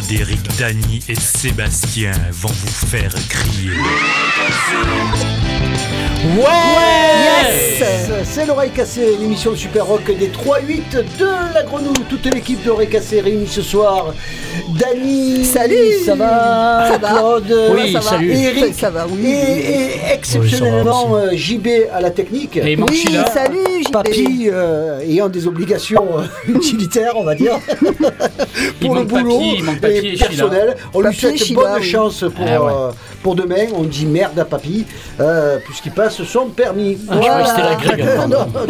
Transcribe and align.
Claude, 0.00 0.12
Eric, 0.20 0.40
Dany 0.58 1.00
et 1.08 1.14
Sébastien 1.14 2.12
vont 2.32 2.48
vous 2.48 2.86
faire 2.86 3.12
crier. 3.28 3.70
Ouais 6.36 7.84
C'est 8.24 8.46
l'oreille 8.46 8.70
cassée, 8.70 9.16
l'émission 9.20 9.54
Super 9.56 9.86
Rock 9.86 10.04
des 10.06 10.28
3-8 10.28 11.18
de 11.18 11.26
la 11.54 11.62
Grenouille. 11.62 12.04
Toute 12.08 12.26
l'équipe 12.32 12.62
de 12.62 12.68
l'oreille 12.68 12.88
cassée 12.88 13.20
réunie 13.20 13.46
ce 13.46 13.62
soir. 13.62 14.14
Dany, 14.78 15.44
Salut 15.44 15.76
ça 16.04 16.14
va 16.14 16.88
Ça 16.92 16.98
va 16.98 17.08
Claude, 17.08 17.54
Oui, 17.74 17.92
ça 17.92 18.00
va. 18.00 18.10
salut. 18.10 18.32
Eric, 18.32 18.74
Ça 18.74 18.90
va, 18.90 19.06
oui. 19.08 19.26
et, 19.26 19.70
et 19.70 19.90
exceptionnellement 20.12 21.16
euh, 21.16 21.30
JB 21.34 21.68
à 21.92 22.00
la 22.00 22.10
technique. 22.10 22.56
Et 22.56 22.76
Oui, 22.76 23.04
salut, 23.32 23.82
JB. 23.86 23.92
Papy 23.92 24.48
euh, 24.52 25.00
ayant 25.00 25.28
des 25.28 25.46
obligations 25.46 26.06
euh, 26.18 26.24
utilitaires, 26.52 27.12
on 27.16 27.24
va 27.24 27.34
dire, 27.34 27.58
Il 28.80 28.86
pour 28.86 28.94
le 28.94 29.04
boulot 29.04 29.40
Papy, 29.80 29.89
personnel. 30.18 30.76
On 30.94 31.00
lui 31.00 31.14
souhaite 31.14 31.52
bonne 31.52 31.82
chance 31.82 32.24
pour, 32.34 32.46
Ah 32.46 32.62
ouais. 32.62 32.72
euh, 32.72 32.90
pour 33.22 33.34
demain. 33.34 33.66
On 33.74 33.82
dit 33.82 34.06
merde 34.06 34.38
à 34.38 34.44
Papy, 34.44 34.86
euh, 35.20 35.58
puisqu'il 35.64 35.92
passe 35.92 36.22
son 36.22 36.46
permis. 36.46 36.98
Ah, 37.10 37.14
je 37.20 37.80
que 37.80 37.88
c'était 37.88 38.06
la 38.16 38.26
non, 38.26 38.46
bah, 38.52 38.60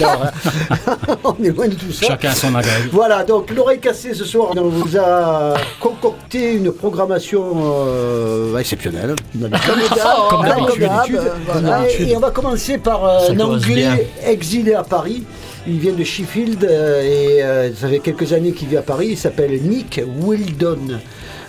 non, 0.00 1.16
on 1.40 1.44
est 1.44 1.48
loin 1.48 1.68
de 1.68 1.74
tout 1.74 1.92
ça. 1.92 2.06
Chacun 2.06 2.32
son 2.32 2.54
agrègue. 2.54 2.88
Voilà, 2.92 3.24
donc 3.24 3.50
l'oreille 3.50 3.80
cassée 3.80 4.14
ce 4.14 4.24
soir, 4.24 4.52
on 4.56 4.68
vous 4.68 4.96
a 4.96 5.54
concocté 5.80 6.54
une 6.54 6.72
programmation 6.72 7.44
euh, 7.56 8.56
exceptionnelle. 8.58 9.14
Comme 9.32 9.50
Voilà, 10.38 10.54
d'habitude. 10.78 11.16
euh, 11.16 11.30
voilà. 11.46 11.80
Et, 11.90 12.16
on 12.16 12.20
va 12.20 12.30
commencer 12.30 12.78
par 12.78 13.04
euh, 13.04 13.18
Ça 13.26 13.32
un 13.32 13.36
commence 13.36 13.62
bien. 13.62 13.92
Anglais 13.92 14.08
exilé 14.26 14.74
à 14.74 14.82
Paris. 14.82 15.24
Il 15.70 15.80
vient 15.80 15.92
de 15.92 16.02
Sheffield 16.02 16.64
euh, 16.64 17.02
et 17.02 17.42
euh, 17.42 17.74
ça 17.74 17.88
fait 17.88 17.98
quelques 17.98 18.32
années 18.32 18.52
qu'il 18.52 18.68
vit 18.68 18.78
à 18.78 18.82
Paris. 18.82 19.08
Il 19.10 19.18
s'appelle 19.18 19.60
Nick 19.62 20.00
Wildon. 20.22 20.98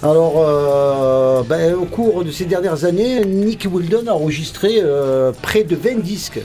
Alors, 0.01 0.35
euh, 0.37 1.43
ben, 1.43 1.73
au 1.75 1.85
cours 1.85 2.23
de 2.23 2.31
ces 2.31 2.45
dernières 2.45 2.85
années, 2.85 3.23
Nick 3.25 3.67
Wildon 3.69 4.07
a 4.07 4.11
enregistré 4.11 4.79
euh, 4.81 5.31
près 5.41 5.63
de 5.63 5.75
20 5.75 5.99
disques. 6.01 6.39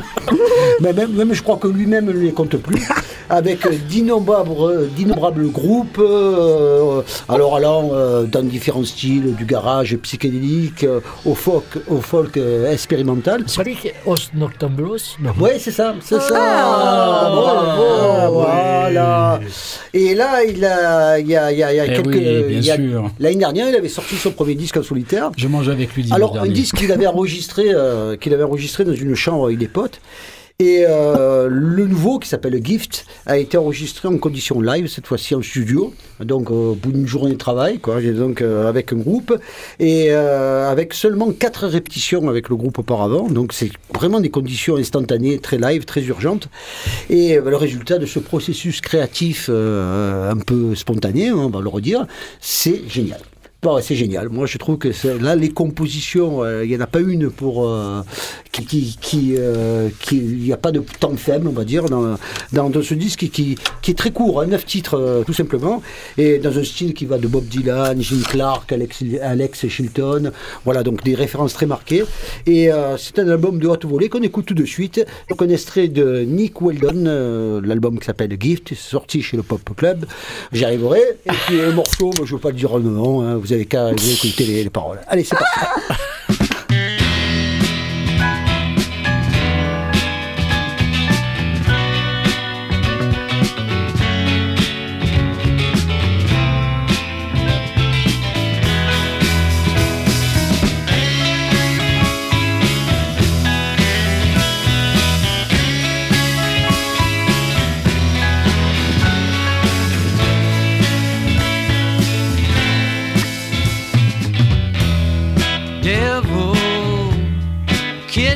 Mais 0.80 0.92
même, 0.92 1.12
même 1.12 1.32
je 1.32 1.42
crois 1.42 1.56
que 1.56 1.68
lui-même 1.68 2.06
ne 2.06 2.12
les 2.12 2.32
compte 2.32 2.56
plus. 2.56 2.88
Avec 3.28 3.66
d'innombrables, 3.88 4.88
d'innombrables 4.96 5.48
groupes, 5.50 5.98
euh, 5.98 7.02
alors 7.28 7.56
allant 7.56 7.90
euh, 7.92 8.24
dans 8.24 8.42
différents 8.42 8.84
styles, 8.84 9.34
du 9.34 9.44
garage 9.44 9.96
psychédélique 9.96 10.84
euh, 10.84 11.00
au 11.24 11.34
folk, 11.34 11.64
au 11.88 12.00
folk 12.00 12.36
euh, 12.36 12.70
expérimental. 12.72 13.44
Os 14.06 14.30
Noctambulus 14.34 15.16
Non. 15.20 15.32
Oui, 15.40 15.50
c'est 15.58 15.72
ça, 15.72 15.94
c'est 16.00 16.20
ça. 16.20 16.34
Ah, 16.36 17.30
Voilà, 17.34 18.30
oui. 18.30 18.32
voilà. 18.32 19.40
Et 19.92 20.14
là, 20.14 20.44
il 20.44 20.64
a, 20.64 21.18
il 21.18 21.26
y 21.26 21.36
a, 21.36 21.50
il 21.50 21.58
y 21.58 21.62
a, 21.64 21.72
il 21.72 21.76
y 21.76 21.80
a 21.80 21.86
quelques. 21.88 22.06
oui, 22.06 22.20
bien 22.20 22.58
il 22.60 22.64
y 22.64 22.70
a- 22.70 22.76
sûr. 22.76 23.10
L'année 23.18 23.36
dernière, 23.36 23.68
il 23.68 23.74
avait 23.74 23.88
sorti 23.88 24.14
son 24.16 24.30
premier 24.30 24.54
disque 24.54 24.76
en 24.76 24.82
solitaire. 24.84 25.30
Je 25.36 25.48
mange 25.48 25.68
avec 25.68 25.94
lui 25.94 26.06
Alors, 26.12 26.30
un 26.32 26.34
dernier. 26.42 26.50
disque 26.52 26.76
qu'il 26.76 26.92
avait 26.92 27.06
enregistré, 27.08 27.66
euh, 27.74 28.16
qu'il 28.16 28.32
avait 28.34 28.44
enregistré 28.44 28.84
dans 28.84 28.94
une 28.94 29.14
chambre 29.16 29.46
avec 29.46 29.58
des 29.58 29.68
potes. 29.68 30.00
Et 30.58 30.86
euh, 30.88 31.48
le 31.50 31.86
nouveau, 31.86 32.18
qui 32.18 32.30
s'appelle 32.30 32.58
Gift, 32.64 33.04
a 33.26 33.36
été 33.36 33.58
enregistré 33.58 34.08
en 34.08 34.16
condition 34.16 34.62
live, 34.62 34.86
cette 34.86 35.06
fois-ci 35.06 35.34
en 35.34 35.42
studio, 35.42 35.92
donc 36.20 36.50
euh, 36.50 36.70
au 36.70 36.74
bout 36.74 36.92
d'une 36.92 37.06
journée 37.06 37.32
de 37.32 37.38
travail, 37.38 37.78
quoi, 37.78 38.00
donc 38.00 38.40
euh, 38.40 38.66
avec 38.66 38.90
un 38.94 38.96
groupe, 38.96 39.38
et 39.78 40.06
euh, 40.12 40.70
avec 40.70 40.94
seulement 40.94 41.30
quatre 41.32 41.66
répétitions 41.66 42.26
avec 42.30 42.48
le 42.48 42.56
groupe 42.56 42.78
auparavant, 42.78 43.28
donc 43.28 43.52
c'est 43.52 43.68
vraiment 43.92 44.18
des 44.18 44.30
conditions 44.30 44.76
instantanées, 44.76 45.40
très 45.40 45.58
live, 45.58 45.84
très 45.84 46.04
urgentes. 46.04 46.48
Et 47.10 47.34
le 47.34 47.56
résultat 47.56 47.98
de 47.98 48.06
ce 48.06 48.18
processus 48.18 48.80
créatif 48.80 49.50
un 49.50 50.38
peu 50.38 50.74
spontané, 50.74 51.28
hein, 51.28 51.36
on 51.36 51.50
va 51.50 51.60
le 51.60 51.68
redire, 51.68 52.06
c'est 52.40 52.80
génial. 52.88 53.20
Bon, 53.62 53.80
c'est 53.80 53.96
génial. 53.96 54.28
Moi, 54.28 54.46
je 54.46 54.58
trouve 54.58 54.78
que 54.78 54.90
là, 55.20 55.34
les 55.34 55.48
compositions, 55.48 56.44
euh, 56.44 56.64
il 56.64 56.70
n'y 56.70 56.76
en 56.76 56.80
a 56.80 56.86
pas 56.86 57.00
une 57.00 57.30
pour 57.30 57.66
euh, 57.66 58.02
qui, 58.62 58.96
qui, 59.00 59.34
euh, 59.38 59.88
a 60.52 60.56
pas 60.56 60.72
de 60.72 60.82
temps 61.00 61.16
faible, 61.16 61.48
on 61.48 61.52
va 61.52 61.64
dire, 61.64 61.84
dans, 61.86 62.16
dans, 62.52 62.82
ce 62.82 62.94
disque 62.94 63.28
qui, 63.30 63.56
qui, 63.82 63.90
est 63.90 63.94
très 63.94 64.10
court, 64.10 64.40
hein, 64.40 64.46
neuf 64.46 64.64
titres 64.64 64.94
euh, 64.94 65.22
tout 65.24 65.32
simplement, 65.32 65.82
et 66.16 66.38
dans 66.38 66.56
un 66.56 66.64
style 66.64 66.94
qui 66.94 67.06
va 67.06 67.18
de 67.18 67.26
Bob 67.26 67.44
Dylan, 67.46 68.00
Jim 68.00 68.22
Clark, 68.28 68.70
Alex, 68.72 69.02
Alex 69.22 69.66
voilà, 70.64 70.82
donc 70.82 71.02
des 71.04 71.14
références 71.14 71.54
très 71.54 71.66
marquées. 71.66 72.04
Et 72.46 72.72
euh, 72.72 72.96
c'est 72.96 73.18
un 73.18 73.28
album 73.28 73.58
de 73.58 73.66
haute 73.66 73.84
volée 73.84 74.08
qu'on 74.08 74.22
écoute 74.22 74.46
tout 74.46 74.54
de 74.54 74.64
suite. 74.64 75.04
Donc 75.28 75.42
un 75.42 75.48
extrait 75.48 75.88
de 75.88 76.20
Nick 76.20 76.60
Weldon, 76.60 77.60
l'album 77.64 77.98
qui 77.98 78.06
s'appelle 78.06 78.36
Gift, 78.38 78.74
sorti 78.74 79.22
chez 79.22 79.36
le 79.36 79.42
Pop 79.42 79.60
Club. 79.76 80.06
J'y 80.52 80.64
arriverai. 80.64 81.00
Et 81.26 81.32
puis 81.46 81.56
le 81.56 81.72
morceau, 81.72 82.10
je 82.16 82.22
ne 82.22 82.26
veux 82.26 82.38
pas 82.38 82.50
le 82.50 82.56
dire 82.56 82.78
nom, 82.78 83.22
hein, 83.22 83.36
vous 83.46 83.52
avez 83.52 83.66
qu'à 83.66 83.92
écouter 83.92 84.44
les, 84.44 84.64
les 84.64 84.70
paroles. 84.70 85.00
Allez, 85.06 85.22
c'est 85.22 85.36
parti. 85.36 85.60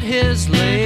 his 0.00 0.48
leg. 0.48 0.79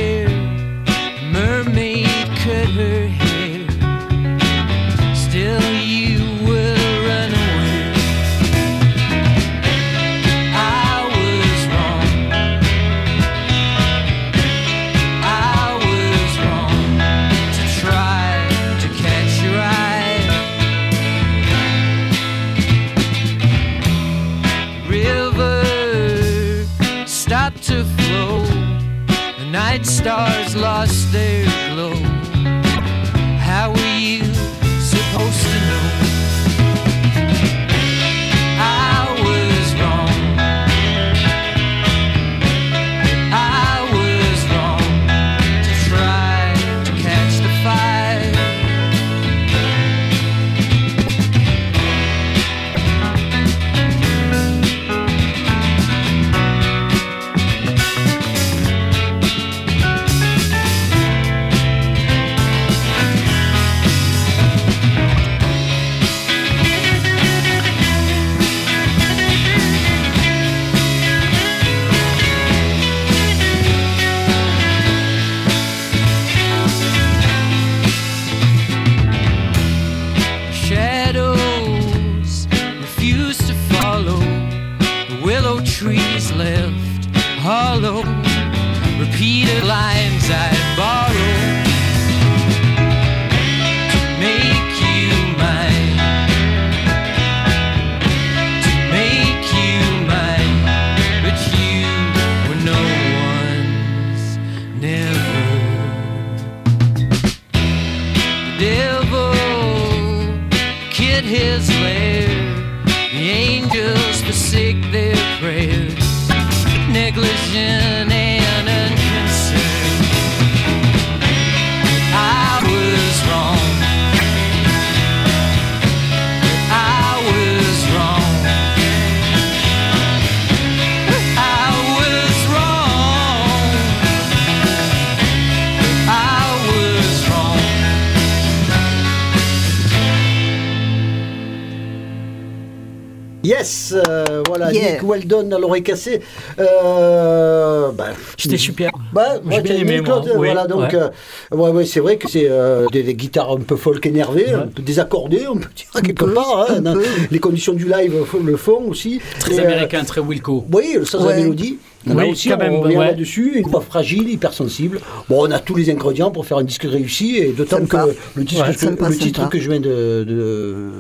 Weldon 145.05 145.51
à 145.53 145.59
l'oreille 145.59 145.83
cassée. 145.83 146.21
Euh, 146.59 147.91
bah, 147.93 148.07
C'était 148.39 148.57
super. 148.57 148.91
Bah, 149.13 149.35
J'ai 149.51 149.61
bien 149.61 149.77
aimé, 149.77 150.01
moi. 150.01 150.21
Claude, 150.21 150.33
Oui, 150.37 150.47
voilà, 150.49 150.67
donc, 150.67 150.81
ouais. 150.93 150.95
euh, 150.95 151.57
ouais, 151.57 151.71
ouais, 151.71 151.85
c'est 151.87 152.01
vrai 152.01 152.17
que 152.17 152.29
c'est 152.29 152.47
euh, 152.49 152.87
des, 152.93 153.03
des 153.03 153.15
guitares 153.15 153.53
un 153.53 153.57
peu 153.61 153.77
folk 153.77 154.05
énervées, 154.07 154.53
un 154.53 154.67
peu 154.67 154.83
désaccordées, 154.83 155.47
on 155.49 155.57
peut 155.57 155.69
dire 155.77 156.03
quelque 156.03 156.25
peu, 156.25 156.35
part. 156.35 156.67
hein, 156.69 156.95
les 157.31 157.39
conditions 157.39 157.73
du 157.73 157.85
live 157.89 158.15
le 158.45 158.57
font 158.57 158.83
aussi. 158.89 159.21
Très 159.41 159.55
Et, 159.57 159.61
euh, 159.61 159.65
américain, 159.65 160.03
très 160.05 160.21
Wilco. 160.21 160.65
oui, 160.73 160.95
le 160.99 161.05
sens 161.05 161.23
de 161.25 161.29
la 161.29 161.37
mélodie. 161.37 161.79
Là 162.07 162.17
Oui, 162.19 162.33
aussi, 162.33 162.51
quand 162.51 162.57
on 162.57 162.59
même, 162.59 162.81
ouais. 162.99 163.07
là-dessus, 163.07 163.53
une 163.57 163.67
voix 163.67 163.81
fragile, 163.81 164.29
hypersensible. 164.29 165.01
Bon, 165.31 165.47
on 165.49 165.51
a 165.51 165.59
tous 165.59 165.75
les 165.75 165.89
ingrédients 165.91 166.31
pour 166.31 166.45
faire 166.45 166.59
un 166.59 166.63
disque 166.63 166.83
réussi, 166.83 167.39
et 167.39 167.53
d'autant 167.53 167.83
que 167.87 167.97
le, 168.37 168.45
disque 168.45 168.61
Ouais, 168.63 168.75
que- 168.75 168.79
sympa, 168.79 169.09
le 169.09 169.17
titre 169.17 169.41
sympa. 169.41 169.51
que 169.51 169.59
je 169.59 169.71
viens 169.71 169.81
de, 169.81 170.23
de, 170.29 170.91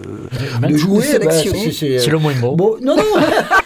de 0.67 0.77
jouer, 0.79 1.01
bah, 1.01 1.31
sélectionner. 1.31 1.73
c'est- 1.73 1.99
C'est 1.99 2.11
le 2.11 2.17
moins 2.19 2.33
beau. 2.41 2.53
Bon, 2.53 2.77
non, 2.81 2.97
non 2.97 3.03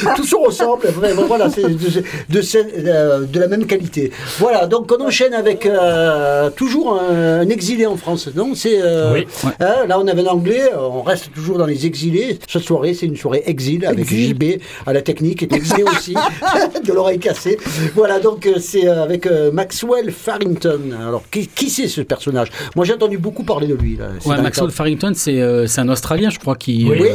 Tout 0.16 0.24
se 0.24 0.36
ressemble, 0.36 0.86
vraiment, 0.88 1.22
voilà, 1.26 1.50
c'est 1.50 1.62
de, 1.62 2.02
de, 2.28 2.42
ce- 2.42 2.58
euh, 2.58 3.20
de 3.24 3.40
la 3.40 3.48
même 3.48 3.66
qualité. 3.66 4.10
Voilà, 4.38 4.66
donc 4.66 4.90
on 4.96 5.04
enchaîne 5.04 5.34
avec 5.34 5.66
euh, 5.66 6.50
toujours 6.50 7.00
un, 7.00 7.40
un 7.40 7.48
exilé 7.48 7.86
en 7.86 7.96
France, 7.96 8.28
non 8.34 8.54
C'est 8.54 8.80
euh, 8.82 9.12
Oui. 9.14 9.26
hein, 9.60 9.86
Là, 9.88 9.98
on 9.98 10.06
avait 10.06 10.22
un 10.22 10.26
anglais, 10.26 10.70
on 10.78 11.02
reste 11.02 11.32
toujours 11.34 11.58
dans 11.58 11.66
les 11.66 11.86
exilés. 11.86 12.38
Cette 12.48 12.62
soirée, 12.62 12.94
c'est 12.94 13.06
une 13.06 13.16
soirée 13.16 13.42
exil 13.46 13.84
avec 13.86 14.00
Exil. 14.00 14.30
JB 14.30 14.44
à 14.86 14.92
la 14.92 15.02
technique, 15.02 15.42
est 15.42 15.52
exilé 15.52 15.82
aussi, 15.84 16.14
de 16.84 16.92
l'oreille 16.92 17.18
cassée. 17.18 17.58
Voilà, 17.94 18.20
donc 18.20 18.48
c'est 18.60 18.86
avec 18.86 19.26
euh, 19.26 19.50
Maxwell 19.52 20.10
Farrington. 20.12 20.80
Alors, 21.06 21.22
qui, 21.30 21.46
qui 21.46 21.70
c'est 21.70 21.88
ce 21.88 22.00
personnage? 22.00 22.48
Moi, 22.76 22.84
j'ai 22.84 22.94
entendu 22.94 23.18
beaucoup 23.18 23.42
parler 23.44 23.66
de 23.66 23.74
lui. 23.74 23.96
Là, 23.96 24.06
Ouais, 24.26 24.40
Maxwell. 24.40 24.70
Farrington, 24.70 25.12
c'est 25.14 25.40
c'est 25.66 25.80
un 25.80 25.88
Australien, 25.88 26.30
je 26.30 26.38
crois, 26.38 26.56
qui, 26.56 26.86
Oui, 26.88 27.08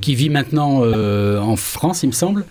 qui 0.00 0.14
vit 0.14 0.30
maintenant 0.30 0.82
en 0.84 1.56
France, 1.56 2.02
il 2.02 2.08
me 2.12 2.16
semble. 2.16 2.44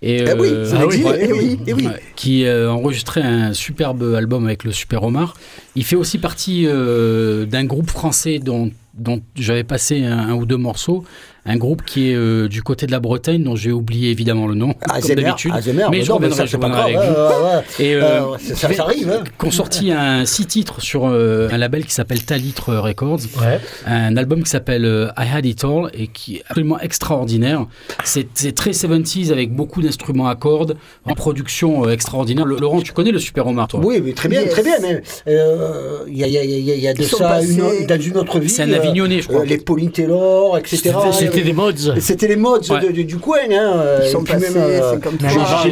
Et, 0.00 0.18
Eh 0.26 0.32
oui, 0.34 0.48
euh, 0.48 0.64
c'est 0.64 0.76
ah 0.76 0.86
oui, 0.86 0.98
l'exilé, 0.98 1.04
ouais. 1.10 1.26
eh 1.28 1.32
oui, 1.32 1.58
eh 1.66 1.72
oui. 1.72 1.86
Ouais, 1.86 2.00
qui 2.14 2.46
a 2.46 2.72
enregistré 2.72 3.20
un 3.20 3.52
superbe 3.52 4.14
album 4.16 4.46
avec 4.46 4.62
le 4.62 4.70
Super 4.70 5.02
Omar. 5.02 5.34
Il 5.74 5.84
fait 5.84 5.96
aussi 5.96 6.18
partie 6.18 6.66
euh, 6.66 7.46
d'un 7.46 7.64
groupe 7.64 7.90
français 7.90 8.38
dont, 8.38 8.70
dont 8.94 9.20
j'avais 9.34 9.64
passé 9.64 10.04
un, 10.04 10.18
un 10.18 10.34
ou 10.34 10.46
deux 10.46 10.56
morceaux. 10.56 11.04
Un 11.48 11.56
groupe 11.56 11.82
qui 11.84 12.10
est 12.10 12.14
euh, 12.14 12.46
du 12.46 12.62
côté 12.62 12.86
de 12.86 12.92
la 12.92 13.00
Bretagne, 13.00 13.42
dont 13.42 13.56
j'ai 13.56 13.72
oublié 13.72 14.10
évidemment 14.10 14.46
le 14.46 14.54
nom, 14.54 14.74
comme 14.74 14.94
Alzheimer, 14.96 15.22
d'habitude. 15.22 15.50
Alzheimer, 15.54 15.86
Mais 15.90 15.98
bah 15.98 16.04
je 16.04 16.08
non, 16.10 16.16
reviendrai, 16.16 16.36
ça, 16.38 16.44
je 16.46 16.56
grave. 16.58 16.74
avec 16.78 16.96
vous. 16.96 17.82
Et 17.82 17.94
euh, 17.94 18.02
Euh, 18.22 18.36
ça, 18.54 18.68
arrive. 18.82 19.10
Hein. 19.10 19.24
qu'on 19.38 19.50
sorti 19.50 19.90
un 19.92 20.24
six 20.26 20.46
titres 20.46 20.80
sur 20.82 21.06
euh, 21.08 21.48
un 21.50 21.56
label 21.58 21.84
qui 21.86 21.92
s'appelle 21.94 22.22
Talitre 22.24 22.74
Records, 22.74 23.20
Ouais. 23.40 23.58
un 23.86 24.16
album 24.16 24.42
qui 24.42 24.50
s'appelle 24.50 24.84
euh, 24.84 25.08
I 25.18 25.26
Had 25.34 25.46
It 25.46 25.64
All 25.64 25.90
et 25.94 26.08
qui 26.08 26.36
est 26.36 26.42
absolument 26.48 26.78
extraordinaire. 26.80 27.66
C'est 28.04 28.54
très 28.54 28.72
70s 28.72 29.32
avec 29.32 29.52
beaucoup 29.54 29.80
d'instruments 29.82 30.28
à 30.28 30.36
cordes, 30.36 30.76
en 31.04 31.14
production 31.14 31.86
euh, 31.86 31.92
extraordinaire. 31.92 32.44
Le- 32.44 32.58
Laurent, 32.58 32.80
tu 32.82 32.92
connais 32.92 33.10
le 33.12 33.18
Super 33.18 33.46
Omar, 33.46 33.68
toi? 33.68 33.80
Oui, 33.82 34.02
mais 34.04 34.12
très 34.12 34.28
bien, 34.28 34.42
Yes. 34.42 34.50
très 34.50 34.62
bien. 34.62 34.74
Mais 34.82 35.02
euh, 35.28 36.00
il 36.08 36.18
y, 36.18 36.24
a, 36.24 36.26
il 36.26 36.32
y 36.34 36.36
il 36.58 36.64
y 36.64 36.70
a- 36.72 36.74
il 36.74 36.80
y 36.82 36.88
a 36.88 36.94
de 36.94 37.02
ça 37.02 37.16
passés- 37.28 37.54
une- 37.80 37.86
dans 37.86 38.00
une 38.00 38.16
autre 38.18 38.38
vie. 38.38 38.48
C'est 38.48 38.62
un 38.64 38.72
Avignonnais, 38.72 39.22
je 39.22 39.28
crois. 39.28 39.40
euh, 39.40 39.44
les 39.44 39.58
Pauline 39.58 39.90
Taylor, 39.90 40.58
etc. 40.58 40.92
C'était 41.12 41.37
c'était 41.38 41.44
des 41.46 41.52
mods. 41.52 42.00
C'était 42.00 42.28
les 42.28 42.36
modes 42.36 42.70
Ouais. 42.70 42.80
de- 42.86 42.92
de- 42.92 43.02
du 43.02 43.16
coin. 43.18 43.38
Hein, 43.50 43.72
euh, 43.76 44.00
Ils 44.04 44.10
sont 44.10 44.20
et 44.20 44.24
puis 44.24 44.32
passés, 44.34 44.56
euh, 44.56 44.92
c'est 44.94 45.00
comme 45.02 45.16
j'ai- 45.20 45.28
ça. 45.28 45.62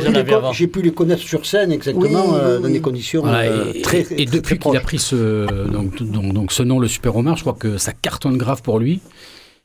J'ai 0.53 0.65
ils 0.65 0.71
pu 0.71 0.83
les 0.83 0.93
connaître 0.93 1.23
sur 1.23 1.45
scène 1.47 1.73
exactement 1.73 2.09
Oui, 2.33 2.39
euh, 2.41 2.57
oui, 2.57 2.63
dans 2.63 2.69
des 2.69 2.81
conditions 2.81 3.21
Voilà, 3.23 3.41
euh, 3.51 3.73
et, 3.75 3.83
très, 3.83 4.01
et 4.01 4.25
très 4.25 4.37
depuis 4.37 4.59
qu'il 4.59 4.77
a 4.77 4.81
pris 4.81 4.99
ce, 4.99 5.47
donc, 5.71 6.03
donc, 6.03 6.33
donc 6.33 6.53
ce 6.53 6.63
nom, 6.63 6.79
le 6.79 6.89
Super 6.89 7.17
Omar, 7.17 7.37
je 7.37 7.43
crois 7.43 7.57
que 7.59 7.79
ça 7.79 7.93
cartonne 7.93 8.37
grave 8.37 8.63
pour 8.63 8.79
lui. 8.79 9.01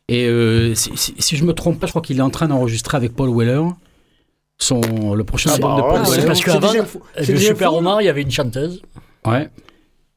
Et 0.10 0.26
euh, 0.28 0.76
si, 0.76 0.92
si, 0.96 1.14
si 1.18 1.38
je 1.38 1.44
me 1.46 1.54
trompe 1.54 1.80
pas, 1.80 1.88
je 1.88 1.92
crois 1.92 2.02
qu'il 2.02 2.18
est 2.18 2.22
en 2.22 2.30
train 2.30 2.48
d'enregistrer 2.48 2.98
avec 2.98 3.16
Paul 3.16 3.30
Weller 3.36 3.62
son, 4.58 5.14
le 5.16 5.24
prochain 5.24 5.50
Ah 5.52 5.56
album 5.56 5.72
bah, 5.72 5.78
de 5.78 5.82
Paul 5.82 6.06
C'est 6.06 6.12
Weller. 6.12 6.26
parce 6.28 6.42
qu'avant, 6.44 6.74
le 7.18 7.38
Super. 7.38 7.74
Omar, 7.74 8.02
il 8.02 8.06
y 8.06 8.10
avait 8.10 8.22
une 8.22 8.30
chanteuse. 8.32 8.82
Ouais. 9.26 9.50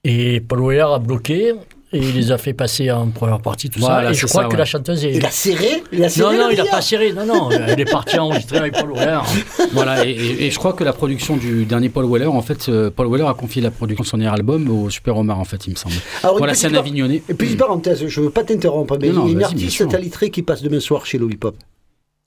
Et 0.05 0.41
Paul 0.41 0.61
Weller 0.67 0.87
a 0.95 0.99
bloqué. 0.99 1.55
Et 1.95 1.99
il 1.99 2.15
les 2.17 2.33
a 2.33 2.39
fait 2.39 2.53
passer 2.53 2.91
en 2.91 3.07
première 3.09 3.41
partie, 3.41 3.71
tout 3.71 3.79
Voilà, 3.81 4.09
ça. 4.09 4.11
Et 4.11 4.15
je 4.15 4.27
crois 4.27 4.43
ça, 4.43 4.49
que 4.49 4.53
ouais. 4.53 4.59
la 4.59 4.65
chanteuse 4.65 5.05
est. 5.05 5.13
Il 5.15 5.25
a 5.25 5.31
serré 5.31 5.83
Il 5.93 6.03
a 6.05 6.09
serré 6.11 6.37
Non, 6.37 6.43
non, 6.43 6.49
il 6.51 6.59
a 6.59 6.63
billard 6.65 6.77
pas 6.77 6.83
serré. 6.83 7.13
Non, 7.13 7.25
non, 7.25 7.51
elle 7.51 7.79
est 7.81 7.85
partie 7.91 8.19
enregistrer 8.19 8.59
avec 8.59 8.75
Paul 8.75 8.93
Weller. 8.93 9.21
Voilà, 9.73 10.05
et, 10.07 10.11
et- 10.11 10.47
et 10.47 10.51
je 10.51 10.59
crois 10.59 10.73
que 10.73 10.85
la 10.85 10.93
production 10.93 11.37
du 11.37 11.65
dernier 11.65 11.89
Paul 11.89 12.05
Weller, 12.11 12.27
en 12.27 12.43
fait, 12.43 12.69
euh, 12.69 12.91
Paul 12.91 13.09
Weller 13.11 13.27
a 13.29 13.35
confié 13.35 13.63
la 13.63 13.71
production 13.71 14.03
de 14.03 14.09
son 14.09 14.19
dernier 14.19 14.35
album 14.35 14.69
au 14.69 14.91
Super 14.91 15.17
Omar, 15.17 15.39
en 15.41 15.45
fait, 15.45 15.67
il 15.67 15.71
me 15.71 15.77
semble. 15.77 15.95
Alors, 16.23 16.35
une 16.35 16.39
voilà, 16.39 16.55
c'est 16.55 16.67
un 16.67 16.75
Avignonnais. 16.75 17.23
Et 17.29 17.35
puis, 17.35 17.55
parenthèse, 17.57 18.05
je 18.07 18.21
veux 18.21 18.31
pas 18.31 18.43
t'interrompre, 18.45 18.99
mais 19.01 19.09
Non, 19.11 19.23
il 19.27 19.29
y 19.29 19.31
a 19.31 19.39
une 19.39 19.45
artiste 19.45 19.71
sûr. 19.71 19.89
talitrée 19.89 20.31
qui 20.31 20.43
passe 20.43 20.63
demain 20.63 20.81
soir 20.81 21.07
chez 21.07 21.19
Lollipop. 21.19 21.57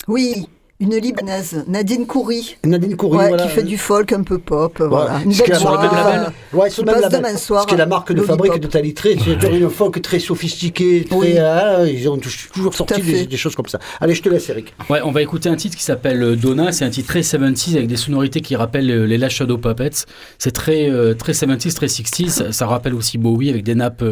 Oui, 0.08 0.48
une 0.80 0.96
Libanaise, 0.96 1.64
Nadine 1.68 2.06
Coury, 2.06 2.56
Nadine 2.64 2.96
Coury, 2.96 3.18
ouais, 3.18 3.28
voilà. 3.30 3.44
qui 3.46 3.50
fait 3.50 3.64
du 3.64 3.80
folk 3.80 4.14
un 4.14 4.22
peu 4.22 4.38
pop. 4.38 4.78
Voilà. 4.80 5.22
Une 5.26 5.34
Ce 5.34 5.42
qui 5.42 5.50
est 5.50 5.54
belle 5.56 5.64
la 5.64 5.70
voix. 5.72 5.78
marque 5.82 5.92
de 5.92 5.96
label. 5.96 6.34
Ouais, 6.54 6.70
le 6.78 6.84
même 6.84 7.10
demain 7.12 7.38
soir 7.38 7.64
Ce 7.64 7.68
qui 7.68 7.74
est 7.74 7.78
la 7.78 7.88
marque 7.88 8.14
de 8.14 8.22
fabrique 8.22 8.60
de 8.60 8.68
Talitré, 8.68 9.18
c'est 9.42 9.58
une 9.58 9.70
folk 9.72 10.00
très 10.04 10.20
sophistiquée, 10.20 11.04
très, 11.10 11.18
Oui. 11.18 11.38
hein, 11.40 11.84
ils 11.88 12.08
ont 12.08 12.18
tou- 12.18 12.30
toujours 12.54 12.76
sorti 12.76 13.02
des, 13.28 13.38
choses 13.38 13.56
comme 13.56 13.66
ça. 13.66 13.80
Allez, 14.00 14.14
je 14.14 14.22
te 14.22 14.30
laisse, 14.30 14.50
Eric. 14.50 14.74
Ouais, 14.88 15.00
on 15.04 15.12
va 15.12 15.24
écouter 15.24 15.50
un 15.50 15.56
titre 15.56 15.76
qui 15.76 15.84
s'appelle 15.84 16.22
euh, 16.22 16.36
Donna. 16.36 16.72
C'est 16.72 16.86
un 16.86 16.92
titre 16.92 17.08
très 17.08 17.22
70s 17.22 17.76
avec 17.76 17.88
des 17.88 17.98
sonorités 17.98 18.42
qui 18.42 18.56
rappellent 18.56 18.92
euh, 18.92 19.06
les 19.08 19.18
Last 19.18 19.36
Shadow 19.36 19.58
Puppets. 19.58 20.06
C'est 20.38 20.52
très, 20.52 20.92
euh, 20.92 21.16
très 21.16 21.32
70s, 21.34 21.74
très 21.74 21.88
60s. 21.88 22.30
Ça, 22.30 22.52
ça 22.52 22.68
rappelle 22.68 22.94
aussi 22.94 23.18
Bowie 23.18 23.50
avec 23.50 23.64
des 23.64 23.74
nappes 23.76 24.04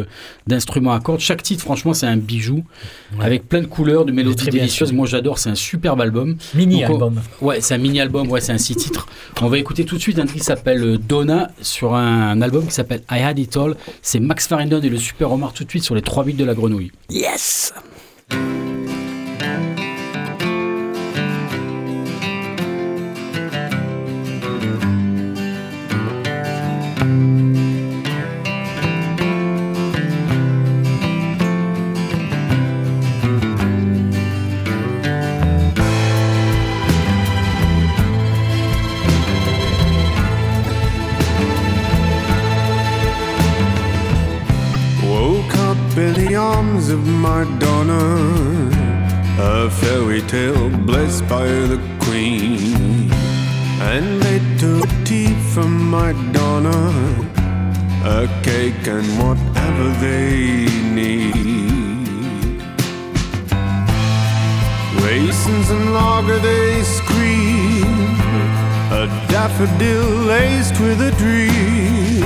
d'instruments 0.48 0.94
à 0.94 1.00
cordes. 1.00 1.20
Chaque 1.20 1.42
titre, 1.44 1.62
franchement, 1.62 1.94
c'est 1.94 2.06
un 2.06 2.16
bijou 2.16 2.64
avec 3.20 3.48
plein 3.48 3.60
de 3.60 3.66
couleurs, 3.66 4.04
de 4.04 4.10
mélodies 4.10 4.46
délicieuses. 4.50 4.92
Moi, 4.92 5.06
j'adore. 5.06 5.38
C'est 5.38 5.50
un 5.50 5.54
superbe 5.54 6.00
album. 6.00 6.36
Mini 6.56 6.80
Donc, 6.82 6.90
on- 6.90 6.92
album. 6.94 7.20
Ouais, 7.40 7.60
c'est 7.60 7.74
un 7.74 7.78
mini 7.78 8.00
album. 8.00 8.28
Ouais, 8.30 8.40
c'est 8.40 8.52
un 8.52 8.58
six 8.58 8.74
titres. 8.76 9.06
On 9.42 9.48
va 9.48 9.58
écouter 9.58 9.84
tout 9.84 9.96
de 9.96 10.00
suite 10.00 10.18
un 10.18 10.22
titre 10.22 10.34
qui 10.38 10.40
s'appelle 10.44 10.82
euh, 10.82 10.98
Donna 10.98 11.50
sur 11.60 11.94
un, 11.94 12.30
un 12.30 12.40
album 12.42 12.66
qui 12.66 12.72
s'appelle 12.72 13.02
I 13.10 13.18
Had 13.20 13.38
It 13.38 13.56
All. 13.56 13.76
C'est 14.02 14.20
Max 14.20 14.46
Farrington 14.46 14.80
et 14.82 14.88
le 14.88 14.98
Super 14.98 15.30
Omar 15.32 15.52
tout 15.52 15.64
de 15.64 15.70
suite 15.70 15.84
sur 15.84 15.94
les 15.94 16.02
3 16.02 16.24
bits 16.24 16.34
de 16.34 16.44
la 16.44 16.54
grenouille. 16.54 16.90
Yes 17.10 17.72
by 51.28 51.46
the 51.46 51.80
queen. 52.00 53.10
And 53.80 54.22
they 54.22 54.40
took 54.58 54.88
tea 55.04 55.34
from 55.52 55.90
Madonna, 55.90 56.78
a 58.04 58.26
cake 58.42 58.86
and 58.86 59.06
whatever 59.18 59.88
they 60.00 60.66
need. 60.98 61.36
Raisins 65.02 65.70
and 65.70 65.92
lager 65.92 66.38
they 66.38 66.82
scream, 66.82 67.84
a 69.00 69.06
daffodil 69.28 70.06
laced 70.32 70.78
with 70.80 71.00
a 71.00 71.12
dream. 71.22 72.24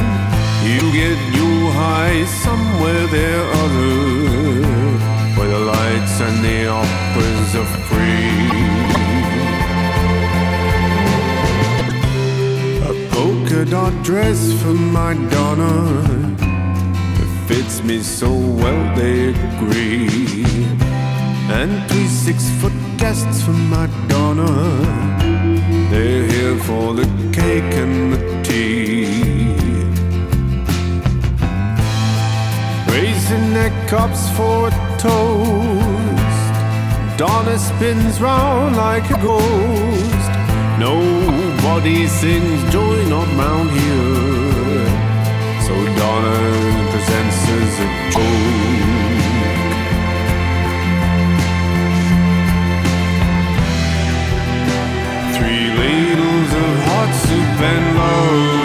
You 0.68 0.80
get 0.92 1.18
your 1.38 1.72
high 1.72 2.24
somewhere 2.44 3.06
there 3.08 3.44
other, 3.62 4.60
where 5.36 5.48
the 5.48 5.60
lights 5.74 6.20
and 6.20 6.44
the 6.44 6.68
operas 6.68 7.54
are 7.56 7.70
free. 7.88 8.79
Polka 13.60 13.70
dot 13.70 14.04
dress 14.04 14.52
for 14.62 14.74
my 14.74 15.14
daughter. 15.28 16.00
It 17.22 17.48
fits 17.48 17.82
me 17.82 18.02
so 18.02 18.30
well, 18.30 18.96
they 18.96 19.30
agree. 19.30 20.44
And 21.50 21.88
three 21.90 22.06
six 22.06 22.48
foot 22.60 22.72
guests 22.96 23.42
for 23.42 23.52
my 23.52 23.86
daughter. 24.08 24.54
They're 25.90 26.26
here 26.26 26.56
for 26.58 26.94
the 26.94 27.06
cake 27.32 27.74
and 27.74 28.12
the 28.12 28.42
tea. 28.42 29.06
Raising 32.92 33.52
their 33.52 33.88
cups 33.88 34.28
for 34.36 34.68
a 34.68 34.72
toast. 34.98 36.48
Donna 37.18 37.58
spins 37.58 38.20
round 38.20 38.76
like 38.76 39.10
a 39.10 39.20
ghost. 39.22 40.19
Nobody 41.72 42.08
sings 42.08 42.72
joy 42.72 43.06
not 43.06 43.28
round 43.38 43.70
here. 43.70 44.88
So 45.66 45.74
Donna 45.98 46.38
presents 46.90 47.40
as 47.58 47.74
a 47.86 47.88
joke. 48.10 48.80
Three 55.36 55.66
ladles 55.78 56.52
of 56.64 56.72
hot 56.88 57.10
soup 57.24 57.60
and 57.70 57.84
love 57.96 58.59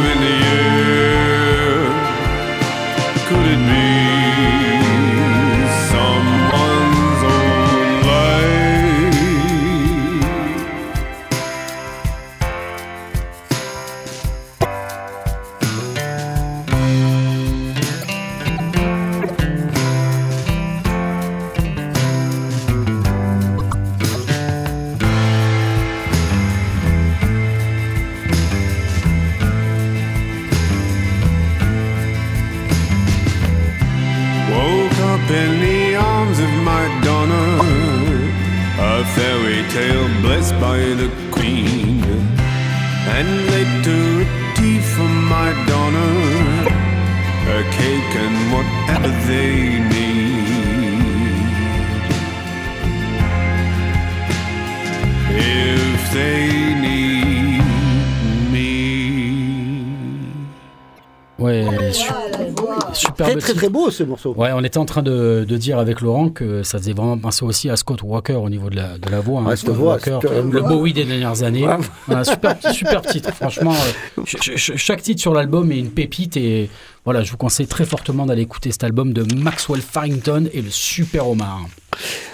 Très 63.40 63.54
très 63.54 63.70
beau 63.70 63.90
ce 63.92 64.04
morceau. 64.04 64.34
Ouais, 64.38 64.52
on 64.54 64.64
était 64.64 64.78
en 64.78 64.86
train 64.86 65.02
de, 65.02 65.46
de 65.48 65.58
dire 65.58 65.80
avec 65.80 66.02
Laurent 66.02 66.30
que 66.30 66.64
ça 66.64 66.78
faisait 66.78 66.94
vraiment 66.94 67.18
penser 67.18 67.44
aussi 67.46 67.70
à 67.70 67.76
Scott 67.76 68.02
Walker 68.04 68.34
au 68.36 68.50
niveau 68.50 68.70
de 68.70 68.76
la, 68.78 68.98
de 68.98 69.10
la 69.10 69.20
voix. 69.22 69.42
hein. 69.42 69.46
Ouais, 69.46 69.56
Scott 69.56 69.76
voix, 69.76 69.94
Walker, 69.94 70.20
le 70.52 70.62
Bowie 70.62 70.94
des 70.94 71.06
dernières 71.06 71.44
années. 71.44 71.66
Ouais. 71.68 71.78
Voilà, 72.08 72.24
super, 72.24 72.56
super 72.74 73.02
titre, 73.02 73.32
franchement. 73.34 73.74
euh, 74.18 74.22
ch- 74.26 74.56
ch- 74.58 74.74
chaque 74.78 75.02
titre 75.02 75.22
sur 75.22 75.34
l'album 75.34 75.72
est 75.72 75.80
une 75.80 75.92
pépite 75.92 76.38
et 76.38 76.70
voilà, 77.04 77.24
je 77.24 77.32
vous 77.32 77.38
conseille 77.38 77.68
très 77.68 77.86
fortement 77.86 78.26
d'aller 78.26 78.42
écouter 78.44 78.72
cet 78.72 78.84
album 78.84 79.14
de 79.14 79.26
Maxwell 79.36 79.82
Farrington 79.82 80.50
et 80.54 80.62
le 80.62 80.70
Super 80.70 81.28
Omar. 81.30 81.62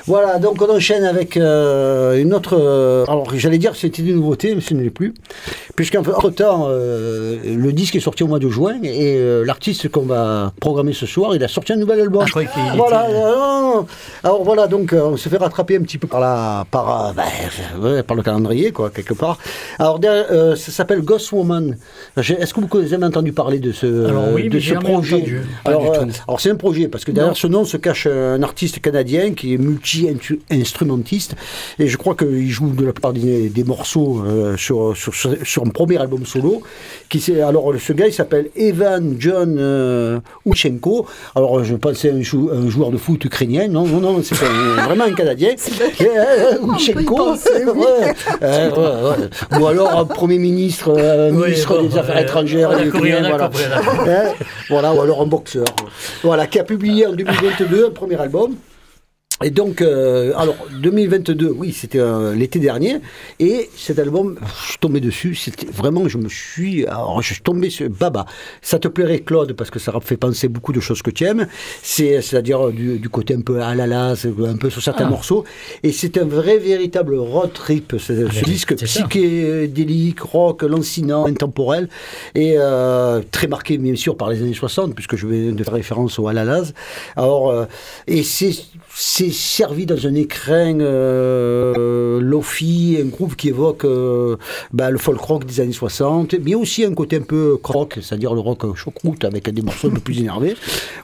Voilà, 0.07 0.39
donc 0.39 0.61
on 0.61 0.69
enchaîne 0.75 1.03
avec 1.03 1.37
euh, 1.37 2.19
une 2.19 2.33
autre. 2.33 2.57
euh, 2.59 3.05
alors 3.07 3.27
j'allais 3.35 3.57
dire 3.57 3.71
que 3.71 3.77
c'était 3.77 4.01
une 4.01 4.15
nouveauté, 4.15 4.55
mais 4.55 4.61
ce 4.61 4.73
ne 4.73 4.81
l'est 4.81 4.89
plus. 4.89 5.13
Puisqu'entre 5.75 6.29
temps, 6.31 6.67
le 6.69 7.71
disque 7.71 7.95
est 7.95 7.99
sorti 8.01 8.23
au 8.23 8.27
mois 8.27 8.39
de 8.39 8.49
juin 8.49 8.75
et 8.83 9.15
euh, 9.17 9.43
l'artiste 9.45 9.89
qu'on 9.89 10.01
va 10.01 10.51
programmer 10.59 10.93
ce 10.93 11.05
soir, 11.05 11.35
il 11.35 11.43
a 11.43 11.47
sorti 11.47 11.73
un 11.73 11.77
nouvel 11.77 12.01
album. 12.01 12.23
Ah, 12.23 12.27
je 12.27 12.33
voilà, 12.77 13.09
était- 13.09 13.15
euh. 13.15 13.81
Alors 14.23 14.43
voilà, 14.43 14.67
donc 14.67 14.93
euh, 14.93 15.01
on 15.03 15.17
se 15.17 15.29
fait 15.29 15.37
rattraper 15.37 15.77
un 15.77 15.81
petit 15.81 15.97
peu 15.97 16.07
par, 16.07 16.19
la, 16.19 16.65
par, 16.69 17.07
euh, 17.09 17.13
ben, 17.13 17.23
ouais, 17.81 18.03
par 18.03 18.15
le 18.17 18.23
calendrier, 18.23 18.71
quoi, 18.71 18.89
quelque 18.89 19.13
part. 19.13 19.37
Alors 19.79 19.99
euh, 20.03 20.55
ça 20.55 20.71
s'appelle 20.71 21.01
Ghost 21.01 21.31
Woman. 21.31 21.77
Est-ce 22.17 22.53
que 22.53 22.59
vous 22.59 22.93
avez 22.93 23.05
entendu 23.05 23.31
parler 23.31 23.59
de 23.59 23.71
ce, 23.71 24.05
Alors 24.07 24.25
oui, 24.33 24.49
de 24.49 24.59
ce 24.59 24.73
projet 24.75 25.15
entendu. 25.15 25.41
Euh, 25.67 26.05
alors 26.27 26.39
c'est 26.39 26.51
un 26.51 26.55
projet 26.55 26.87
parce 26.87 27.05
que 27.05 27.11
derrière 27.11 27.37
ce 27.37 27.47
nom 27.47 27.63
se 27.65 27.77
cache 27.77 28.07
un 28.07 28.41
artiste 28.43 28.79
canadien 28.81 29.33
qui 29.33 29.50
est 29.53 29.57
multi-instrumentiste 29.57 31.35
et 31.79 31.87
je 31.87 31.97
crois 31.97 32.15
qu'il 32.15 32.49
joue 32.49 32.69
de 32.69 32.85
la 32.85 32.93
plupart 32.93 33.13
des, 33.13 33.49
des 33.49 33.63
morceaux 33.63 34.23
euh, 34.25 34.57
sur, 34.57 34.95
sur, 34.95 35.13
sur 35.13 35.63
un 35.65 35.69
premier 35.69 35.97
album 35.97 36.25
solo. 36.25 36.61
Qui 37.09 37.19
c'est 37.19 37.41
alors 37.41 37.71
ce 37.79 37.93
gars 37.93 38.07
il 38.07 38.13
s'appelle 38.13 38.49
Evan 38.55 39.15
John 39.19 39.57
euh, 39.59 40.19
Uchenko. 40.45 41.05
Alors 41.35 41.63
je 41.63 41.75
pensais 41.75 42.09
à 42.11 42.13
un, 42.13 42.21
jou- 42.21 42.49
un 42.51 42.69
joueur 42.69 42.91
de 42.91 42.97
foot 42.97 43.23
ukrainien. 43.25 43.67
Non 43.67 43.85
non 43.85 43.99
non 43.99 44.21
c'est 44.23 44.35
un- 44.43 44.85
vraiment 44.85 45.05
un 45.05 45.13
Canadien. 45.13 45.49
Euh, 46.01 46.57
Uchenko. 46.75 47.19
euh, 47.21 47.73
ouais. 47.73 49.59
Ou 49.59 49.67
alors 49.67 49.97
un 49.99 50.05
premier 50.05 50.37
ministre, 50.37 50.93
euh, 50.97 51.31
Oui, 51.31 51.47
ministre 51.49 51.77
bon, 51.81 51.87
des 51.87 51.97
Affaires 51.97 52.17
euh, 52.17 52.21
étrangères. 52.21 52.71
ukrainien, 52.85 53.19
voilà. 53.27 53.45
compris. 53.47 53.63
Hein 54.07 54.23
voilà, 54.69 54.93
ou 54.93 55.01
alors 55.01 55.21
un 55.21 55.25
boxeur. 55.25 55.65
Voilà, 56.23 56.47
qui 56.47 56.59
a 56.59 56.63
publié 56.63 57.05
en 57.07 57.13
2022 57.13 57.87
un 57.87 57.91
premier 57.91 58.15
album. 58.19 58.55
Et 59.43 59.49
donc, 59.49 59.81
euh, 59.81 60.33
alors 60.37 60.55
2022, 60.71 61.49
oui, 61.49 61.73
c'était 61.73 61.99
euh, 61.99 62.35
l'été 62.35 62.59
dernier, 62.59 62.97
et 63.39 63.69
cet 63.75 63.97
album, 63.97 64.37
je 64.39 64.69
suis 64.69 64.77
tombé 64.77 64.99
dessus, 64.99 65.33
c'était 65.33 65.65
vraiment, 65.65 66.07
je 66.07 66.19
me 66.19 66.29
suis, 66.29 66.85
alors 66.85 67.21
je 67.23 67.33
suis 67.33 67.41
tombé 67.41 67.71
sur 67.71 67.89
Baba. 67.89 68.27
Ça 68.61 68.77
te 68.77 68.87
plairait, 68.87 69.21
Claude, 69.21 69.53
parce 69.53 69.71
que 69.71 69.79
ça 69.79 69.93
fait 70.01 70.17
penser 70.17 70.47
beaucoup 70.47 70.73
de 70.73 70.79
choses 70.79 71.01
que 71.01 71.09
tu 71.09 71.23
aimes, 71.23 71.47
c'est, 71.81 72.21
c'est-à-dire 72.21 72.69
du, 72.69 72.99
du 72.99 73.09
côté 73.09 73.33
un 73.33 73.41
peu 73.41 73.61
ah 73.63 73.73
là 73.73 73.87
là, 73.87 74.15
c'est 74.15 74.29
un 74.29 74.57
peu 74.57 74.69
sur 74.69 74.83
certains 74.83 75.09
morceaux, 75.09 75.43
et 75.81 75.91
c'est 75.91 76.19
un 76.19 76.25
vrai, 76.25 76.59
véritable 76.59 77.15
road 77.15 77.51
trip, 77.53 77.95
ce, 77.97 77.99
ce 77.99 78.35
mais 78.35 78.41
disque 78.43 78.75
psychédélique, 78.75 80.19
rock, 80.19 80.61
lancinant, 80.61 81.25
intemporel, 81.25 81.89
et 82.35 82.55
euh, 82.57 83.21
très 83.31 83.47
marqué 83.47 83.79
bien 83.79 83.95
sûr 83.95 84.15
par 84.17 84.29
les 84.29 84.39
années 84.43 84.53
60, 84.53 84.93
puisque 84.93 85.15
je 85.15 85.25
vais 85.25 85.51
de 85.51 85.63
faire 85.63 85.73
référence 85.73 86.19
au 86.19 86.27
Alalaz. 86.27 86.73
Alors, 87.15 87.49
euh, 87.49 87.65
et 88.07 88.21
c'est 88.21 88.51
c'est 88.93 89.31
servi 89.31 89.85
dans 89.85 90.07
un 90.07 90.15
écrin 90.15 90.79
euh, 90.79 92.19
lofi, 92.19 92.97
un 93.01 93.07
groove 93.07 93.35
qui 93.35 93.49
évoque 93.49 93.85
euh, 93.85 94.37
bah, 94.73 94.89
le 94.89 94.97
folk 94.97 95.19
rock 95.19 95.45
des 95.45 95.59
années 95.61 95.71
60, 95.71 96.35
mais 96.43 96.55
aussi 96.55 96.83
un 96.83 96.93
côté 96.93 97.17
un 97.17 97.21
peu 97.21 97.57
croc, 97.57 97.99
c'est-à-dire 98.01 98.33
le 98.33 98.39
rock 98.39 98.75
choucroute 98.75 99.23
avec 99.25 99.49
des 99.49 99.61
morceaux 99.61 99.87
un 99.87 99.91
peu 99.91 99.99
plus 99.99 100.19
énervés. 100.19 100.55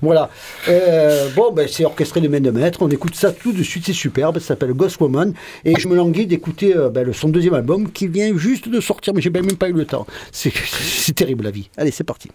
Voilà. 0.01 0.29
Euh, 0.67 1.29
bon, 1.36 1.51
ben, 1.51 1.67
c'est 1.70 1.86
orchestré 1.86 2.22
de 2.22 2.27
main 2.27 2.39
de 2.39 2.51
maître. 2.51 2.79
On 2.82 2.89
écoute 2.89 3.15
ça 3.15 3.32
tout 3.32 3.51
de 3.51 3.63
suite, 3.63 3.86
c'est 3.86 3.94
superbe. 3.94 4.39
Ça 4.39 4.48
s'appelle 4.48 4.74
Ghost 4.74 5.00
Woman. 5.00 5.34
Et 5.65 5.74
je 5.79 5.88
me 5.88 5.96
languis 5.96 6.27
d'écouter 6.27 6.75
euh, 6.75 6.89
ben, 6.89 7.12
son 7.13 7.29
deuxième 7.29 7.53
album 7.53 7.91
qui 7.91 8.08
vient 8.08 8.38
juste 8.38 8.70
de 8.70 8.79
sortir, 8.79 9.13
mais 9.13 9.22
j'ai 9.22 9.29
même 9.29 9.56
pas 9.56 9.70
eu 9.70 9.74
le 9.74 9.86
temps. 9.86 10.06
C'est 10.32 10.53
terrible 11.15 11.46
la 11.46 11.51
vie. 11.51 11.70
Allez, 11.77 11.91
c'est 11.91 12.03
parti. 12.03 12.29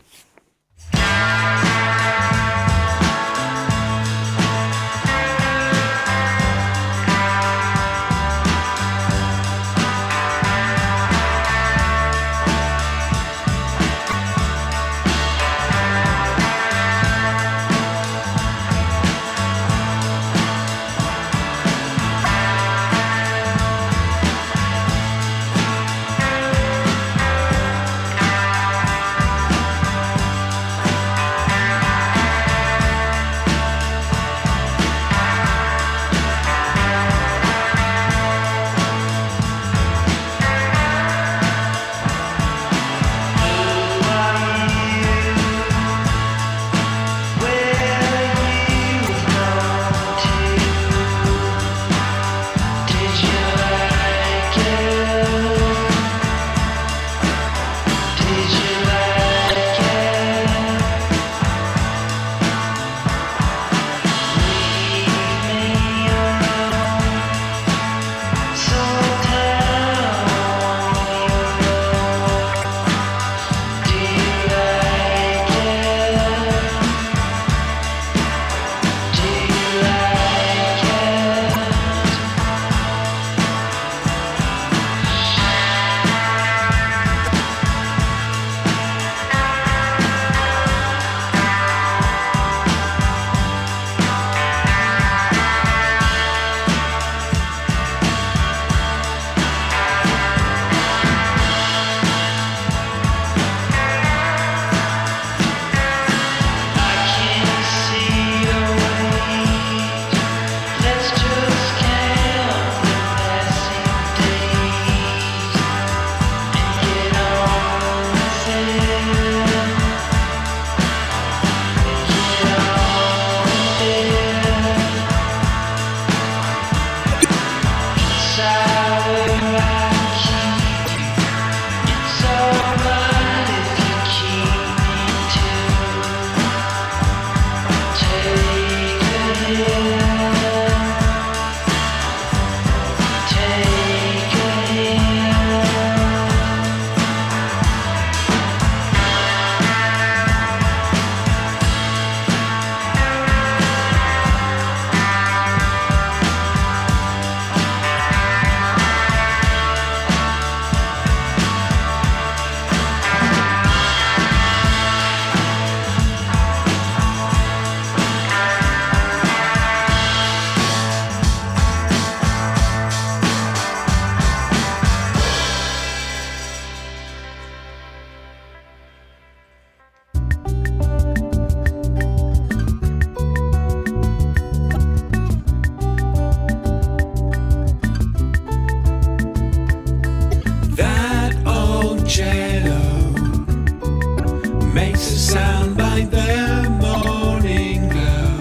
makes 194.73 195.11
a 195.13 195.19
sound 195.19 195.77
by 195.77 196.01
the 196.01 196.69
morning 196.81 197.89
glow 197.91 198.39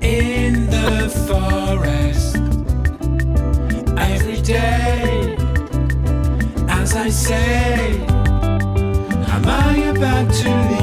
in 0.00 0.66
the 0.66 1.08
forest 1.26 2.36
every 3.98 4.40
day. 4.42 5.36
As 6.68 6.94
I 6.94 7.08
say, 7.08 7.98
am 9.34 9.44
I 9.46 9.92
about 9.96 10.32
to 10.34 10.68
leave? 10.70 10.81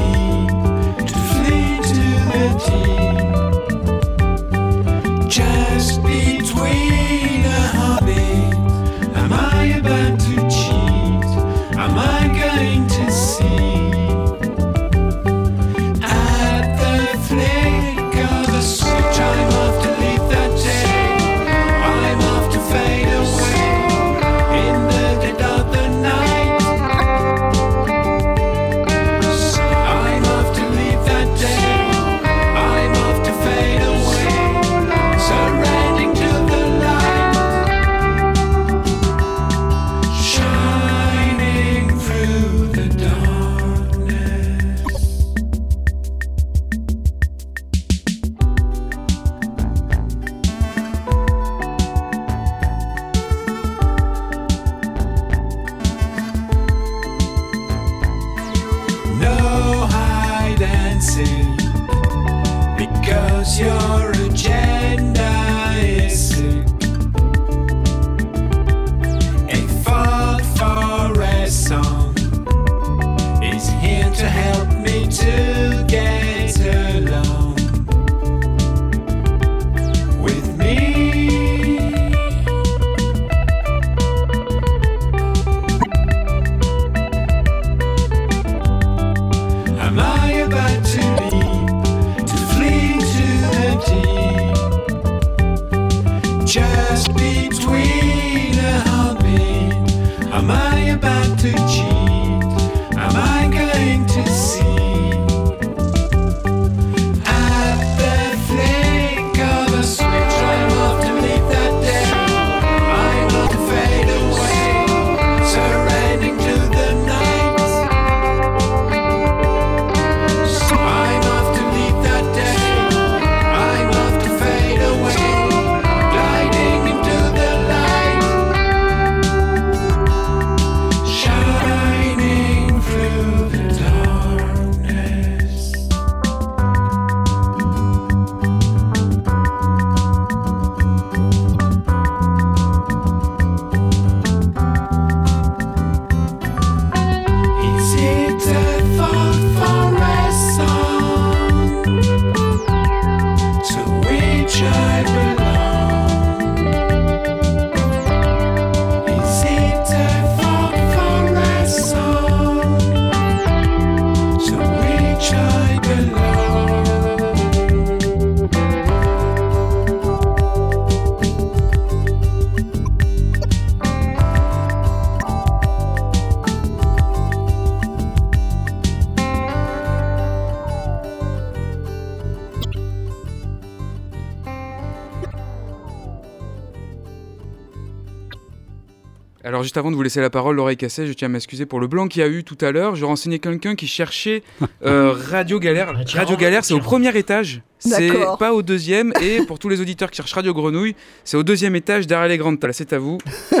Juste 189.70 189.76
avant 189.76 189.92
de 189.92 189.96
vous 189.96 190.02
laisser 190.02 190.20
la 190.20 190.30
parole, 190.30 190.56
l'oreille 190.56 190.76
cassée, 190.76 191.06
je 191.06 191.12
tiens 191.12 191.26
à 191.26 191.28
m'excuser 191.28 191.64
pour 191.64 191.78
le 191.78 191.86
blanc 191.86 192.08
qu'il 192.08 192.22
y 192.22 192.24
a 192.24 192.28
eu 192.28 192.42
tout 192.42 192.58
à 192.60 192.72
l'heure. 192.72 192.96
Je 192.96 193.04
renseignais 193.04 193.38
quelqu'un 193.38 193.76
qui 193.76 193.86
cherchait 193.86 194.42
euh, 194.84 195.12
Radio 195.30 195.60
Galère. 195.60 195.94
Radio 196.12 196.36
Galère, 196.36 196.64
c'est 196.64 196.74
au 196.74 196.80
premier 196.80 197.16
étage. 197.16 197.62
C'est 197.80 198.12
pas 198.38 198.52
au 198.52 198.62
deuxième. 198.62 199.12
Et 199.20 199.42
pour 199.42 199.58
tous 199.58 199.68
les 199.68 199.80
auditeurs 199.80 200.10
qui 200.10 200.16
cherchent 200.16 200.32
Radio 200.32 200.54
Grenouille, 200.54 200.94
c'est 201.24 201.36
au 201.36 201.42
deuxième 201.42 201.74
étage 201.76 202.06
derrière 202.06 202.28
les 202.28 202.38
grandes 202.38 202.60
tables. 202.60 202.74
C'est 202.74 202.92
à 202.92 202.98
vous. 202.98 203.18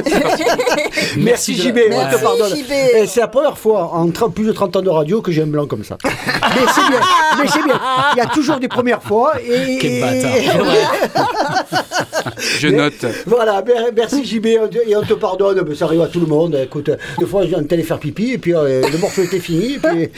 Merci 1.16 1.56
JB, 1.56 1.78
on 1.90 2.16
te 2.16 2.22
pardonne. 2.22 2.56
JB. 2.56 2.70
Et 2.70 3.06
c'est 3.06 3.20
la 3.20 3.28
première 3.28 3.58
fois 3.58 3.94
en 3.94 4.10
30 4.10 4.34
plus 4.34 4.44
de 4.44 4.52
30 4.52 4.76
ans 4.76 4.82
de 4.82 4.90
radio 4.90 5.20
que 5.22 5.32
j'ai 5.32 5.42
un 5.42 5.46
blanc 5.46 5.66
comme 5.66 5.84
ça. 5.84 5.98
mais 6.04 6.10
c'est 6.74 6.88
bien, 6.88 7.00
mais 7.42 7.48
c'est 7.48 7.64
bien. 7.64 7.80
Il 8.14 8.18
y 8.18 8.20
a 8.20 8.26
toujours 8.26 8.58
des 8.58 8.68
premières 8.68 9.02
fois. 9.02 9.32
Et, 9.42 9.78
Quel 9.80 10.00
bâtard. 10.00 10.66
Je 12.58 12.68
note. 12.68 13.06
Voilà, 13.26 13.62
mer- 13.62 13.90
merci 13.96 14.24
JB, 14.24 14.46
et 14.46 14.96
on 14.96 15.02
te 15.02 15.14
pardonne, 15.14 15.64
mais 15.66 15.74
ça 15.74 15.86
arrive 15.86 16.02
à 16.02 16.06
tout 16.08 16.20
le 16.20 16.26
monde. 16.26 16.58
Écoute, 16.62 16.90
des 17.18 17.26
fois, 17.26 17.42
je 17.42 17.48
viens 17.48 17.62
de 17.62 17.82
faire 17.82 17.98
pipi, 17.98 18.32
et 18.32 18.38
puis 18.38 18.54
euh, 18.54 18.82
le 18.90 18.98
morceau 18.98 19.22
était 19.22 19.40
fini, 19.40 19.74
et 19.74 19.78
puis 19.78 20.10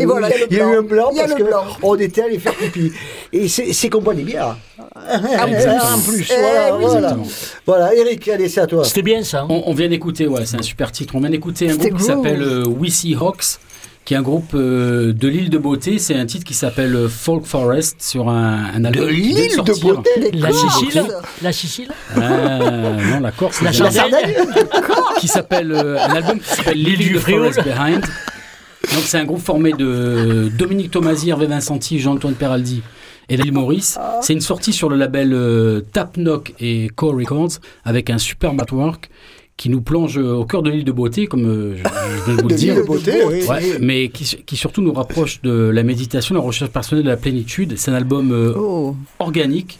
Et 0.00 0.04
voilà, 0.04 0.28
il 0.34 0.40
y 0.40 0.42
a 0.42 0.46
le 0.46 0.46
il 0.50 0.56
y 0.58 0.60
a 0.60 0.64
eu 0.72 0.76
un 0.78 0.82
blanc 0.82 1.10
parce 1.16 1.34
qu'on 1.34 1.94
était 1.96 2.22
allé 2.22 2.38
faire 2.38 2.54
pipi. 2.54 2.92
Et 3.32 3.43
c'est 3.48 3.72
c'est 3.72 3.88
qu'on 3.88 4.00
boit 4.02 4.14
des 4.14 4.22
bières. 4.24 4.56
En 4.96 5.46
plus. 5.46 5.66
En 5.68 6.00
plus, 6.00 6.32
Eh 6.34 6.40
voilà, 6.40 6.76
oui. 6.76 6.84
voilà. 6.84 6.96
Exactement. 7.10 7.26
Voilà, 7.66 7.94
Eric, 7.94 8.28
allez, 8.28 8.48
c'est 8.48 8.60
à 8.60 8.66
toi. 8.66 8.84
C'était 8.84 9.02
bien 9.02 9.22
ça. 9.22 9.40
hein. 9.42 9.46
On, 9.50 9.64
on 9.66 9.74
vient 9.74 9.88
d'écouter, 9.88 10.26
ouais, 10.26 10.46
c'est 10.46 10.56
un 10.58 10.62
super 10.62 10.90
titre. 10.92 11.14
On 11.16 11.20
vient 11.20 11.30
d'écouter 11.30 11.70
un 11.70 11.76
groupe 11.76 11.96
qui 11.98 12.04
s'appelle 12.04 12.42
euh, 12.42 12.64
We 12.66 12.90
See 12.92 13.14
Hawks, 13.14 13.58
qui 14.04 14.14
est 14.14 14.16
un 14.16 14.22
groupe 14.22 14.52
euh, 14.54 15.12
de 15.12 15.28
l'île 15.28 15.50
de 15.50 15.58
Beauté. 15.58 15.98
C'est 15.98 16.14
un 16.14 16.24
titre 16.26 16.44
qui 16.44 16.54
s'appelle 16.54 16.94
euh, 16.94 17.08
Folk 17.08 17.44
Forest 17.44 17.96
sur 18.00 18.28
un, 18.28 18.64
un 18.74 18.84
album 18.84 19.08
vient 19.08 19.36
l'île 19.36 19.56
de. 19.56 19.80
Beauté 19.80 20.30
La. 20.32 20.52
Sicile 20.52 21.04
La 21.42 21.52
Sicile 21.52 21.88
Ah, 22.16 22.58
non, 22.58 23.20
la 23.20 23.32
Corse. 23.32 23.60
La. 23.62 23.72
Sardaigne 23.72 24.34
qui 25.18 25.28
s'appelle 25.28 25.72
euh, 25.72 25.98
un 25.98 26.14
album 26.14 26.38
qui 26.40 26.48
s'appelle 26.48 26.78
L'île 26.82 26.98
du. 26.98 27.18
Forest 27.18 27.62
Behind. 27.62 28.00
Donc 28.92 29.02
c'est 29.04 29.18
un 29.18 29.24
groupe 29.24 29.42
formé 29.42 29.72
de 29.72 30.50
Dominique 30.56 30.90
Tomasi, 30.90 31.30
Hervé 31.30 31.46
Vincenti, 31.46 31.98
Jean-Antoine 31.98 32.34
Peraldi 32.34 32.82
et 33.28 33.36
David 33.36 33.54
Maurice. 33.54 33.98
C'est 34.22 34.32
une 34.32 34.40
sortie 34.40 34.72
sur 34.72 34.88
le 34.88 34.96
label 34.96 35.32
euh, 35.32 35.80
Tap 35.92 36.16
Knock 36.16 36.54
et 36.60 36.88
Core 36.94 37.16
Records 37.16 37.58
avec 37.84 38.10
un 38.10 38.18
super 38.18 38.52
artwork 38.58 39.10
qui 39.56 39.68
nous 39.70 39.80
plonge 39.82 40.18
euh, 40.18 40.32
au 40.34 40.44
cœur 40.44 40.62
de 40.64 40.70
l'île 40.70 40.84
de 40.84 40.90
beauté, 40.90 41.26
comme 41.28 41.46
euh, 41.46 41.76
je, 41.76 41.82
je 41.84 42.24
viens 42.24 42.34
de 42.36 42.42
vous 42.42 42.48
le 42.48 42.54
De 42.54 42.58
dire. 42.58 42.74
l'île 42.74 42.82
de 42.82 42.86
beauté, 42.88 43.12
oui. 43.28 43.44
Ouais, 43.48 43.78
mais 43.80 44.08
qui, 44.08 44.24
qui 44.44 44.56
surtout 44.56 44.82
nous 44.82 44.92
rapproche 44.92 45.40
de 45.42 45.52
la 45.72 45.84
méditation, 45.84 46.34
la 46.34 46.40
recherche 46.40 46.72
personnelle 46.72 47.04
de 47.04 47.10
la 47.10 47.16
plénitude. 47.16 47.74
C'est 47.76 47.92
un 47.92 47.94
album 47.94 48.32
euh, 48.32 48.52
Oh. 48.56 48.96
organique 49.20 49.78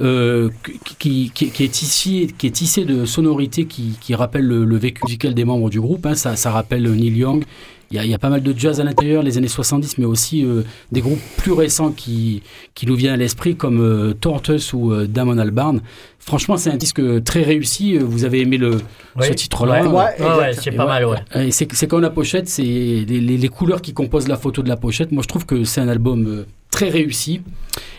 euh, 0.00 0.50
qui, 0.98 1.30
qui, 1.34 1.50
qui 1.50 1.64
est 1.64 1.68
tissé, 1.68 2.28
qui 2.38 2.46
est 2.46 2.50
tissé 2.52 2.84
de 2.84 3.04
sonorités 3.04 3.66
qui, 3.66 3.96
qui 4.00 4.14
rappellent 4.14 4.46
le, 4.46 4.64
le 4.64 4.76
vécu 4.76 5.02
musical 5.04 5.34
des 5.34 5.44
membres 5.44 5.68
du 5.68 5.80
groupe. 5.80 6.06
hein. 6.06 6.14
Ça, 6.14 6.36
ça 6.36 6.50
rappelle 6.52 6.84
Neil 6.90 7.16
Young, 7.16 7.44
il 7.92 7.96
y, 7.96 7.98
a- 7.98 8.04
il 8.04 8.10
y 8.10 8.14
a 8.14 8.18
pas 8.18 8.30
mal 8.30 8.42
de 8.42 8.54
jazz 8.58 8.80
à 8.80 8.84
l'intérieur, 8.84 9.22
les 9.22 9.36
années 9.38 9.48
70, 9.48 9.98
mais 9.98 10.04
aussi 10.06 10.44
euh, 10.44 10.62
des 10.90 11.00
groupes 11.02 11.20
plus 11.36 11.52
récents 11.52 11.92
qui, 11.92 12.42
qui 12.74 12.86
nous 12.86 12.96
viennent 12.96 13.12
à 13.12 13.16
l'esprit, 13.18 13.54
comme 13.54 13.80
euh, 13.80 14.14
Tortoise 14.14 14.72
ou 14.72 14.92
euh, 14.92 15.06
Damon 15.06 15.36
Albarn. 15.38 15.80
Franchement, 16.18 16.56
c'est 16.56 16.70
un 16.70 16.76
disque 16.76 17.02
très 17.24 17.42
réussi. 17.42 17.96
Euh, 17.96 18.00
Vous 18.04 18.24
avez 18.24 18.40
aimé 18.40 18.56
le, 18.56 18.80
Oui. 19.16 19.26
ce 19.26 19.32
titre-là. 19.34 19.82
Ouais, 19.82 19.88
Ouais, 19.88 19.94
ouais, 19.94 20.12
exact. 20.16 20.36
ouais, 20.38 20.52
c'est 20.54 20.70
pas 20.72 20.84
ouais. 20.84 20.88
mal, 20.88 21.04
ouais. 21.06 21.18
Euh, 21.36 21.42
Et 21.46 21.50
c'est 21.50 21.86
comme 21.86 22.00
la 22.00 22.10
pochette, 22.10 22.48
c'est 22.48 22.62
les, 22.62 23.04
les- 23.04 23.36
les 23.38 23.48
couleurs 23.48 23.82
qui 23.82 23.92
composent 23.92 24.28
la 24.28 24.36
photo 24.36 24.62
de 24.62 24.68
la 24.68 24.76
pochette. 24.76 25.12
Moi, 25.12 25.22
je 25.22 25.28
trouve 25.28 25.44
que 25.46 25.64
c'est 25.64 25.80
un 25.80 25.88
album 25.88 26.26
euh, 26.26 26.46
très 26.70 26.88
réussi. 26.88 27.42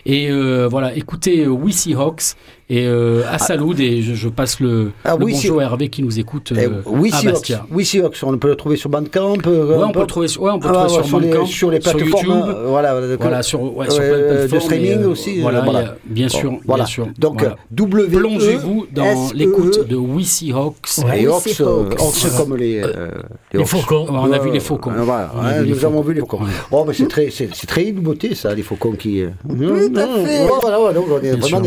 Et 0.06 0.30
euh, 0.32 0.68
voilà, 0.70 0.96
écoutez 0.96 1.46
euh, 1.46 1.50
We 1.50 1.74
See 1.76 1.94
Hawks 1.94 2.36
et 2.70 2.86
euh, 2.88 3.24
à 3.30 3.38
Saloud. 3.40 3.80
Et 3.80 4.02
je, 4.02 4.14
je 4.14 4.30
passe 4.30 4.60
le, 4.60 4.92
Ah, 5.04 5.16
le 5.20 5.26
See- 5.28 5.48
bonjour 5.48 5.60
à 5.62 5.64
Hervé 5.64 5.90
qui 5.90 6.04
nous 6.04 6.20
écoute 6.20 6.54
Eh, 6.56 6.66
euh, 6.66 6.70
oui, 6.86 7.12
à. 7.14 7.22
Bastia. 7.24 7.66
Oui, 7.72 7.86
Seahawks, 7.86 8.18
on 8.24 8.38
peut 8.38 8.50
le 8.50 8.56
trouver 8.56 8.76
sur 8.78 8.90
Bandcamp. 8.90 9.36
euh, 9.48 9.78
Ouais, 9.78 9.84
on 9.84 9.88
peut 9.88 9.94
peu- 9.94 10.00
le 10.02 10.08
trouver, 10.08 10.28
sur- 10.28 10.42
ouais, 10.44 10.52
on 10.54 10.60
peut 10.60 10.68
Ah, 10.70 10.72
le 10.72 10.78
trouver 10.88 10.90
ouais, 10.98 11.04
sur 11.04 11.06
sur, 11.08 11.20
les, 11.20 11.28
Bandcamp, 11.30 11.46
sur 11.46 11.72
les 11.72 11.82
sur 11.82 11.92
plateformes. 11.96 12.26
YouTube. 12.28 12.56
euh, 12.56 12.66
voilà. 12.68 13.00
Voilà, 13.20 13.44
sur, 13.44 13.78
ouais, 13.78 13.90
sur 13.90 14.00
de 14.00 14.06
euh, 14.06 14.48
de 14.48 14.60
streaming 14.60 14.86
et, 14.92 15.04
euh, 15.04 15.10
aussi, 15.10 15.42
Voilà, 15.42 15.62
voilà. 15.62 15.80
a- 15.80 15.96
bien 16.06 16.30
sûr, 16.30 16.52
Bon, 16.52 16.60
voilà. 16.66 16.84
bien 16.84 16.90
sûr. 16.92 17.08
Donc, 17.18 17.40
voilà. 17.42 17.56
W. 17.72 18.18
Plongez-vous 18.18 18.88
dans 18.94 19.04
S-E-E. 19.06 19.38
l'écoute 19.38 19.88
de 19.88 19.96
We 19.96 20.44
Hawks. 20.54 20.76
Oui, 21.06 21.26
Hawks, 21.28 21.62
euh, 21.62 21.90
comme 22.38 22.56
les, 22.58 22.82
euh, 22.82 23.10
Les 23.54 23.66
faucons. 23.66 24.06
on 24.10 24.32
a 24.32 24.40
vu 24.40 24.52
les 24.52 24.60
faucons. 24.60 24.92
Voilà, 24.96 25.32
On 25.36 25.42
a 25.46 25.60
vu 25.60 25.66
les 25.66 25.72
nous 25.72 25.86
avons 25.86 25.98
faucons. 25.98 26.08
vu 26.08 26.14
les 26.16 26.20
faucons. 26.22 26.38
Ouais. 26.44 26.50
Oh, 26.72 26.84
mais 26.88 26.94
c'est 26.94 27.08
très, 27.08 27.30
c'est 27.30 27.48
très 27.68 27.84
une 27.84 28.00
beauté, 28.00 28.36
ça, 28.36 28.54
les 28.54 28.64
faucons 28.64 28.94
qui. 28.94 29.24
Tout 29.48 29.54
à 29.96 30.08
fait. 30.08 30.48
Voilà, 30.48 30.78
voilà, 30.78 30.94
donc 30.94 31.06
on 31.10 31.22
est 31.24 31.32
vraiment 31.36 31.62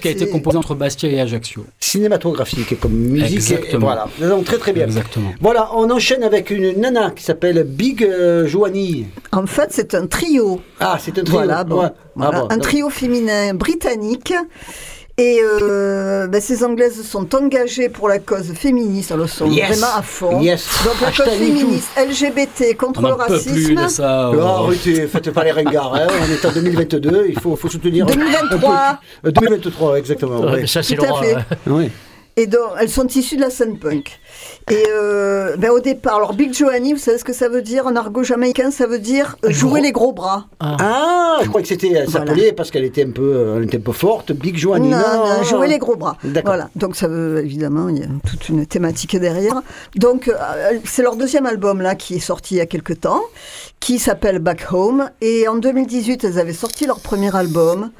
qui 0.00 0.08
a 0.08 0.10
été 0.10 0.28
composé 0.28 0.56
entre 0.58 0.74
Bastia 0.74 1.08
et 1.10 1.20
Ajaccio. 1.20 1.64
cinématographique 1.80 2.78
comme 2.80 2.92
musique. 2.92 3.30
et- 3.30 3.34
Exactement. 3.34 3.86
voilà, 3.86 4.08
donc 4.20 4.44
très 4.44 4.58
très 4.58 4.72
bien. 4.72 4.84
Exactement. 4.84 5.32
Voilà, 5.40 5.70
on 5.74 5.90
enchaîne 5.90 6.22
avec 6.22 6.50
une 6.50 6.78
nana 6.80 7.10
qui 7.14 7.22
s'appelle 7.24 7.64
Big 7.64 8.02
euh, 8.04 8.46
Joanie. 8.46 9.06
En 9.32 9.46
fait, 9.46 9.68
c'est 9.70 9.94
un 9.94 10.06
trio. 10.06 10.60
Ah, 10.80 10.98
c'est 11.00 11.18
un 11.18 11.22
trio. 11.24 11.38
Voilà, 11.38 11.64
bon. 11.64 11.82
Ouais. 11.82 11.88
Voilà, 12.14 12.30
Ah 12.34 12.40
bon, 12.40 12.46
un 12.50 12.56
donc- 12.56 12.62
trio 12.62 12.88
féminin 12.90 13.54
britannique. 13.54 14.32
Et 15.18 15.40
euh, 15.42 16.26
ben, 16.26 16.42
ces 16.42 16.62
Anglaises 16.62 17.02
sont 17.02 17.34
engagées 17.34 17.88
pour 17.88 18.06
la 18.06 18.18
cause 18.18 18.52
féministe, 18.52 19.10
elles 19.18 19.26
sont 19.26 19.46
Yes. 19.50 19.68
vraiment 19.78 19.96
à 19.96 20.02
fond. 20.02 20.40
Yes. 20.42 20.68
Donc 20.84 21.00
la 21.00 21.08
Hashtag 21.08 21.26
cause 21.26 21.34
féministe, 21.38 21.88
LGBT, 21.96 22.76
contre 22.76 23.00
On 23.00 23.02
le 23.04 23.08
n'en 23.08 23.16
peut 23.16 23.24
plus 23.28 23.34
racisme. 23.34 23.74
de 23.82 23.88
ça. 23.88 24.30
Oh, 24.30 24.36
oh. 24.38 24.42
arrêtez, 24.66 25.06
faites 25.06 25.30
pas 25.30 25.42
les 25.44 25.52
ringards. 25.52 25.94
hein, 25.94 26.06
On 26.20 26.30
est 26.30 26.44
en 26.44 26.52
2022, 26.52 27.26
il 27.30 27.40
faut, 27.40 27.56
faut 27.56 27.68
soutenir. 27.70 28.04
2023. 28.14 28.98
Euh, 29.24 29.30
2023, 29.30 29.98
exactement. 29.98 30.40
Ouais, 30.40 30.66
ça, 30.66 30.82
c'est 30.82 30.96
Laurent. 30.96 31.22
fait. 31.22 31.34
hein. 31.34 31.44
Oui. 31.66 31.90
Et 32.38 32.46
donc, 32.46 32.60
elles 32.78 32.90
sont 32.90 33.06
issues 33.06 33.36
de 33.36 33.40
la 33.40 33.48
scène 33.48 33.78
punk. 33.78 34.20
Et 34.70 34.84
euh, 34.90 35.56
ben, 35.56 35.70
au 35.70 35.80
départ, 35.80 36.16
alors 36.16 36.34
Big 36.34 36.52
Joanie, 36.52 36.92
vous 36.92 36.98
savez 36.98 37.16
ce 37.16 37.24
que 37.24 37.32
ça 37.32 37.48
veut 37.48 37.62
dire? 37.62 37.86
En 37.86 37.96
argot 37.96 38.22
jamaïcain, 38.22 38.70
ça 38.70 38.86
veut 38.86 38.98
dire 38.98 39.36
euh, 39.44 39.50
jouer 39.50 39.80
les 39.80 39.90
gros 39.90 40.12
bras. 40.12 40.44
Ah, 40.60 41.38
je 41.42 41.48
crois 41.48 41.62
que 41.62 41.68
c'était, 41.68 41.88
elle 41.92 42.06
Voilà. 42.10 42.26
s'appelait 42.26 42.52
parce 42.52 42.70
qu'elle 42.70 42.84
était 42.84 43.04
un 43.04 43.10
peu, 43.10 43.54
elle 43.56 43.64
était 43.64 43.78
un 43.78 43.80
peu 43.80 43.92
forte, 43.92 44.32
Big 44.32 44.58
Joanie. 44.58 44.90
Non, 44.90 44.98
non, 44.98 45.42
jouer 45.44 45.66
les 45.66 45.78
gros 45.78 45.96
bras. 45.96 46.18
D'accord. 46.24 46.50
Voilà. 46.56 46.68
Donc 46.76 46.94
ça 46.96 47.08
veut 47.08 47.38
évidemment, 47.42 47.88
il 47.88 47.98
y 48.00 48.02
a 48.02 48.06
toute 48.28 48.50
une 48.50 48.66
thématique 48.66 49.16
derrière. 49.16 49.62
Donc 49.94 50.28
euh, 50.28 50.34
c'est 50.84 51.02
leur 51.02 51.16
deuxième 51.16 51.46
album 51.46 51.80
là 51.80 51.94
qui 51.94 52.16
est 52.16 52.20
sorti 52.20 52.56
il 52.56 52.58
y 52.58 52.60
a 52.60 52.66
quelque 52.66 52.92
temps, 52.92 53.22
qui 53.80 53.98
s'appelle 53.98 54.40
Back 54.40 54.66
Home. 54.72 55.08
Et 55.22 55.48
en 55.48 55.56
2018, 55.56 56.22
elles 56.24 56.38
avaient 56.38 56.52
sorti 56.52 56.84
leur 56.86 57.00
premier 57.00 57.34
album. 57.34 57.92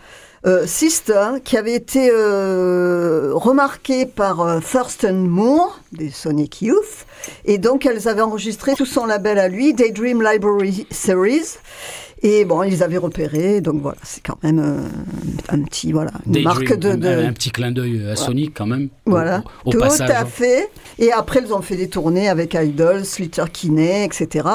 Euh, 0.46 0.64
Sister, 0.64 1.40
qui 1.42 1.56
avait 1.56 1.74
été 1.74 2.09
euh, 2.09 3.32
remarqué 3.35 4.06
par 4.06 4.42
euh, 4.42 4.61
Thurston 4.61 5.14
Moore 5.14 5.80
des 5.90 6.11
Sonic 6.11 6.62
Youth, 6.62 7.04
et 7.46 7.59
donc 7.59 7.85
elles 7.85 8.06
avaient 8.06 8.22
enregistré 8.22 8.74
tout 8.76 8.87
son 8.87 9.06
label 9.06 9.40
à 9.40 9.48
lui, 9.48 9.74
Daydream 9.74 10.22
Library 10.22 10.87
Series, 10.92 11.59
et 12.22 12.44
bon, 12.44 12.62
ils 12.62 12.83
avaient 12.83 12.96
repérés, 12.96 13.61
donc 13.61 13.83
voilà, 13.83 13.98
c'est 14.02 14.22
quand 14.22 14.38
même 14.42 14.59
euh, 14.59 14.88
un 15.48 15.61
petit, 15.62 15.92
voilà, 15.92 16.12
une 16.26 16.42
marque 16.42 16.74
de, 16.76 16.90
un- 16.90 16.96
de- 16.96 17.09
un, 17.09 17.33
petit 17.33 17.50
clin 17.50 17.70
d'œil 17.70 18.07
à 18.11 18.16
Sonic 18.16 18.52
quand 18.57 18.66
même. 18.66 18.88
voilà, 19.05 19.42
Au, 19.64 19.68
au 19.68 19.72
tout 19.72 19.79
passage. 19.79 20.11
à 20.11 20.24
fait. 20.24 20.70
Et 20.98 21.12
après, 21.12 21.40
ils 21.44 21.52
ont 21.52 21.61
fait 21.61 21.76
des 21.76 21.88
tournées 21.88 22.29
avec 22.29 22.55
Idols, 22.55 23.05
Slater 23.05 23.44
Kinney, 23.52 24.05
etc. 24.05 24.48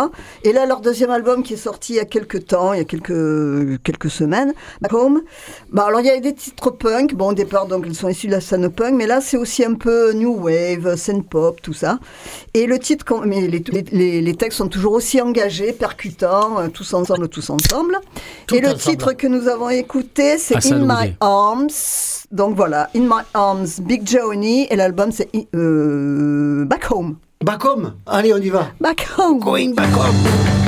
Et 0.43 0.53
là, 0.53 0.65
leur 0.65 0.81
deuxième 0.81 1.11
album 1.11 1.43
qui 1.43 1.53
est 1.53 1.57
sorti 1.57 1.93
il 1.93 1.95
y 1.97 1.99
a 1.99 2.05
quelques 2.05 2.47
temps, 2.47 2.73
il 2.73 2.77
y 2.79 2.81
a 2.81 2.85
quelques, 2.85 3.81
quelques 3.83 4.09
semaines, 4.09 4.53
Back 4.81 4.93
Home. 4.93 5.21
Bah, 5.71 5.85
alors, 5.87 5.99
il 6.01 6.07
y 6.07 6.09
avait 6.09 6.19
des 6.19 6.33
titres 6.33 6.71
punk. 6.71 7.13
Bon, 7.13 7.27
au 7.29 7.33
départ, 7.33 7.67
donc, 7.67 7.85
ils 7.87 7.93
sont 7.95 8.09
issus 8.09 8.25
de 8.27 8.31
la 8.31 8.41
scène 8.41 8.69
punk, 8.69 8.95
mais 8.95 9.05
là, 9.05 9.21
c'est 9.21 9.37
aussi 9.37 9.63
un 9.63 9.75
peu 9.75 10.13
new 10.13 10.33
wave, 10.35 10.95
scène 10.95 11.23
pop, 11.23 11.61
tout 11.61 11.73
ça. 11.73 11.99
Et 12.55 12.65
le 12.65 12.79
titre, 12.79 13.05
mais 13.25 13.47
les, 13.47 13.63
les, 13.91 14.21
les 14.21 14.33
textes 14.35 14.57
sont 14.57 14.67
toujours 14.67 14.93
aussi 14.93 15.21
engagés, 15.21 15.73
percutants, 15.73 16.59
euh, 16.59 16.67
tous 16.69 16.91
ensemble, 16.95 17.27
tous 17.29 17.41
ensemble. 17.41 17.50
Tout 18.47 18.55
Et 18.55 18.61
le 18.61 18.67
ensemble. 18.69 18.79
titre 18.97 19.13
que 19.13 19.27
nous 19.27 19.47
avons 19.47 19.69
écouté, 19.69 20.37
c'est 20.37 20.71
In. 20.71 20.79
My 20.85 21.15
Arms. 21.19 21.69
Donc 22.31 22.55
voilà, 22.55 22.89
In 22.95 23.01
My 23.01 23.23
Arms, 23.33 23.67
Big 23.81 24.07
Johnny, 24.07 24.67
et 24.69 24.75
l'album 24.75 25.11
c'est 25.11 25.29
euh, 25.55 26.63
Back 26.65 26.91
Home. 26.91 27.15
Back 27.43 27.65
home. 27.65 27.95
Allez, 28.05 28.33
on 28.33 28.37
y 28.37 28.49
va. 28.49 28.67
Back 28.79 29.07
Home. 29.17 29.39
Going 29.39 29.73
back 29.73 29.89
home. 29.95 30.60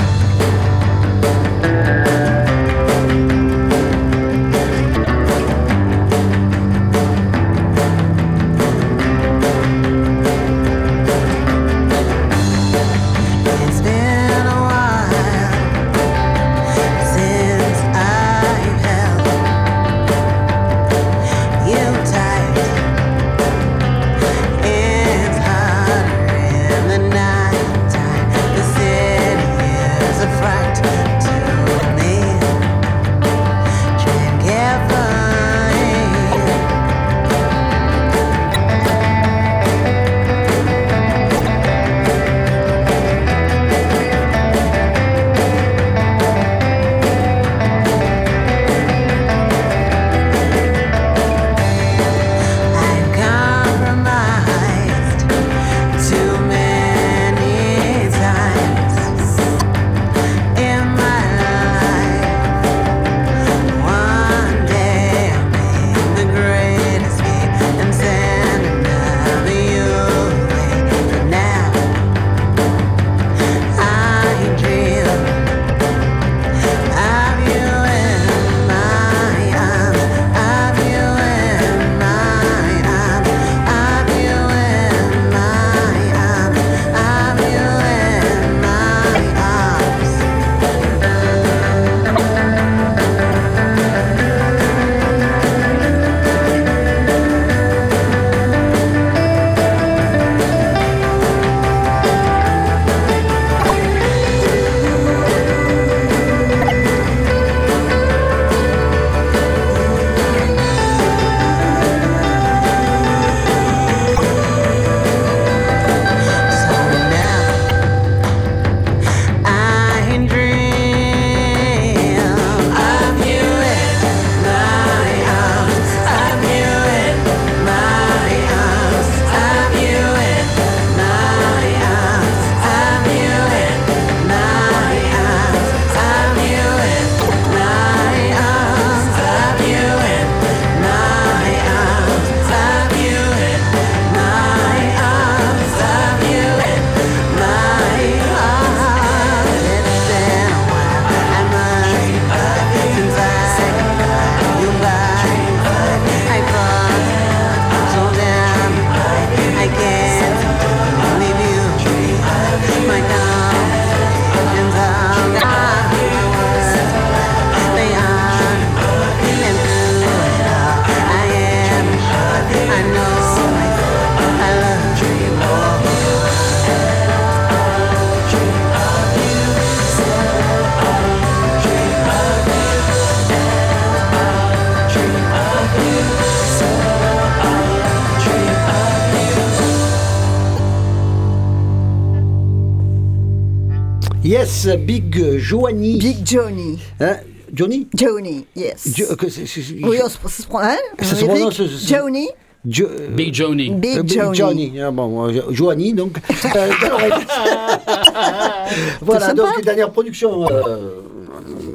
Yes, 194.44 194.68
Big 194.76 195.16
Joanie. 195.40 195.98
Big 196.00 196.18
Johnny. 196.26 196.78
Hein, 197.00 197.20
Johnny? 197.54 197.88
Johnny, 197.96 198.46
yes. 198.58 198.90
Jo- 198.94 199.16
que 199.16 199.30
c'est- 199.30 199.46
c'est- 199.46 199.62
oui, 199.82 200.00
on 200.04 200.10
se, 200.10 200.18
se 200.42 200.46
prend, 200.46 200.60
hein 200.60 200.76
Ça 201.00 201.16
se 201.16 201.24
prononce, 201.24 201.62
Johnny 201.88 202.28
Jo- 202.68 202.90
euh, 202.92 203.08
Big 203.16 203.34
Johnny. 203.34 203.70
Big, 203.70 204.00
euh, 204.00 204.04
Johnny. 204.06 204.38
Johnny. 204.38 204.82
Ah, 204.82 204.92
bon, 204.92 205.30
euh, 205.30 205.44
Joanie, 205.52 205.94
donc. 205.94 206.18
Voilà, 209.02 209.34
donc, 209.34 209.62
dernière 209.64 209.92
production 209.92 210.46
euh, 210.50 211.02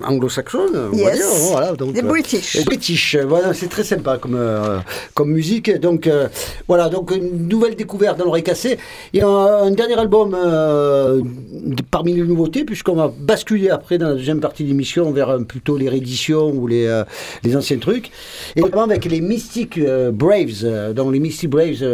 anglo-saxonne, 0.05 0.91
Yes. 0.93 1.51
Voilà, 1.53 1.73
donc, 1.73 1.93
Des 1.93 2.01
euh, 2.03 2.07
British. 2.09 2.57
euh, 2.57 2.65
British, 2.65 3.17
voilà, 3.17 3.53
c'est 3.55 3.69
très 3.69 3.85
sympa 3.85 4.19
comme, 4.19 4.35
euh, 4.37 4.79
comme 5.15 5.31
musique. 5.31 5.71
Donc, 5.81 6.07
euh, 6.07 6.29
voilà, 6.67 6.89
donc 6.89 7.11
une 7.15 7.49
nouvelle 7.49 7.75
découverte 7.77 8.19
dans 8.19 8.25
l'oreille 8.25 8.43
cassée. 8.43 8.79
Et 9.13 9.23
un, 9.23 9.29
un 9.29 9.71
dernier 9.71 9.99
album 9.99 10.37
parmi 11.91 12.15
les 12.15 12.23
nouveautés, 12.23 12.65
puisqu'on 12.65 12.95
va 12.95 13.13
basculer 13.19 13.71
après 13.71 13.99
dans 13.99 14.09
la 14.09 14.15
deuxième 14.15 14.41
partie 14.41 14.63
de 14.65 14.69
l'émission 14.69 15.11
vers 15.13 15.39
plutôt 15.47 15.77
les 15.77 15.89
rééditions 15.89 16.51
ou 16.51 16.67
les, 16.67 17.03
les 17.45 17.57
anciens 17.57 17.79
trucs. 17.79 18.11
Et 18.57 18.61
notamment 18.61 18.85
avec 18.85 19.05
les 19.05 19.21
Mystic 19.21 19.81
Braves. 20.13 20.93
donc, 20.95 21.13
les 21.13 21.21
Mystic 21.21 21.51
Braves. 21.51 21.85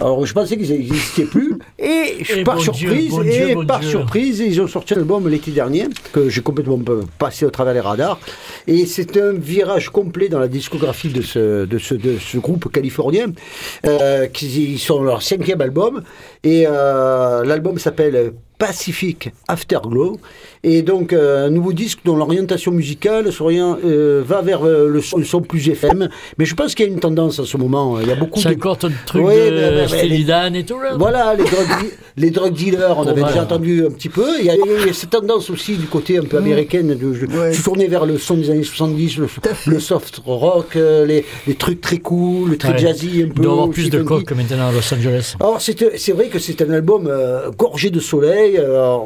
Alors, 0.00 0.24
je 0.24 0.32
pensais 0.32 0.56
qu'ils 0.56 0.70
n'existaient 0.70 1.24
plus. 1.24 1.58
Et, 1.76 2.22
Et 2.36 2.44
par 2.44 2.54
bon 2.54 2.62
surprise, 2.62 3.08
Dieu, 3.08 3.08
bon 3.10 3.22
et 3.22 3.30
Dieu, 3.30 3.54
bon 3.54 3.66
par 3.66 3.80
Dieu. 3.80 3.90
surprise, 3.90 4.38
ils 4.38 4.60
ont 4.60 4.68
sorti 4.68 4.94
un 4.94 4.98
album 4.98 5.28
l'été 5.28 5.50
dernier 5.50 5.88
que 6.12 6.28
j'ai 6.28 6.40
complètement 6.40 6.78
passé 7.18 7.44
au 7.44 7.50
travers 7.50 7.74
les 7.74 7.80
radars. 7.80 8.20
Et 8.68 8.86
c'est 8.86 9.16
un 9.16 9.32
virage 9.32 9.90
complet 9.90 10.28
dans 10.28 10.38
la 10.38 10.46
discographie 10.46 11.08
de 11.08 11.20
ce, 11.20 11.64
de 11.64 11.78
ce, 11.78 11.94
de 11.94 12.16
ce 12.16 12.38
groupe 12.38 12.70
californien, 12.70 13.32
euh, 13.86 14.26
qui 14.28 14.74
ils 14.74 14.78
sont 14.78 15.02
leur 15.02 15.20
cinquième 15.20 15.60
album. 15.60 16.04
Et 16.44 16.64
euh, 16.68 17.44
l'album 17.44 17.76
s'appelle 17.80 18.34
Pacific 18.58 19.30
Afterglow. 19.48 20.20
Et 20.64 20.82
donc, 20.82 21.12
euh, 21.12 21.46
un 21.46 21.50
nouveau 21.50 21.72
disque 21.72 22.00
dont 22.04 22.16
l'orientation 22.16 22.72
musicale 22.72 23.30
euh, 23.40 24.22
va 24.26 24.42
vers 24.42 24.66
euh, 24.66 24.88
le, 24.88 25.00
son, 25.00 25.18
le 25.18 25.24
son 25.24 25.40
plus 25.40 25.68
FM. 25.68 26.08
Mais 26.38 26.44
je 26.44 26.54
pense 26.54 26.74
qu'il 26.74 26.86
y 26.86 26.88
a 26.88 26.92
une 26.92 27.00
tendance 27.00 27.38
en 27.38 27.44
ce 27.44 27.56
moment. 27.56 27.98
Il 28.00 28.08
y 28.08 28.12
a 28.12 28.16
beaucoup 28.16 28.40
de. 28.42 28.54
ton 28.54 28.74
truc 29.06 29.24
Oui, 29.24 29.34
de 29.34 30.26
Dan 30.26 30.54
et 30.56 30.64
tout 30.64 30.78
là 30.80 30.94
Voilà, 30.98 31.34
les 31.34 31.44
drug, 31.44 31.52
de- 31.84 31.90
les 32.16 32.30
drug 32.30 32.52
dealers, 32.52 32.98
on 32.98 33.04
Oh, 33.04 33.08
avait 33.08 33.20
voilà. 33.20 33.28
déjà 33.28 33.42
entendu 33.44 33.86
un 33.86 33.90
petit 33.90 34.08
peu. 34.08 34.26
Il 34.40 34.46
y, 34.46 34.50
a, 34.50 34.54
il 34.56 34.86
y 34.86 34.90
a 34.90 34.92
cette 34.92 35.10
tendance 35.10 35.48
aussi 35.50 35.76
du 35.76 35.86
côté 35.86 36.18
un 36.18 36.24
peu 36.24 36.36
américaine. 36.38 36.94
De, 36.94 37.12
je, 37.14 37.26
Ouais. 37.26 37.52
tourné 37.52 37.86
vers 37.86 38.06
le 38.06 38.18
son 38.18 38.34
des 38.36 38.50
années 38.50 38.62
70, 38.64 39.18
le, 39.18 39.28
le 39.66 39.80
soft 39.80 40.20
rock, 40.26 40.74
les, 40.74 41.24
les 41.46 41.54
trucs 41.54 41.80
très 41.80 41.98
cool, 41.98 42.56
très 42.58 42.72
Ouais. 42.72 42.78
jazzy 42.78 43.22
un 43.22 43.28
peu. 43.28 43.32
Il 43.36 43.42
doit 43.42 43.44
y 43.44 43.52
avoir 43.54 43.70
plus 43.70 43.90
de 43.90 44.02
coques 44.02 44.32
maintenant 44.32 44.68
à 44.68 44.72
Los 44.72 44.92
Angeles. 44.94 45.34
Alors 45.40 45.60
c'est 45.60 46.12
vrai 46.12 46.28
que 46.28 46.38
c'est 46.38 46.60
un 46.62 46.70
album 46.70 47.06
euh, 47.06 47.50
gorgé 47.56 47.90
de 47.90 48.00
soleil, 48.00 48.56
euh, 48.58 48.96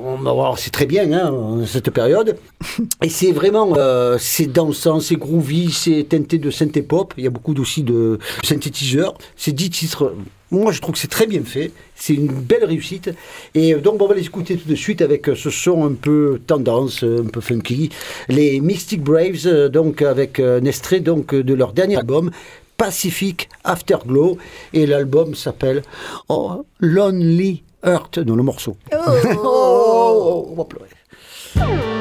c'est 0.56 0.72
très 0.72 0.86
bien 0.86 1.10
hein, 1.12 1.32
en 1.42 1.66
cette 1.66 1.90
période, 1.90 2.37
et 3.02 3.09
c'est 3.09 3.33
vraiment 3.33 3.74
euh, 3.76 4.16
c'est 4.18 4.46
dansant, 4.46 5.00
c'est 5.00 5.16
groovy, 5.16 5.70
c'est 5.70 6.07
teinté 6.09 6.38
de 6.38 6.50
synthé 6.50 6.83
pop, 6.83 7.14
il 7.16 7.24
y 7.24 7.26
a 7.26 7.31
beaucoup 7.31 7.55
aussi 7.55 7.83
de 7.83 8.18
synthétiseurs, 8.42 9.14
c'est 9.37 9.52
10 9.52 9.70
titres. 9.70 10.14
Moi, 10.52 10.70
je 10.70 10.83
trouve 10.83 10.92
que 10.92 11.00
c'est 11.00 11.09
très 11.09 11.26
bien 11.26 11.42
fait. 11.42 11.72
C'est 11.96 12.12
une 12.12 12.26
belle 12.26 12.64
réussite. 12.66 13.11
Et 13.55 13.72
euh, 13.72 13.81
donc, 13.81 14.02
on 14.02 14.07
va 14.07 14.14
les 14.14 14.26
écouter 14.26 14.59
tout 14.59 14.68
de 14.68 14.74
suite 14.74 15.00
avec 15.00 15.28
euh, 15.31 15.35
ce 15.35 15.48
son 15.48 15.87
un 15.87 15.94
peu 15.94 16.42
tendance, 16.46 17.02
euh, 17.05 17.24
un 17.26 17.28
peu 17.28 17.40
funky. 17.40 17.88
Les 18.28 18.61
Mystic 18.61 19.02
Braves, 19.02 19.46
euh, 19.46 19.70
donc 19.70 20.02
avec 20.02 20.38
euh, 20.38 20.61
un 20.61 20.64
extrait 20.66 21.00
donc, 21.00 21.33
euh, 21.33 21.42
de 21.42 21.55
leur 21.55 21.72
dernier 21.72 21.96
album, 21.96 22.31
Pacific 22.76 23.48
Afterglow. 23.64 24.37
Et 24.74 24.85
l'album 24.85 25.35
s'appelle 25.35 25.81
oh, 26.28 26.66
Lonely 26.81 27.62
Heart, 27.83 28.18
dans 28.18 28.37
le 28.37 28.42
morceau. 28.42 28.76
Oh, 28.92 30.48
on 30.50 30.55
va 30.55 30.64
pleurer. 30.64 30.88
Oh. 31.56 31.91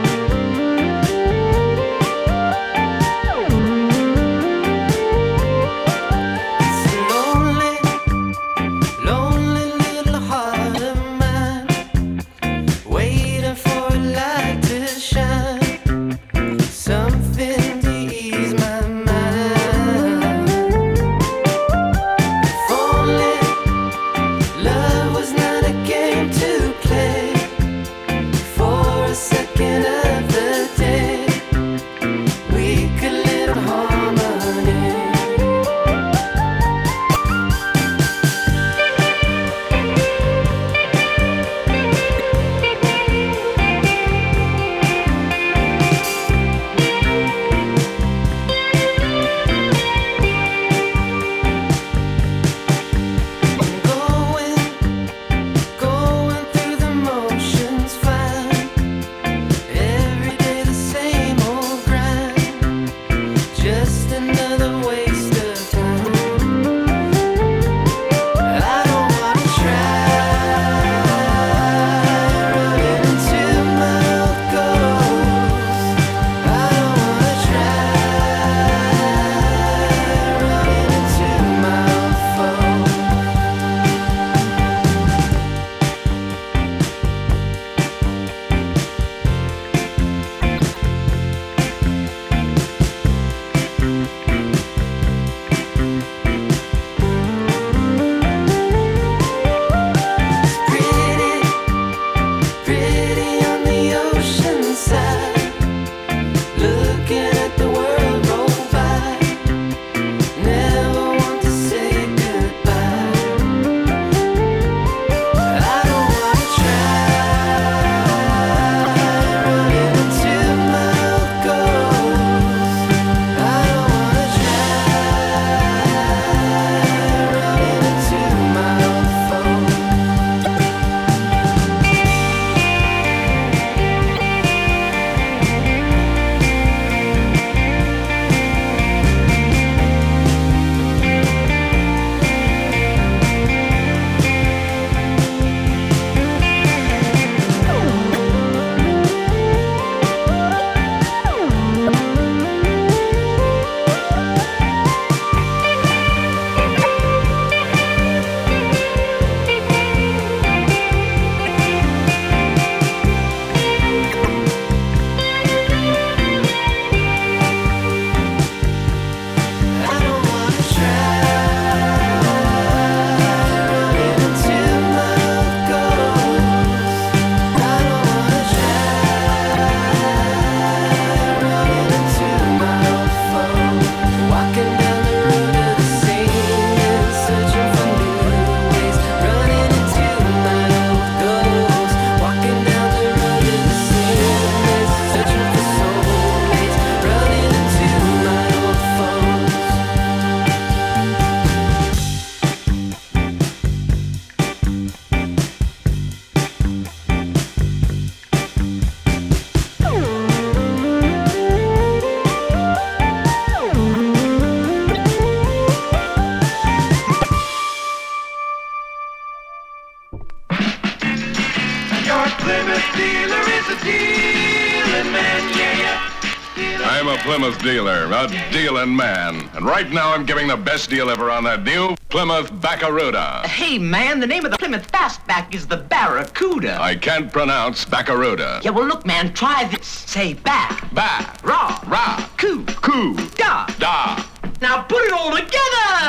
A 228.30 228.52
dealing 228.52 228.96
man. 228.96 229.50
And 229.56 229.66
right 229.66 229.90
now 229.90 230.14
I'm 230.14 230.26
giving 230.26 230.48
the 230.48 230.58
best 230.58 230.90
deal 230.90 231.10
ever 231.10 231.32
on 231.32 231.44
that 231.46 231.64
new 231.64 231.96
Plymouth 232.10 232.52
Barracuda. 232.62 233.48
Hey, 233.48 233.78
man, 233.80 234.20
the 234.20 234.28
name 234.28 234.46
of 234.46 234.52
the 234.52 234.58
Plymouth 234.58 234.92
Fastback 234.92 235.54
is 235.56 235.66
the 235.68 235.78
Barracuda. 235.78 236.78
I 236.82 236.96
can't 236.96 237.32
pronounce 237.32 237.86
Barracuda. 237.86 238.62
Yeah, 238.64 238.72
well, 238.72 238.86
look, 238.86 239.06
man, 239.06 239.34
try 239.34 239.64
this. 239.66 239.88
Say 239.88 240.34
back, 240.34 240.94
Ba, 240.94 241.34
Ra. 241.44 241.80
ra, 241.88 242.28
coo, 242.38 242.64
coo, 242.66 243.16
da. 243.36 243.66
da, 243.80 244.24
Now 244.62 244.84
put 244.84 245.02
it 245.04 245.14
all 245.14 245.32
together. 245.32 245.52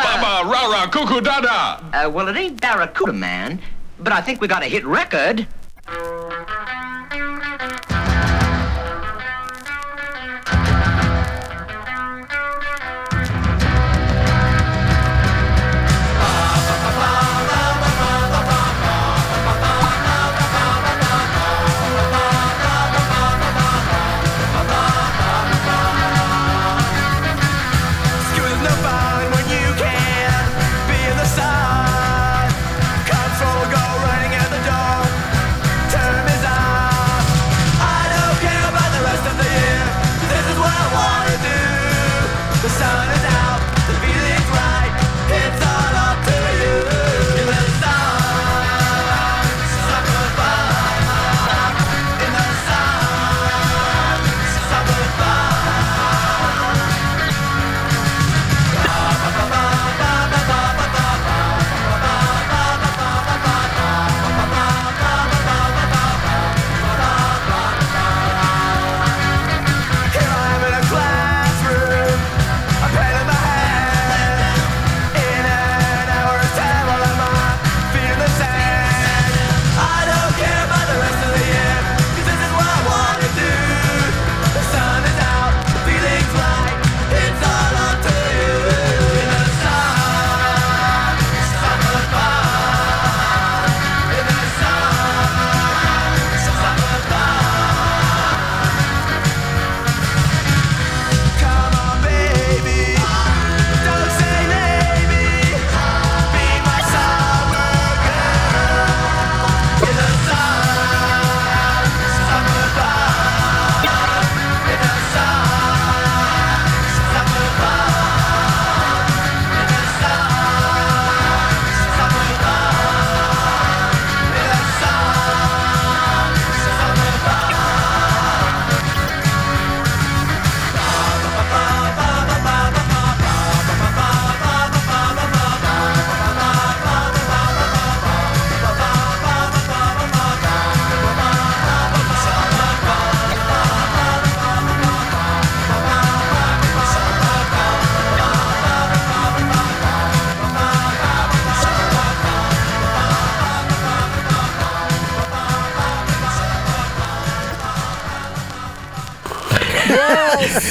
ba 0.03 0.19
ba, 0.21 0.51
ra 0.51 0.67
ra, 0.71 0.87
cuckoo 0.91 1.21
da 1.21 1.41
da. 1.41 1.81
Uh, 2.07 2.11
well, 2.11 2.29
it 2.29 2.37
ain't 2.37 2.61
Barracuda, 2.61 3.13
man, 3.13 3.61
but 4.01 4.13
I 4.13 4.21
think 4.21 4.41
we 4.41 4.49
got 4.49 4.63
a 4.63 4.67
hit 4.67 4.85
record. 4.85 5.47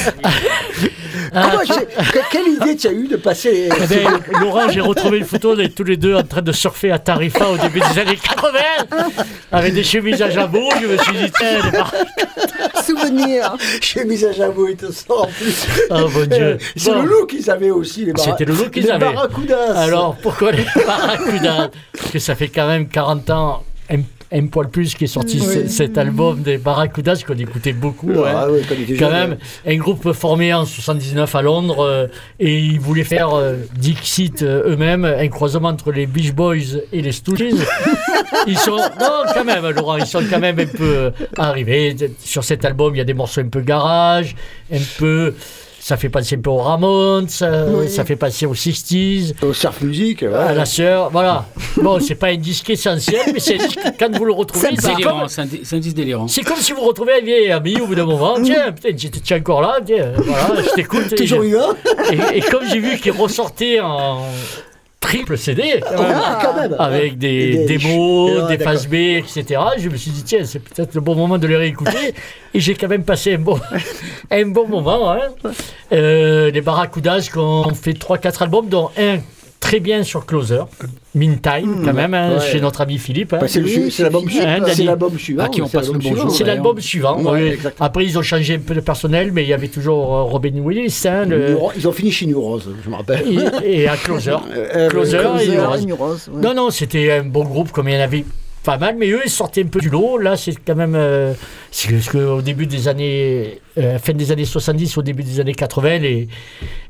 Comment 1.34 1.60
que- 1.60 2.30
quelle 2.32 2.48
idée 2.48 2.76
tu 2.76 2.88
as 2.88 2.92
eu 2.92 3.08
de 3.08 3.16
passer 3.16 3.70
Eh 3.72 3.88
ben, 3.88 4.20
Laurent, 4.42 4.70
j'ai 4.70 4.82
retrouvé 4.82 5.20
une 5.20 5.26
photo 5.26 5.56
de 5.56 5.66
tous 5.68 5.84
les 5.84 5.96
deux 5.98 6.16
en 6.16 6.24
train 6.24 6.42
de 6.42 6.52
surfer 6.52 6.92
à 6.92 7.00
Tarifa 7.00 7.48
au 7.50 7.58
début 7.58 7.80
des 7.80 8.00
années 8.00 8.18
80 8.18 8.60
avec 9.52 9.74
des 9.74 9.84
chemises 9.84 10.22
à 10.22 10.30
jabot. 10.30 10.70
Je 10.82 10.88
me 10.88 10.98
suis 10.98 11.14
dit, 11.18 11.32
tiens, 11.38 11.60
Souvenir. 12.84 13.56
chemise 13.82 14.26
à 14.26 14.32
jabot 14.34 14.68
et 14.68 14.76
tout 14.76 14.92
ça 14.92 15.06
en 15.14 15.28
plus 15.28 15.68
Oh 15.90 16.08
mon 16.14 16.26
Dieu. 16.26 16.44
Euh, 16.44 16.58
C'est 16.76 16.92
Bon. 16.92 17.02
le 17.02 17.08
look 17.10 17.30
qu'ils 17.30 17.50
avaient 17.50 17.72
aussi, 17.72 18.06
les 18.06 18.14
C'était 18.18 18.46
le 18.46 18.54
look 18.54 18.72
qu'ils 18.72 18.84
les 18.84 18.92
avaient. 18.92 19.14
barracudas. 19.14 19.74
Alors, 19.78 20.16
pourquoi 20.22 20.52
les 20.52 20.66
Barracudas? 20.86 21.70
Parce 21.98 22.12
que 22.12 22.20
ça 22.20 22.36
fait 22.36 22.48
quand 22.50 22.68
même 22.68 22.88
40 22.90 23.30
ans, 23.30 23.64
poil 24.50 24.70
plus, 24.70 24.96
qui 24.96 25.04
est 25.04 25.08
sorti 25.08 25.40
ce- 25.40 25.68
cet 25.68 25.98
album 25.98 26.42
des 26.42 26.58
Barracudas 26.58 27.22
qu'on 27.26 27.38
écoutait 27.38 27.74
beaucoup. 27.74 28.12
Ah 28.26 28.46
hein. 28.46 28.50
ouais, 28.50 28.62
quand 28.98 29.12
même, 29.12 29.38
un 29.68 29.76
groupe 29.76 30.12
formé 30.14 30.54
en 30.54 30.66
79 30.66 31.36
à 31.36 31.42
Londres 31.42 31.80
euh, 31.86 32.08
et 32.40 32.58
ils 32.58 32.80
voulaient 32.80 33.04
faire 33.04 33.34
euh, 33.34 33.56
Dixit 33.78 34.42
euh, 34.42 34.72
eux-mêmes, 34.74 35.06
un 35.06 35.28
croisement 35.28 35.70
entre 35.70 35.92
les 35.92 36.06
Beach 36.06 36.32
Boys 36.34 36.78
et 36.94 37.02
les 37.02 37.12
Stooges. 37.12 37.42
ils 38.48 38.58
sont, 38.58 38.78
non, 38.78 39.24
quand 39.34 39.44
même, 39.44 39.68
Laurent, 39.70 39.98
ils 39.98 40.06
sont 40.06 40.24
quand 40.30 40.40
même 40.40 40.60
un 40.60 40.66
peu 40.66 40.84
euh, 40.96 41.12
arrivés. 41.38 41.96
Sur 42.20 42.44
cet 42.44 42.64
album, 42.66 42.96
il 42.96 43.00
y 43.00 43.02
a 43.02 43.06
des 43.06 43.14
morceaux 43.14 43.42
un 43.42 43.50
peu 43.50 43.62
garage, 43.62 44.36
un 44.72 44.80
peu. 44.98 45.34
Ça 45.84 45.98
fait 45.98 46.10
penser 46.10 46.36
un 46.36 46.42
peu 46.42 46.52
aux 46.52 46.58
Ramones, 46.58 47.28
ça, 47.28 47.66
Oui. 47.68 47.90
ça 47.90 48.06
fait 48.06 48.16
penser 48.16 48.46
aux 48.46 48.54
60s. 48.54 49.34
Au 49.42 49.52
surf 49.52 49.82
music, 49.82 50.22
ouais. 50.22 50.32
À 50.34 50.54
la 50.54 50.66
sœur, 50.66 51.10
voilà. 51.12 51.46
Bon, 51.82 52.00
c'est 52.00 52.14
pas 52.16 52.28
un 52.28 52.36
disque 52.36 52.70
essentiel, 52.70 53.22
mais 53.34 53.40
c'est 53.40 53.58
quand 54.00 54.16
vous 54.16 54.26
le 54.26 54.34
retrouvez, 54.34 54.70
C'est 54.78 55.02
comme, 55.02 55.28
c'est 55.28 55.42
un, 55.42 55.46
un 55.46 55.80
disque 55.80 55.96
délirant. 55.96 56.28
c'est 56.28 56.44
comme 56.44 56.58
si 56.58 56.74
vous 56.74 56.82
retrouvez 56.82 57.14
un 57.22 57.26
vieil 57.26 57.52
ami 57.52 57.80
au 57.82 57.88
bout 57.88 57.96
d'un 57.96 58.06
moment. 58.06 58.36
Tiens, 58.44 58.72
putain, 58.72 58.90
es 58.90 59.40
encore 59.40 59.62
là, 59.62 59.80
tiens, 59.84 60.12
voilà, 60.18 60.62
je 60.62 60.70
t'écoute. 60.76 61.16
Toujours 61.18 61.44
et- 61.44 62.38
et 62.38 62.42
comme 62.42 62.64
j'ai 62.70 62.80
vu 62.80 62.98
qu'il 63.00 63.14
ressortait 63.14 63.80
en 63.80 64.22
triple 65.02 65.38
CD, 65.38 65.82
quand 65.84 66.02
même, 66.02 66.14
Ah, 66.24 66.40
quand 66.42 66.56
même. 66.62 66.76
avec 66.80 67.18
des 67.18 67.66
démos, 67.66 68.32
Ah, 68.44 68.48
des 68.48 68.58
d'accord. 68.58 68.74
phases 68.74 68.88
B, 68.88 68.94
etc. 68.94 69.60
Je 69.78 69.90
me 69.90 69.98
suis 69.98 70.12
dit, 70.12 70.24
tiens, 70.24 70.46
c'est 70.46 70.60
peut-être 70.60 70.94
le 70.96 71.02
bon 71.02 71.16
moment 71.16 71.38
de 71.38 71.48
les 71.48 71.58
réécouter. 71.58 72.14
et 72.54 72.60
j'ai 72.60 72.76
quand 72.76 72.88
même 72.88 73.04
passé 73.04 73.34
un 73.34 73.40
bon, 73.40 73.60
un 74.32 74.46
bon 74.46 74.68
moment. 74.68 75.12
Hein. 75.12 75.20
Euh, 75.92 76.52
les 76.52 76.62
Barracudas 76.62 77.28
qui 77.32 77.38
ont 77.40 77.74
fait 77.74 77.94
3-4 77.94 78.44
albums, 78.44 78.70
dont 78.70 78.90
un 78.98 79.18
très 79.72 79.80
bien 79.80 80.04
sur 80.04 80.26
Closer, 80.26 80.64
Meantime, 81.16 81.82
quand 81.86 81.94
même, 81.94 82.14
hein, 82.14 82.34
Ouais. 82.36 82.46
chez 82.52 82.60
notre 82.60 82.82
ami 82.82 82.98
Philippe. 82.98 83.32
hein. 83.34 83.38
Bah, 83.40 83.48
c'est 83.48 83.62
Oui, 83.62 83.90
l'album 84.00 84.28
Philippe. 84.28 84.32
suivant. 84.32 84.50
Hein, 84.50 84.74
C'est 84.74 84.84
l'album 84.84 85.18
suivant. 85.20 85.44
À 85.44 85.50
qui 85.50 85.62
on 85.62 85.68
c'est 85.68 85.78
passe 85.78 85.88
le 85.88 85.94
l'album 85.94 86.10
bonjour. 86.12 86.18
suivant. 86.32 86.38
C'est 86.38 86.44
l'album 86.44 86.80
suivant. 86.82 87.22
Ouais, 87.22 87.32
oui. 87.44 87.48
exactement. 87.54 87.86
Après, 87.86 88.06
ils 88.06 88.18
ont 88.18 88.22
changé 88.22 88.56
un 88.56 88.60
peu 88.60 88.74
de 88.76 88.80
personnel, 88.82 89.32
mais 89.32 89.44
il 89.44 89.50
y 89.50 89.54
avait 89.54 89.70
toujours 89.70 90.14
euh, 90.16 90.24
Robin 90.24 90.52
Willis. 90.62 91.04
hein, 91.06 91.26
le- 91.26 91.58
Ils 91.78 91.88
ont 91.88 91.92
fini 91.94 92.12
chez 92.12 92.26
New 92.26 92.42
Rose, 92.42 92.70
je 92.84 92.90
me 92.90 92.96
rappelle. 92.96 93.24
et, 93.64 93.82
et 93.84 93.88
à 93.88 93.96
Closer. 93.96 94.36
Euh, 94.54 94.90
Closer, 94.90 95.20
Closer, 95.20 95.54
et 95.54 95.60
Rose. 95.60 95.86
New 95.88 95.96
Rose, 95.96 96.30
ouais. 96.34 96.42
Non, 96.42 96.54
non, 96.54 96.70
c'était 96.70 97.12
un 97.12 97.24
bon 97.24 97.44
groupe 97.46 97.72
comme 97.72 97.88
il 97.88 97.96
y 97.96 97.98
en 97.98 98.02
avait 98.02 98.26
pas 98.64 98.78
mal, 98.78 98.96
mais 98.98 99.10
eux, 99.10 99.22
ils 99.26 99.30
sortaient 99.32 99.64
un 99.64 99.68
peu 99.68 99.80
du 99.80 99.90
lot. 99.90 100.18
Là, 100.18 100.38
c'est 100.38 100.54
quand 100.66 100.76
même. 100.76 100.94
euh, 100.96 101.34
parce 101.90 102.10
qu'au 102.10 102.42
début 102.42 102.68
des 102.68 102.88
années. 102.88 103.60
euh, 103.78 103.98
fin 104.00 104.14
des 104.14 104.32
années 104.32 104.46
70, 104.46 104.98
au 104.98 105.02
début 105.02 105.24
des 105.24 105.40
années 105.40 105.54
80, 105.54 105.98
les, 106.00 106.28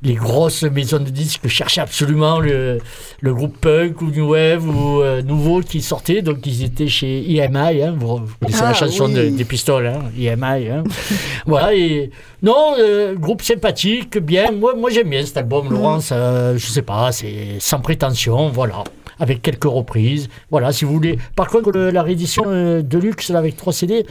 les 0.03 0.13
grosses 0.15 0.63
maisons 0.63 0.99
de 0.99 1.09
disques 1.09 1.47
cherchaient 1.47 1.81
absolument 1.81 2.39
le, 2.39 2.79
le 3.21 3.33
groupe 3.33 3.57
punk 3.61 4.01
ou 4.01 4.09
New 4.11 4.31
Wave 4.31 4.67
ou 4.67 5.01
euh, 5.01 5.21
nouveau 5.21 5.61
qui 5.61 5.81
sortait. 5.81 6.21
Donc, 6.21 6.45
ils 6.45 6.63
étaient 6.63 6.87
chez 6.87 7.19
EMI. 7.37 7.81
Hein, 7.83 7.95
vous, 7.97 8.21
connaissez 8.41 8.61
Ah, 8.63 8.69
la 8.69 8.73
chanson 8.73 9.05
oui. 9.05 9.13
de- 9.13 9.29
des 9.29 9.45
pistoles, 9.45 9.87
hein, 9.87 9.99
EMI. 10.19 10.67
Hein. 10.69 10.83
voilà. 11.45 11.73
Et, 11.75 12.09
non, 12.41 12.73
euh, 12.79 13.15
groupe 13.15 13.41
sympathique, 13.43 14.17
bien. 14.17 14.51
Moi, 14.51 14.73
moi 14.75 14.89
j'aime 14.89 15.09
bien 15.09 15.25
cet 15.25 15.37
album, 15.37 15.69
Laurence. 15.71 16.09
euh, 16.11 16.57
je 16.57 16.65
sais 16.65 16.81
pas, 16.81 17.11
c'est 17.11 17.57
sans 17.59 17.79
prétention. 17.79 18.49
Voilà 18.49 18.83
avec 19.21 19.41
quelques 19.41 19.63
reprises. 19.63 20.27
Voilà, 20.49 20.73
si 20.73 20.83
vous 20.83 20.91
voulez. 20.93 21.17
Par 21.37 21.47
contre, 21.47 21.71
le- 21.71 21.91
la 21.91 22.03
réédition 22.03 22.43
euh, 22.47 22.81
de 22.81 22.97
luxe 22.97 23.29
là, 23.29 23.39
avec 23.39 23.55
3 23.55 23.71
CD, 23.71 24.05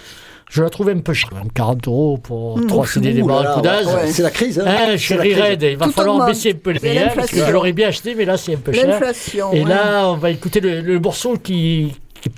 je 0.51 0.63
la 0.63 0.71
trouve 0.71 0.89
un 0.89 0.99
peu 1.01 1.13
chère. 1.13 1.35
même 1.35 1.53
40 1.53 1.87
euros 1.89 2.17
pour 2.19 2.59
3 2.67 2.87
CD 2.87 3.13
des 3.13 3.23
Barracudas. 3.23 3.85
ouais, 3.85 4.07
C'est 4.13 4.23
la 4.23 4.31
crise. 4.31 4.59
Hein. 4.59 4.65
Hein, 4.67 4.97
chérie. 4.97 5.35
Red, 5.35 5.63
il 5.63 5.77
va 5.77 5.87
Tout 5.87 5.93
falloir 5.93 6.27
baisser 6.27 6.53
un 6.53 6.55
peu 6.55 6.71
les 6.71 6.79
prix, 6.81 6.97
parce 7.15 7.31
que 7.31 7.45
je 7.45 7.51
l'aurais 7.53 7.73
bien 7.73 7.89
acheté, 7.89 8.15
mais 8.15 8.25
là 8.25 8.37
c'est 8.37 8.55
un 8.55 8.59
peu 8.59 8.73
cher. 8.73 8.87
L'inflation. 8.87 9.53
Et 9.53 9.63
ouais. 9.63 9.69
là, 9.69 10.09
on 10.11 10.17
va 10.17 10.31
écouter 10.31 10.61
le, 10.61 10.81
le 10.81 10.99
morceau 10.99 11.37
qui, 11.37 11.93
qui, 12.21 12.31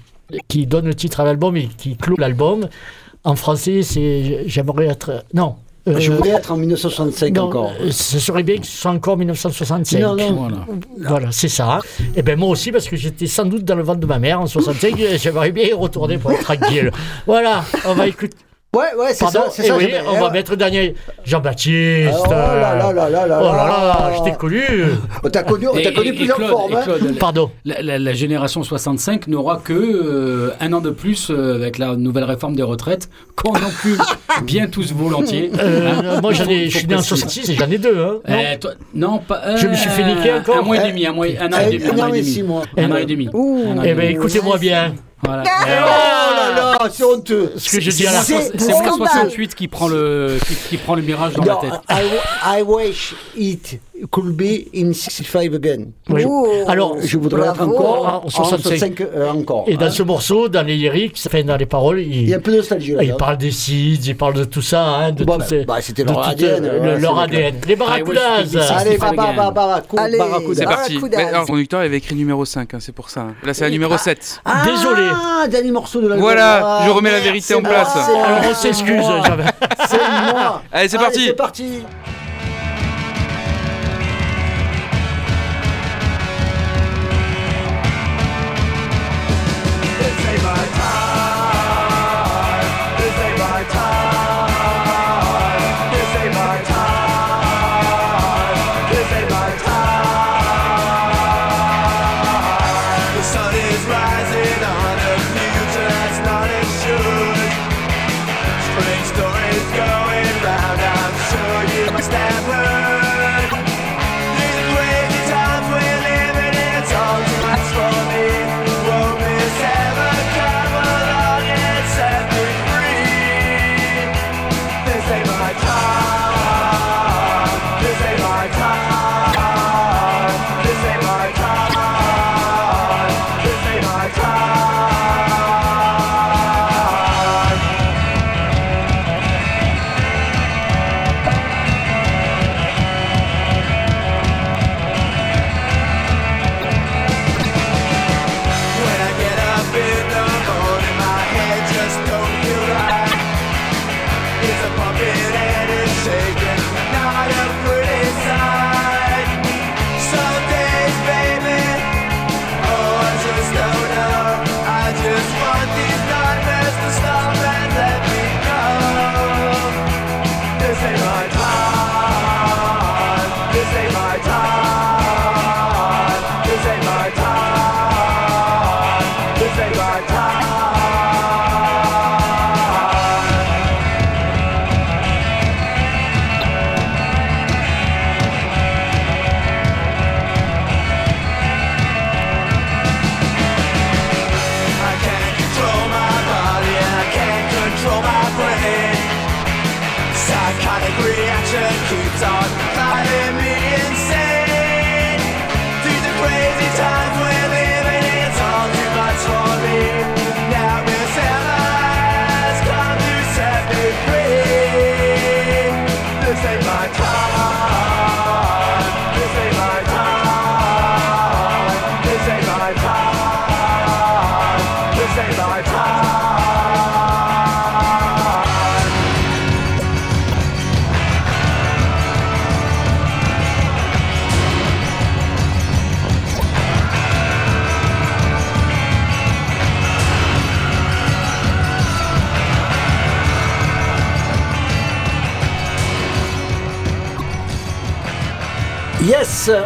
qui 0.48 0.66
donne 0.66 0.86
le 0.86 0.94
titre 0.94 1.20
à 1.20 1.24
l'album 1.24 1.56
et 1.56 1.68
qui 1.68 1.96
clôt 1.96 2.16
l'album. 2.18 2.68
En 3.24 3.36
français, 3.36 3.82
c'est 3.82 4.42
J'aimerais 4.46 4.86
être. 4.88 5.24
Non. 5.32 5.56
Euh, 5.89 5.99
Je 5.99 6.12
voulais 6.12 6.30
être 6.30 6.53
en 6.53 6.57
1965 6.57 7.35
non, 7.35 7.43
encore. 7.45 7.72
euh, 7.80 7.91
Ce 7.91 8.18
serait 8.18 8.43
bien 8.43 8.59
que 8.59 8.66
ce 8.66 8.76
soit 8.76 8.91
encore 8.93 9.16
1965. 9.16 9.99
Non, 10.01 10.14
non. 10.16 10.33
Voilà. 10.33 10.66
Voilà, 10.99 11.33
c'est 11.33 11.49
ça. 11.49 11.80
Et 12.16 12.22
ben 12.22 12.39
moi 12.39 12.49
aussi, 12.51 12.70
parce 12.72 12.89
que 12.89 12.97
j'étais 12.97 13.26
sans 13.26 13.45
doute 13.45 13.64
dans 13.64 13.74
le 13.76 13.83
ventre 13.83 14.01
de 14.01 14.07
ma 14.07 14.18
mère 14.18 14.41
en 14.41 14.47
65, 14.47 14.99
et 15.01 15.18
j'aimerais 15.18 15.51
bien 15.53 15.64
y 15.64 15.72
retourner 15.72 16.18
pour 16.18 16.33
être 16.33 16.43
tranquille. 16.45 16.91
Voilà, 17.26 17.64
on 17.87 17.95
va 17.95 18.07
écouter. 18.07 18.37
Ouais, 18.74 18.84
ouais, 18.98 19.12
c'est 19.12 19.18
Pardon, 19.24 19.40
ça. 19.46 19.50
C'est 19.50 19.64
eh 19.64 19.68
ça 19.68 19.76
oui, 19.76 19.86
j'avais- 19.90 20.08
on 20.08 20.18
va 20.18 20.30
mettre 20.30 20.56
Daniel 20.56 20.94
Jean-Baptiste. 21.26 22.08
Oh 22.26 22.30
là 22.30 22.74
là 22.74 22.90
là 22.92 23.10
là 23.10 23.26
là 23.26 23.38
Oh 23.38 23.44
là 23.44 23.52
là, 23.52 24.08
là. 24.10 24.12
je 24.16 24.22
t'ai 24.24 24.32
connu. 24.34 24.62
On 25.22 25.28
t'a 25.28 25.42
connu, 25.42 25.68
on 25.68 25.74
t'a 25.74 25.92
connu 25.92 26.08
et 26.08 26.12
plusieurs 26.14 26.38
Claude- 26.38 26.48
formes. 26.50 26.72
et 26.72 26.76
hein. 26.76 26.80
Claude, 26.82 27.18
Pardon. 27.18 27.50
La, 27.66 27.82
la- 27.82 27.98
la 27.98 28.12
génération 28.14 28.62
65 28.62 29.26
n'aura 29.28 29.60
que 29.62 29.74
euh, 29.74 30.50
un 30.60 30.72
an 30.72 30.80
de 30.80 30.88
plus 30.88 31.28
euh, 31.30 31.54
avec 31.56 31.76
la 31.76 31.96
nouvelle 31.96 32.24
réforme 32.24 32.56
des 32.56 32.62
retraites 32.62 33.10
qu'on 33.36 33.50
encule 33.50 33.98
bien 34.44 34.66
tous 34.68 34.90
volontiers. 34.94 35.50
Euh, 35.60 35.90
Hein 35.92 36.20
moi, 36.22 36.32
j'en 36.32 36.46
ai, 36.48 36.70
je 36.70 36.78
suis 36.78 36.86
né 36.86 36.94
en 36.94 36.98
préciser. 36.98 37.16
66 37.20 37.50
et 37.50 37.54
j'en 37.56 37.70
ai 37.70 37.76
deux. 37.76 37.98
Hein, 38.00 38.20
non 38.26 38.36
Eh, 38.54 38.58
toi- 38.58 38.70
non, 38.94 39.18
pas. 39.18 39.56
Je 39.56 39.66
me 39.66 39.74
suis 39.74 39.90
fait 39.90 40.04
niquer 40.04 40.32
encore. 40.32 40.56
Un 40.56 40.62
mois 40.62 40.76
et 40.78 40.80
Eh, 40.86 40.88
demi, 40.88 41.06
un, 41.06 41.12
mois, 41.12 41.28
et- 41.28 41.36
un 41.38 41.52
an 41.52 41.56
eh, 41.60 41.74
et 41.74 41.78
demi. 41.78 41.90
un 42.00 42.04
an 42.04 42.14
et 42.14 42.22
demi. 42.22 42.42
Un 42.78 42.90
an 42.90 42.96
et 42.96 43.04
demi. 43.04 43.28
Eh 43.34 43.88
et 43.88 43.94
ben, 43.94 43.96
demi. 43.96 44.12
écoutez-moi 44.14 44.56
bien. 44.56 44.94
Voilà. 45.22 45.44
Oh 45.44 46.34
là 46.36 46.50
là, 46.54 46.78
c'est 46.92 47.04
honteux. 47.04 47.52
Ce 47.56 47.70
que 47.70 47.80
je 47.80 47.90
dis 47.90 48.06
à 48.06 48.12
la 48.12 48.22
fin. 48.22 48.40
C'est 48.58 48.68
moi 48.68 48.84
scandale. 48.84 49.08
68 49.08 49.54
qui 49.54 49.68
prend 49.68 49.88
le 49.88 50.38
qui, 50.46 50.54
qui 50.54 50.76
prend 50.76 50.94
le 50.96 51.02
mirage 51.02 51.34
dans 51.34 51.44
la 51.44 51.54
Non, 51.54 51.60
tête. 51.60 51.72
I, 51.88 52.58
I 52.58 52.62
wish 52.62 53.14
it 53.36 53.80
could 54.11 54.36
be 54.36 54.68
in 54.74 54.92
65 54.92 55.55
again. 55.55 55.86
Oui. 56.09 56.24
Oh, 56.26 56.46
Alors, 56.66 56.96
Je 57.03 57.16
voudrais 57.18 57.46
être 57.48 57.62
encore 57.62 58.22
En 58.24 58.26
en 58.26 58.30
65. 58.30 58.98
65 58.98 59.00
euh, 59.00 59.30
encore. 59.30 59.64
Et 59.68 59.76
dans 59.76 59.86
hein. 59.86 59.90
ce 59.90 60.03
morceau, 60.03 60.48
dans 60.48 60.66
les 60.66 60.76
lyrics, 60.76 61.18
enfin, 61.26 61.42
dans 61.44 61.57
les 61.57 61.66
paroles, 61.66 62.00
il, 62.00 62.22
Il 62.22 62.28
y 62.28 62.34
a 62.34 62.38
un 62.38 62.40
peu 62.40 62.50
de 62.53 62.57
nostalgie 62.57 62.92
là. 62.92 63.03
il 63.05 63.14
parle 63.16 63.36
des 63.38 63.50
seeds, 63.50 64.00
il 64.09 64.16
parle 64.16 64.34
de 64.34 64.44
tout 64.44 64.62
ça, 64.62 64.82
hein, 64.84 65.12
de 65.12 65.24
Bon, 65.24 65.34
tout 65.38 65.44
bah, 65.50 65.64
bah, 65.66 65.80
c'était 65.80 66.05
leur 66.05 66.22
tout, 66.22 66.30
ADN, 66.30 66.64
euh, 66.64 66.80
ouais, 66.80 66.94
le- 66.94 66.98
leur 67.00 67.18
ADN. 67.18 67.55
Les 67.66 67.70
wish 67.74 67.78
Barracudas. 67.78 68.20
Allez, 68.38 68.46
Sixty-five 68.48 68.98
ba, 68.98 69.12
ba, 69.14 69.22
again. 69.22 69.36
ba, 69.36 69.50
ba, 69.50 69.82
cou- 69.86 69.96
Allez. 69.98 70.18
barracuda. 70.18 70.55
C'est 70.55 70.64
parti. 70.64 70.98
Barracudas. 70.98 71.40
Le 71.40 71.46
conducteur 71.46 71.80
avait 71.80 71.96
écrit 71.98 72.14
numéro 72.14 72.44
5, 72.44 72.74
hein, 72.74 72.78
c'est 72.80 72.92
pour 72.94 73.09
ça. 73.11 73.26
Là, 73.44 73.55
c'est 73.55 73.64
la 73.64 73.70
numéro 73.70 73.96
7. 73.96 74.40
Ah, 74.44 74.64
Désolé. 74.64 75.03
dernier 75.48 75.70
morceau 75.70 76.00
de 76.00 76.09
l'album. 76.09 76.22
Voilà, 76.24 76.61
Ah, 76.80 76.82
je 76.86 76.90
remets 76.90 77.11
la 77.12 77.20
vérité 77.20 77.55
en 77.55 77.62
place. 77.62 77.96
Alors 77.96 78.40
on 78.50 78.55
s'excuse. 78.55 79.05
C'est 79.88 79.96
moi. 80.32 80.62
Allez, 80.72 80.88
c'est 80.88 80.98
parti. 80.98 81.24
c'est 81.26 81.32
parti. 81.36 81.64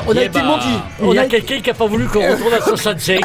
On 0.07 0.16
a 0.16 0.20
Eh 0.20 0.24
été 0.27 0.39
bah. 0.41 0.45
maudits. 0.45 0.81
On 1.03 1.12
Il 1.12 1.16
y 1.16 1.18
a 1.18 1.24
été- 1.26 1.36
quelqu'un 1.42 1.61
qui 1.62 1.68
n'a 1.70 1.74
pas 1.74 1.86
voulu 1.86 2.07
qu'on 2.07 2.20
retourne 2.20 2.55
à 2.55 2.61
65. 2.61 3.20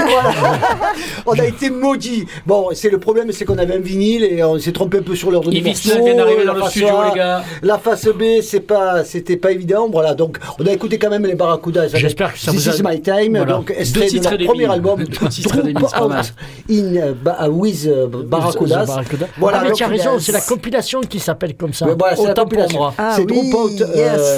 On 1.26 1.32
a 1.34 1.46
été 1.46 1.70
maudits. 1.70 2.26
Bon, 2.46 2.70
c'est 2.74 2.90
le 2.90 3.00
problème, 3.00 3.32
c'est 3.32 3.46
qu'on 3.46 3.58
avait 3.58 3.76
un 3.76 3.80
vinyle 3.80 4.24
et 4.24 4.44
on 4.44 4.58
s'est 4.60 4.72
trompé 4.72 4.98
un 4.98 5.02
peu 5.02 5.16
sur 5.16 5.32
l'ordre 5.32 5.50
du 5.52 5.62
morceau. 5.62 6.04
Vient 6.04 6.16
d'arriver 6.16 6.44
dans 6.46 6.54
la 6.54 6.60
le 6.60 6.64
face 6.64 6.72
studio, 6.72 6.88
A, 6.90 7.10
les 7.10 7.16
gars. 7.18 7.44
La 7.62 7.78
face 7.78 8.06
B, 8.08 8.24
c'est 8.42 8.60
pas, 8.62 9.04
c'était 9.06 9.38
pas 9.38 9.52
évident. 9.52 9.88
Voilà, 9.92 10.14
donc 10.16 10.38
on 10.60 10.66
a 10.66 10.72
écouté 10.72 10.98
quand 10.98 11.10
même 11.10 11.26
les 11.26 11.36
Barracudas. 11.36 11.88
J'espère 11.94 12.34
que 12.34 12.40
ça 12.40 12.52
This 12.52 12.68
vous 12.68 12.70
a- 12.70 12.76
is 12.76 12.82
my 12.96 13.02
time. 13.02 13.38
Voilà. 13.38 13.54
Donc 13.54 13.74
extrait 13.76 14.10
de 14.10 14.22
leur 14.24 14.38
premier 14.50 14.70
album, 14.72 15.04
Troop. 15.08 15.30
Out 15.30 16.34
in 16.70 17.14
Ba- 17.24 17.48
with 17.50 17.86
euh, 17.88 18.08
Barracudas. 18.08 18.86
Barracuda. 18.86 19.28
Voilà, 19.38 19.60
ah, 19.62 19.66
mais 19.68 19.72
tu 19.74 19.84
as 19.84 19.88
raison, 19.88 20.20
c'est 20.20 20.32
la 20.32 20.42
compilation 20.42 21.02
qui 21.02 21.20
s'appelle 21.20 21.56
comme 21.56 21.74
ça. 21.74 21.86
Voilà, 21.98 22.16
c'est 22.16 22.24
la 22.24 22.32
Autant 22.32 22.46
pour 22.46 22.50
compilation. 22.60 22.80
moi. 22.80 22.94
C'est 23.16 23.22
Out, 23.22 23.72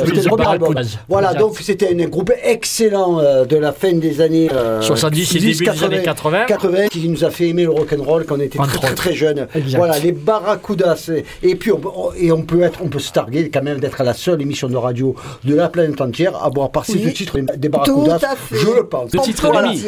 c'était 0.05 0.21
le 0.21 0.27
premier 0.29 0.45
album. 0.47 0.75
Voilà, 1.09 1.33
donc 1.33 1.57
c'était 1.61 1.89
un 1.99 2.05
groupe 2.07 2.31
excellent 2.43 3.19
euh, 3.23 3.45
de 3.45 3.57
la 3.57 3.71
fin 3.73 3.93
des 3.93 4.21
années 4.21 4.49
euh, 4.53 4.81
70 4.81 5.35
et 5.35 5.39
début 5.39 5.65
des 5.65 5.83
années 5.83 6.01
80. 6.03 6.45
80 6.47 6.87
qui 6.89 7.07
nous 7.09 7.23
a 7.23 7.29
fait 7.31 7.47
aimer 7.49 7.63
le 7.63 7.71
rock'n'roll 7.71 8.25
quand 8.25 8.35
on 8.37 8.39
était 8.39 8.59
Entre 8.59 8.69
très, 8.71 8.79
très 8.79 8.87
autres. 8.91 8.95
très 9.01 9.13
jeunes. 9.13 9.47
Exact. 9.55 9.77
Voilà, 9.77 9.99
les 9.99 10.11
Barracudas. 10.11 11.09
Et 11.41 11.55
puis 11.55 11.71
on, 11.71 11.81
et 12.17 12.31
on 12.31 12.41
peut 12.43 12.61
être, 12.63 12.79
on 12.83 12.87
peut 12.87 12.99
se 12.99 13.11
targuer 13.11 13.49
quand 13.49 13.63
même 13.63 13.79
d'être 13.79 14.03
la 14.03 14.13
seule 14.13 14.41
émission 14.41 14.67
de 14.67 14.75
radio 14.75 15.15
de 15.43 15.55
la 15.55 15.69
planète 15.69 15.99
entière 16.01 16.35
à 16.35 16.45
avoir 16.47 16.69
passé 16.71 16.93
Oui. 16.95 17.03
le 17.05 17.13
titre 17.13 17.39
des 17.57 17.69
Barracudas. 17.69 18.19
Je 18.51 18.67
le 18.75 18.83
pense. 18.85 19.11
Le 19.13 19.19
titres 19.21 19.45
et 19.45 19.57
demi. 19.57 19.83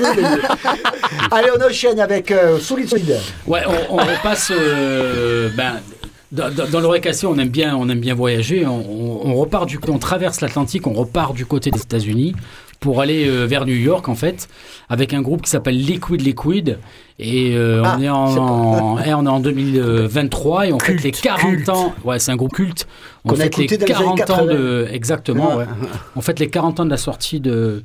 Allez, 1.30 1.48
on 1.58 1.62
enchaîne 1.64 2.00
avec 2.00 2.30
euh, 2.30 2.58
Solid 2.58 2.88
Solid. 2.88 3.16
Ouais, 3.46 3.60
on, 3.90 3.94
on 3.94 3.96
repasse. 3.98 4.50
euh, 4.50 5.48
ben, 5.56 5.74
dans, 6.32 6.50
dans- 6.54 6.68
dans 6.68 6.80
l'oreille 6.80 7.00
cassée, 7.00 7.26
on 7.26 7.36
aime 7.38 7.48
bien, 7.48 7.76
on 7.76 7.88
aime 7.88 8.00
bien 8.00 8.14
voyager. 8.14 8.66
On, 8.66 8.78
on- 8.78 9.30
on 9.30 9.34
repart 9.34 9.66
du, 9.68 9.78
on 9.88 9.98
traverse 9.98 10.40
l'Atlantique, 10.40 10.86
on 10.86 10.92
repart 10.92 11.34
du 11.34 11.44
côté 11.46 11.70
des 11.70 11.80
États-Unis 11.80 12.34
pour 12.78 13.02
aller 13.02 13.28
euh, 13.28 13.44
vers 13.44 13.66
New 13.66 13.74
York 13.74 14.08
en 14.08 14.14
fait, 14.14 14.48
avec 14.88 15.12
un 15.12 15.20
groupe 15.20 15.42
qui 15.42 15.50
s'appelle 15.50 15.76
Liquid 15.76 16.20
Liquid. 16.22 16.78
Et 17.18 17.52
euh, 17.54 17.82
Ah, 17.84 17.96
on, 17.98 18.02
est 18.02 18.08
en, 18.08 18.98
et 18.98 19.12
on 19.14 19.26
est 19.26 19.28
en 19.28 19.40
2023 19.40 20.68
et 20.68 20.72
on 20.72 20.78
Culte, 20.78 21.00
fête 21.02 21.16
les 21.16 21.20
40 21.20 21.40
culte. 21.50 21.68
ans. 21.68 21.94
Ouais, 22.04 22.18
c'est 22.18 22.32
un 22.32 22.36
groupe 22.36 22.52
culte. 22.54 22.86
On 23.24 23.30
Qu'on 23.30 23.34
a 23.34 23.42
fête 23.42 23.56
les 23.58 23.64
écouté 23.64 23.78
dans 23.78 23.86
les 23.86 23.92
années 23.94 24.04
40 24.16 24.20
ans 24.30 24.46
80. 24.46 24.54
de, 24.54 24.88
exactement. 24.92 25.56
Ouais. 25.56 25.64
On 26.16 26.20
fête 26.22 26.38
les 26.40 26.48
40 26.48 26.80
ans 26.80 26.84
de 26.86 26.90
la 26.90 26.96
sortie 26.96 27.40
de 27.40 27.82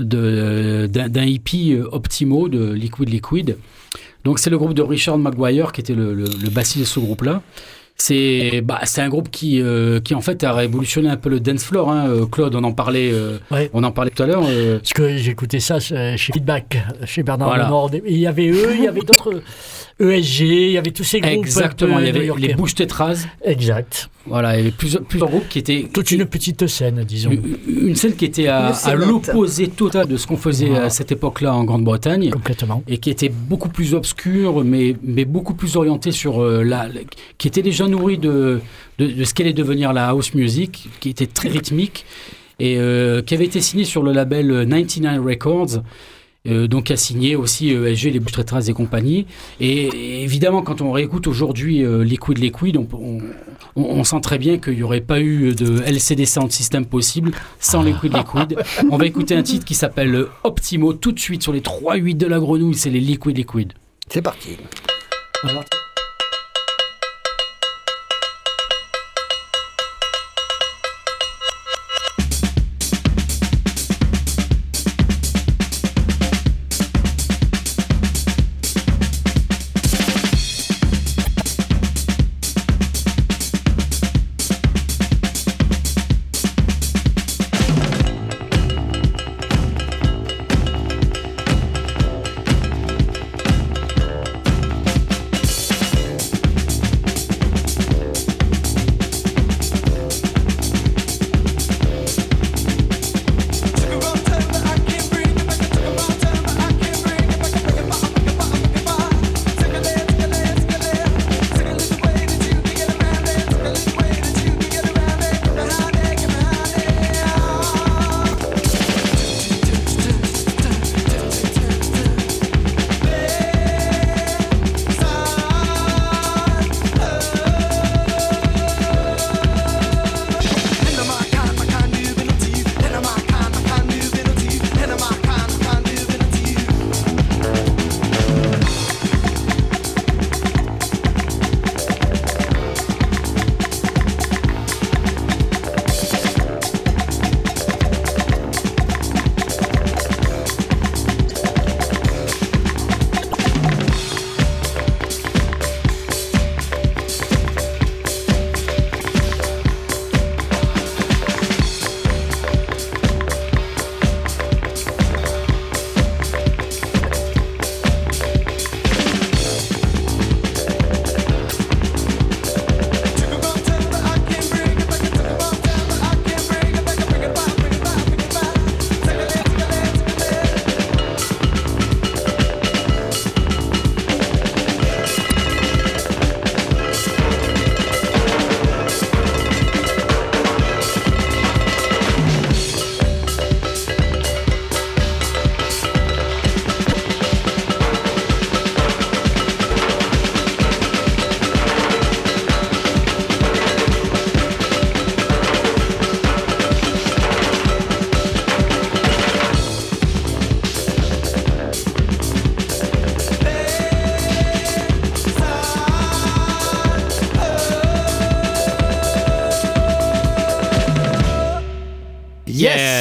de- 0.00 0.88
d'un 0.90 1.08
d'un 1.08 1.24
hippie 1.24 1.72
euh, 1.74 1.86
Optimo 1.92 2.48
de 2.48 2.72
Liquid 2.72 3.08
Liquid. 3.08 3.56
Donc 4.24 4.38
c'est 4.40 4.50
le 4.50 4.58
groupe 4.58 4.74
de 4.74 4.82
Richard 4.82 5.18
Maguire 5.18 5.70
qui 5.72 5.80
était 5.80 5.94
le, 5.94 6.12
le, 6.14 6.24
le 6.24 6.50
bassiste 6.50 6.80
de 6.80 6.84
ce 6.84 6.98
groupe-là. 7.00 7.40
C'est 7.96 8.60
bah, 8.62 8.80
c'est 8.84 9.02
un 9.02 9.08
groupe 9.08 9.30
qui, 9.30 9.60
euh, 9.62 10.00
qui 10.00 10.14
en 10.14 10.20
fait 10.20 10.42
a 10.42 10.52
révolutionné 10.52 11.08
un 11.08 11.16
peu 11.16 11.28
le 11.28 11.38
dance 11.40 11.62
floor. 11.64 11.90
hein. 11.90 12.08
Euh, 12.08 12.26
Claude, 12.26 12.54
on 12.56 12.64
en 12.64 12.72
parlait, 12.72 13.10
euh, 13.12 13.38
Ouais. 13.52 13.70
on 13.72 13.84
en 13.84 13.92
parlait 13.92 14.10
tout 14.10 14.22
à 14.22 14.26
l'heure. 14.26 14.42
euh, 14.48 14.78
Parce 14.78 14.92
que 14.92 15.16
j'écoutais 15.16 15.60
ça 15.60 15.78
euh, 15.92 16.16
chez 16.16 16.32
Feedback, 16.32 16.76
chez 17.04 17.22
Bernard 17.22 17.48
Voilà. 17.48 18.00
Il 18.06 18.18
y 18.18 18.26
avait 18.26 18.48
eux, 18.48 18.74
il 18.74 18.82
y 18.82 18.88
avait 18.88 19.00
d'autres 19.00 19.40
ESG, 20.00 20.40
il 20.40 20.70
y 20.72 20.78
avait 20.78 20.90
tous 20.90 21.04
ces 21.04 21.20
groupes. 21.20 21.32
exactement, 21.34 21.96
peu 21.96 22.02
il 22.02 22.06
y 22.06 22.10
avait 22.10 22.30
les 22.48 22.54
Bouches 22.54 22.74
Tétras. 22.74 23.26
Exact. 23.44 24.08
Voilà, 24.26 24.54
il 24.54 24.58
y 24.58 24.60
avait 24.62 24.70
plusieurs, 24.70 25.02
plusieurs 25.04 25.28
groupes 25.30 25.48
qui 25.48 25.58
étaient 25.58 25.86
Toute 25.92 26.10
une 26.10 26.24
petite 26.24 26.66
scène, 26.66 27.04
disons. 27.04 27.30
une, 27.30 27.88
une 27.88 27.94
scène 27.96 28.16
qui 28.16 28.24
était 28.24 28.48
à, 28.48 28.68
à 28.68 28.94
l'opposé 28.94 29.68
total 29.68 30.08
de 30.08 30.16
ce 30.16 30.26
qu'on 30.26 30.36
faisait 30.36 30.66
Voilà. 30.68 30.84
à 30.86 30.90
cette 30.90 31.12
époque-là 31.12 31.54
en 31.54 31.64
Grande-Bretagne. 31.64 32.30
Complètement. 32.30 32.82
et 32.88 32.98
qui 32.98 33.10
était 33.10 33.28
beaucoup 33.28 33.68
plus 33.68 33.94
obscur, 33.94 34.64
mais, 34.64 34.96
mais 35.02 35.24
beaucoup 35.24 35.54
plus 35.54 35.76
orienté 35.76 36.10
sur 36.10 36.42
euh, 36.42 36.62
la, 36.64 36.88
la- 36.88 37.00
qui 37.38 37.46
était 37.48 37.62
déjà 37.62 37.86
nourri 37.86 38.18
de, 38.18 38.60
de, 38.98 39.06
de 39.06 39.24
ce 39.24 39.34
qu'allait 39.34 39.52
devenir 39.52 39.92
la 39.92 40.08
house 40.08 40.34
music, 40.34 40.88
qui 41.00 41.10
était 41.10 41.26
très 41.26 41.50
rythmique 41.50 42.04
et 42.58 42.78
euh, 42.78 43.20
qui 43.22 43.34
avait 43.34 43.44
été 43.44 43.60
signé 43.60 43.84
sur 43.84 44.02
le 44.02 44.12
label 44.12 44.50
euh, 44.50 44.64
99 44.64 45.24
Records. 45.24 45.82
Euh, 46.46 46.66
donc 46.66 46.90
a 46.90 46.96
signé 46.96 47.36
aussi 47.36 47.74
euh, 47.74 47.90
ESG, 47.90 48.12
les 48.12 48.20
Bouches 48.20 48.68
et 48.68 48.72
compagnie. 48.72 49.26
Et, 49.60 49.84
et 49.86 50.22
évidemment, 50.22 50.62
quand 50.62 50.80
on 50.80 50.92
réécoute 50.92 51.26
aujourd'hui 51.26 51.82
euh, 51.84 52.04
Liquid 52.04 52.38
Liquid, 52.38 52.76
on, 52.76 52.86
on, 52.92 53.18
on- 53.76 53.82
on 53.84 54.04
sent 54.04 54.20
très 54.20 54.38
bien 54.38 54.58
qu'il 54.58 54.74
n'y 54.74 54.82
aurait 54.82 55.00
pas 55.00 55.20
eu 55.20 55.54
de 55.54 55.80
LCD 55.82 56.26
Sound 56.26 56.52
System 56.52 56.86
possible 56.86 57.32
sans 57.58 57.82
Liquid 57.82 58.12
Liquid. 58.14 58.56
On 58.90 58.96
va 58.96 59.06
écouter 59.06 59.34
un 59.34 59.42
titre 59.42 59.64
qui 59.64 59.74
s'appelle 59.74 60.14
euh, 60.14 60.30
Optimo 60.44 60.92
tout 60.92 61.12
de 61.12 61.18
suite 61.18 61.42
sur 61.42 61.52
les 61.52 61.60
3-8 61.60 62.16
de 62.16 62.26
la 62.26 62.38
grenouille, 62.38 62.74
c'est 62.74 62.90
les 62.90 63.00
Liquid 63.00 63.36
Liquid. 63.36 63.72
C'est 64.08 64.22
parti. 64.22 64.50
Optimo 65.42 65.83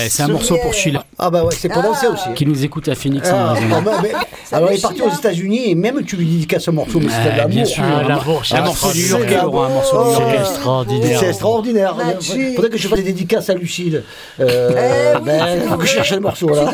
C'est 0.09 0.23
un 0.23 0.27
morceau 0.27 0.57
pour 0.61 0.73
Sheila. 0.73 1.05
Ah 1.19 1.29
bah 1.29 1.43
ouais, 1.43 1.53
c'est 1.57 1.69
pour 1.69 1.81
danser 1.83 2.07
aussi. 2.07 2.33
Qui 2.35 2.45
nous 2.45 2.63
écoute 2.63 2.87
à 2.89 2.95
Phoenix 2.95 3.27
Ah, 3.31 3.35
en 3.35 3.39
Arizona. 3.49 3.75
ah 3.77 3.81
bah, 3.81 3.91
mais- 4.01 4.11
alors 4.57 4.71
il 4.71 4.77
est 4.77 4.81
parti 4.81 5.01
aux 5.01 5.09
États-Unis 5.13 5.69
et 5.71 5.75
même 5.75 6.03
tu 6.03 6.15
lui 6.17 6.25
dédicaces 6.25 6.63
ce 6.63 6.71
morceau, 6.71 6.99
mais 6.99 7.09
c'était 7.09 7.23
de 7.25 7.29
Ah, 7.33 7.37
l'amour. 7.37 7.49
bien 7.55 7.65
sûr. 7.65 7.83
Ah, 7.85 7.97
un, 7.99 8.07
l'amour, 8.07 8.43
un 8.51 8.61
morceau 8.61 8.89
extraordinaire. 8.89 9.17
new-yorkais, 9.19 9.41
Laurent, 9.43 9.63
un 9.63 9.69
morceau 9.69 10.03
new-yorkais. 10.05 10.25
C'est 10.37 10.49
extraordinaire. 10.51 11.19
C'est 11.19 11.27
extraordinaire. 11.29 11.95
Magic. 11.95 12.55
Faudrait 12.55 12.69
que 12.69 12.77
je 12.77 12.87
fasse 12.87 12.99
des 12.99 13.03
dédicaces 13.03 13.49
à 13.49 13.53
Lucille. 13.53 14.03
Euh, 14.39 15.15
Eh 15.17 15.19
ben, 15.25 15.61
faut 15.69 15.77
que 15.77 15.85
je 15.85 15.91
cherche 15.93 16.11
le 16.11 16.19
morceau 16.19 16.47
Tu 16.49 16.55
là. 16.55 16.71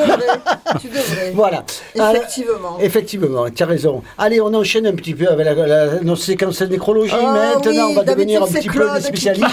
Tu 0.81 0.87
devrais. 0.87 1.31
Voilà. 1.33 1.63
Alors, 1.95 2.15
Effectivement. 2.15 2.77
effectivement, 2.79 3.49
tu 3.49 3.63
as 3.63 3.65
raison. 3.65 4.03
Allez, 4.17 4.41
on 4.41 4.53
enchaîne 4.53 4.87
un 4.87 4.93
petit 4.95 5.13
peu 5.13 5.27
avec 5.27 5.45
la, 5.45 5.53
la- 5.55 5.99
notre 6.01 6.21
séquence 6.21 6.59
de 6.59 6.65
nécrologie. 6.67 7.13
Ah 7.17 7.31
Maintenant, 7.55 7.71
oui, 7.71 7.79
on 7.91 7.93
va 7.95 8.03
devenir 8.03 8.43
un 8.43 8.47
petit 8.47 8.67
peu 8.69 8.79
des 8.93 8.99
qui 8.99 9.07
spécialistes. 9.07 9.47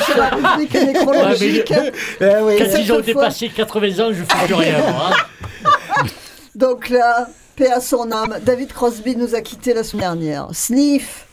nécrologique. 0.87 1.73
Quand 2.19 2.59
Cette 2.59 2.81
ils 2.85 2.93
ont 2.93 3.01
dépassé 3.01 3.49
80 3.49 4.05
ans, 4.05 4.09
je 4.13 4.23
fais 4.25 4.45
plus 4.47 4.55
rien. 4.55 4.79
moi, 4.79 5.11
hein. 5.13 6.05
Donc 6.55 6.89
là, 6.89 7.29
paix 7.55 7.71
à 7.71 7.81
son 7.81 8.11
âme, 8.13 8.37
David 8.45 8.73
Crosby 8.73 9.17
nous 9.17 9.35
a 9.35 9.41
quittés 9.41 9.75
la 9.75 9.85
semaine 9.85 10.03
dernière. 10.07 10.49
Sniff. 10.53 11.27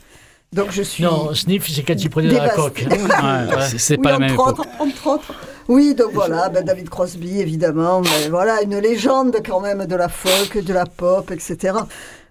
Donc 0.51 0.67
je 0.71 0.83
suis. 0.83 1.03
Non, 1.03 1.33
sniff, 1.33 1.67
c'est 1.73 1.81
quand 1.81 1.95
il 1.97 2.09
prenait 2.09 2.31
dans 2.33 2.43
la 2.43 2.49
coque. 2.49 2.85
Ouais, 2.89 3.77
c'est- 3.77 3.97
Oui, 3.97 4.03
pas 4.03 4.09
la 4.11 4.15
entre 4.17 4.25
même 4.27 4.39
autres, 4.39 4.51
époque. 4.51 4.67
entre 4.79 5.07
autres. 5.07 5.33
Oui, 5.67 5.95
donc 5.95 6.11
voilà, 6.13 6.49
ben 6.49 6.63
David 6.63 6.89
Crosby, 6.89 7.39
évidemment, 7.39 8.01
mais 8.01 8.29
voilà, 8.29 8.61
une 8.63 8.77
légende 8.77 9.37
quand 9.45 9.59
même 9.61 9.85
de 9.85 9.95
la 9.95 10.09
folk, 10.09 10.63
de 10.63 10.73
la 10.73 10.85
pop, 10.85 11.31
etc. 11.31 11.73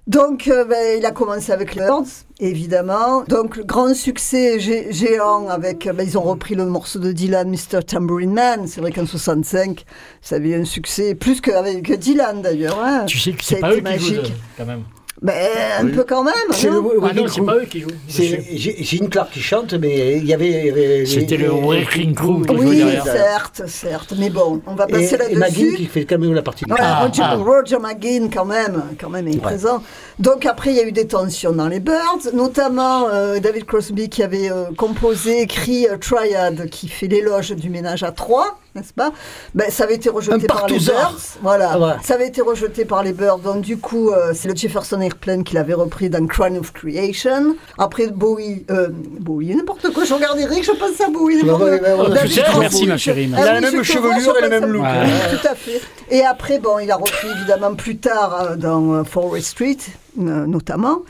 Donc, 0.08 0.48
euh, 0.48 0.64
ben, 0.64 0.98
il 0.98 1.06
a 1.06 1.12
commencé 1.12 1.52
avec 1.52 1.76
les 1.76 1.82
Birds, 1.86 2.02
évidemment. 2.40 3.22
Donc, 3.28 3.56
le 3.56 3.62
grand 3.64 3.94
succès 3.94 4.58
gé- 4.58 4.92
géant 4.92 5.48
avec. 5.48 5.88
ben, 5.94 6.04
ils 6.06 6.18
ont 6.18 6.22
repris 6.22 6.56
le 6.56 6.66
morceau 6.66 6.98
de 6.98 7.12
Dylan, 7.12 7.48
Mr. 7.48 7.84
Tambourine 7.86 8.32
Man. 8.32 8.66
C'est 8.66 8.80
vrai 8.80 8.90
qu'en 8.90 9.06
65, 9.06 9.84
ça 10.20 10.36
avait 10.36 10.50
eu 10.50 10.60
un 10.60 10.64
succès, 10.64 11.14
plus 11.14 11.40
qu'avec 11.40 11.84
que 11.84 11.92
Dylan 11.94 12.42
d'ailleurs. 12.42 12.80
hein. 12.82 13.04
Tu 13.06 13.18
sais 13.18 13.32
que 13.32 13.44
c'est 13.44 13.60
pas 13.60 13.70
eux 13.70 13.80
qui 13.80 13.98
jouent, 13.98 14.14
magique. 14.14 14.22
de- 14.22 14.30
quand 14.58 14.66
même. 14.66 14.82
Ben, 15.22 15.34
un 15.80 15.86
peu 15.86 16.02
quand 16.02 16.24
même. 16.24 16.34
C'est 16.50 16.66
le 16.68 16.74
non 16.74 16.82
Wrecking 16.82 17.08
Ah 17.08 17.14
non, 17.14 17.28
c'est 17.28 17.42
pas 17.42 17.56
eux 17.56 17.64
qui 17.64 17.80
jouent. 17.80 17.88
C'est 18.08 18.42
Gene 18.56 19.08
Clark 19.08 19.30
qui 19.30 19.40
chante, 19.40 19.72
mais 19.74 20.16
il 20.18 20.26
y 20.26 20.34
avait. 20.34 20.48
il 20.48 20.66
y 20.66 20.70
avait 20.70 21.06
C'était 21.06 21.36
le 21.36 21.50
Wrecking 21.50 22.12
Crew 22.14 22.42
qui 22.44 22.56
jouait 22.56 22.66
Oui, 22.66 22.76
derrière. 22.78 23.04
certes, 23.04 23.62
certes. 23.66 24.14
Mais 24.18 24.30
bon, 24.30 24.60
on 24.66 24.74
va 24.74 24.88
passer 24.88 25.14
et 25.14 25.36
McGinn 25.36 25.38
là-dessus. 25.38 25.74
qui 25.76 25.86
fait 25.86 26.04
quand 26.04 26.18
même 26.18 26.34
la 26.34 26.42
partie. 26.42 26.64
Ouais, 26.68 26.76
Ah, 26.80 27.04
Roger, 27.04 27.22
ah. 27.24 27.36
Roger 27.36 27.78
McGuinn 27.78 28.30
quand 28.30 28.44
même, 28.44 28.82
quand 29.00 29.10
même 29.10 29.28
est 29.28 29.38
présent. 29.40 29.82
Donc 30.18 30.44
après 30.44 30.70
il 30.70 30.76
y 30.76 30.80
a 30.80 30.84
eu 30.84 30.92
des 30.92 31.06
tensions 31.06 31.52
dans 31.52 31.68
les 31.68 31.80
Birds, 31.80 32.32
notamment 32.34 33.06
euh, 33.08 33.38
David 33.38 33.64
Crosby 33.64 34.08
qui 34.08 34.22
avait 34.22 34.50
euh, 34.50 34.64
composé, 34.76 35.42
écrit 35.42 35.86
euh, 35.86 35.96
Triad, 35.98 36.68
qui 36.68 36.88
fait 36.88 37.06
l'éloge 37.06 37.52
du 37.52 37.70
ménage 37.70 38.02
à 38.02 38.10
trois, 38.12 38.58
n'est-ce 38.74 38.92
pas? 38.92 39.12
Ben 39.54 39.70
ça 39.70 39.84
avait 39.84 39.94
été 39.96 40.08
rejeté 40.08 40.46
par 40.46 40.66
les. 40.66 40.78
Birds, 40.78 41.20
voilà. 41.42 41.70
Ah 41.72 41.78
ouais. 41.78 41.92
Ça 42.02 42.14
avait 42.14 42.28
été 42.28 42.40
rejeté 42.40 42.84
par 42.84 43.02
les 43.02 43.12
Birds, 43.12 43.38
donc 43.38 43.62
du 43.62 43.76
coup 43.78 44.10
euh, 44.10 44.32
c'est 44.34 44.48
le 44.48 44.54
Jefferson 44.56 45.00
Airplane 45.00 45.44
qui 45.44 45.54
l'avait 45.54 45.74
repris 45.74 46.10
dans 46.10 46.26
Crown 46.26 46.56
of 46.58 46.72
Creation. 46.72 47.56
Après 47.78 48.06
Bowie, 48.08 48.64
euh, 48.70 48.88
Bowie, 48.90 49.54
n'importe 49.54 49.92
quoi. 49.92 50.04
Je 50.04 50.14
regarde 50.14 50.38
Eric, 50.38 50.64
je 50.64 50.72
pense 50.72 51.00
à 51.00 51.08
Bowie. 51.10 51.42
Ouais, 51.42 51.80
n'importe 51.80 52.10
ouais, 52.10 52.42
Crosby. 52.42 52.60
merci, 52.60 52.86
ma 52.86 52.96
chérie. 52.96 53.30
Ah 53.34 53.40
Il 53.40 53.48
a 53.48 53.60
la 53.60 53.60
même 53.60 53.82
chevelure 53.82 54.36
et 54.38 54.42
le 54.42 54.48
même 54.48 54.66
look. 54.70 54.84
Tout 55.30 55.48
à 55.48 55.54
fait. 55.54 55.80
Et 56.10 56.24
après, 56.24 56.58
bon, 56.58 56.78
il 56.78 56.90
a 56.90 56.96
repris 56.96 57.28
évidemment 57.28 57.74
plus 57.74 57.96
tard 57.96 58.42
euh, 58.42 58.56
dans 58.56 58.92
euh, 58.92 59.04
Forest 59.04 59.48
Street, 59.48 59.78
euh, 60.20 60.46
notamment. 60.46 61.02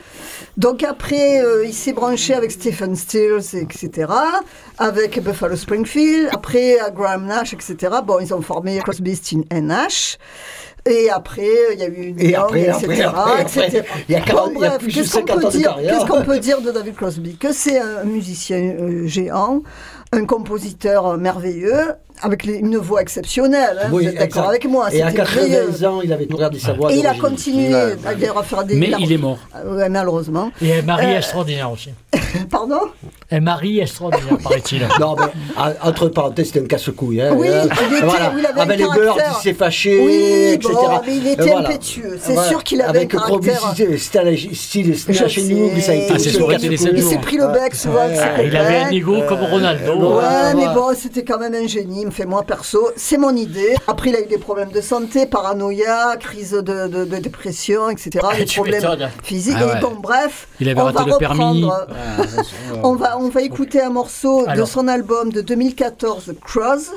Donc 0.57 0.83
après, 0.83 1.43
euh, 1.43 1.65
il 1.65 1.73
s'est 1.73 1.93
branché 1.93 2.33
avec 2.33 2.51
Stephen 2.51 2.95
Stills, 2.95 3.55
etc., 3.55 4.11
avec 4.77 5.19
Buffalo 5.23 5.55
Springfield, 5.55 6.29
après 6.31 6.79
à 6.79 6.91
Graham 6.91 7.25
Nash, 7.25 7.53
etc. 7.53 7.75
Bon, 8.05 8.19
ils 8.19 8.33
ont 8.33 8.41
formé 8.41 8.77
Crosby, 8.79 9.15
Stills 9.15 9.45
et 9.51 9.61
Nash. 9.61 10.17
Et 10.85 11.09
après, 11.09 11.49
il 11.73 11.79
y 11.79 11.83
a 11.83 11.87
eu 11.87 12.09
une 12.09 12.19
Et 12.19 12.35
après, 12.35 12.63
etc. 12.63 13.03
après, 13.05 13.41
après, 13.41 13.67
etc. 13.67 13.83
il 14.09 14.11
y 14.11 14.15
a 14.15 14.19
Bon, 14.19 14.25
40 14.25 14.51
il 14.53 14.61
y 14.61 14.65
a 14.65 14.69
bref, 14.69 14.87
qu'est-ce 14.93 15.13
qu'on 15.13 15.27
50 15.27 15.41
peut 15.41 15.49
dire 15.49 15.69
carrière. 15.69 15.93
Qu'est-ce 15.93 16.11
qu'on 16.11 16.21
peut 16.23 16.39
dire 16.39 16.61
de 16.61 16.71
David 16.71 16.95
Crosby? 16.95 17.37
Que 17.37 17.53
c'est 17.53 17.79
un 17.79 18.03
musicien 18.03 18.57
euh, 18.57 19.07
géant, 19.07 19.63
un 20.11 20.25
compositeur 20.25 21.07
euh, 21.07 21.17
merveilleux, 21.17 21.93
avec 22.23 22.45
les- 22.45 22.55
une 22.57 22.77
voix 22.77 23.01
exceptionnelle. 23.01 23.79
hein, 23.83 23.89
Oui, 23.91 24.03
vous 24.03 24.09
êtes 24.09 24.17
d'accord 24.17 24.49
avec 24.49 24.65
moi 24.65 24.87
Et 24.91 25.01
à 25.01 25.07
c'était 25.11 25.17
merveilleux. 25.23 25.65
80 25.67 25.89
ans, 25.89 26.01
il 26.03 26.11
avait 26.13 26.25
tout 26.25 26.35
regardé 26.37 26.59
sa 26.59 26.73
voix. 26.73 26.91
Et 26.91 26.97
il 26.97 27.05
a 27.07 27.13
continué 27.15 27.69
d'ailleurs 28.03 28.37
à 28.37 28.43
faire 28.43 28.63
des. 28.63 28.75
Mais 28.75 28.91
il 28.99 29.11
est 29.11 29.17
mort. 29.17 29.37
Euh, 29.55 29.75
ouais, 29.75 29.89
malheureusement. 29.89 30.51
Et 30.61 30.73
un 30.79 30.81
mari 30.81 31.05
Euh, 31.13 31.17
extraordinaire 31.17 31.71
aussi. 31.71 31.89
Pardon? 32.49 32.79
Un 33.31 33.39
mari 33.39 33.79
extraordinaire, 33.79 34.37
paraît-il. 34.43 34.81
Non, 34.99 35.15
mais 35.17 35.25
en- 35.61 35.89
entre 35.89 36.07
parenthèses, 36.09 36.47
c'était 36.47 36.61
un 36.61 36.65
casse-couille. 36.67 37.21
Hein, 37.21 37.33
Oui, 37.35 37.47
Hein. 37.49 37.63
il 37.63 37.95
était- 37.97 38.05
voilà. 38.05 38.33
il 38.37 38.45
avait 38.45 38.59
un 38.59 38.63
Avec 38.63 38.77
les 38.79 38.83
caractère. 38.85 39.15
Birds, 39.15 39.25
il 39.39 39.43
s'est 39.43 39.53
fâché, 39.53 39.99
Oui, 40.05 40.53
etc. 40.53 40.73
bon, 40.73 40.89
mais 41.05 41.15
il 41.17 41.27
était 41.27 41.43
Et 41.43 41.51
voilà. 41.51 41.69
impétueux. 41.69 42.17
C'est 42.21 42.33
Voilà. 42.33 42.49
sûr 42.49 42.63
qu'il 42.63 42.81
avait 42.81 42.89
Avec 42.99 43.13
un 43.15 43.17
caractère- 43.17 43.65
un 43.65 43.73
style 43.75 44.97
Snatch 44.97 45.37
and 45.39 45.41
Young, 45.41 45.79
ça 45.81 45.91
a 45.91 45.95
été. 45.95 46.07
Ah. 46.11 46.17
Il 46.93 47.03
s'est 47.03 47.17
pris 47.17 47.37
le 47.37 47.47
bec 47.47 47.75
souvent 47.75 48.01
avec 48.01 48.17
Ah, 48.21 48.41
il 48.43 48.55
avait 48.55 48.77
un 48.77 48.89
ego 48.91 49.17
comme 49.27 49.41
Ronaldo. 49.43 49.93
Ouais, 50.17 50.23
hein. 50.23 50.53
mais 50.55 50.67
bon, 50.73 50.87
c'était 50.95 51.23
quand 51.23 51.39
même 51.39 51.53
un 51.55 51.67
génie. 51.67 52.05
Fait 52.13 52.25
moi 52.25 52.43
perso, 52.43 52.89
c'est 52.95 53.17
mon 53.17 53.35
idée. 53.35 53.75
Après, 53.87 54.09
il 54.11 54.15
a 54.15 54.21
eu 54.21 54.27
des 54.27 54.37
problèmes 54.37 54.71
de 54.71 54.81
santé, 54.81 55.25
paranoïa, 55.25 56.15
crise 56.19 56.51
de, 56.51 56.61
de- 56.87 57.05
de 57.05 57.17
dépression, 57.17 57.89
etc. 57.89 58.11
Des 58.37 58.45
problèmes 58.45 59.09
physiques. 59.23 59.55
Ah 59.59 59.65
ouais. 59.65 59.77
Et 59.77 59.81
bon, 59.81 59.93
bref, 59.99 60.47
Il 60.59 60.69
avait 60.69 60.79
on 60.79 60.85
raté 60.85 60.99
va 60.99 61.05
le 61.05 61.17
permis. 61.17 61.63
reprendre. 61.63 61.87
On 62.83 62.95
va, 62.95 63.17
on 63.19 63.29
va 63.29 63.41
écouter 63.41 63.81
un 63.81 63.89
morceau 63.89 64.45
de 64.55 64.63
son 64.65 64.87
album 64.87 65.31
de 65.31 65.41
2014, 65.41 66.33
Cross, 66.43 66.91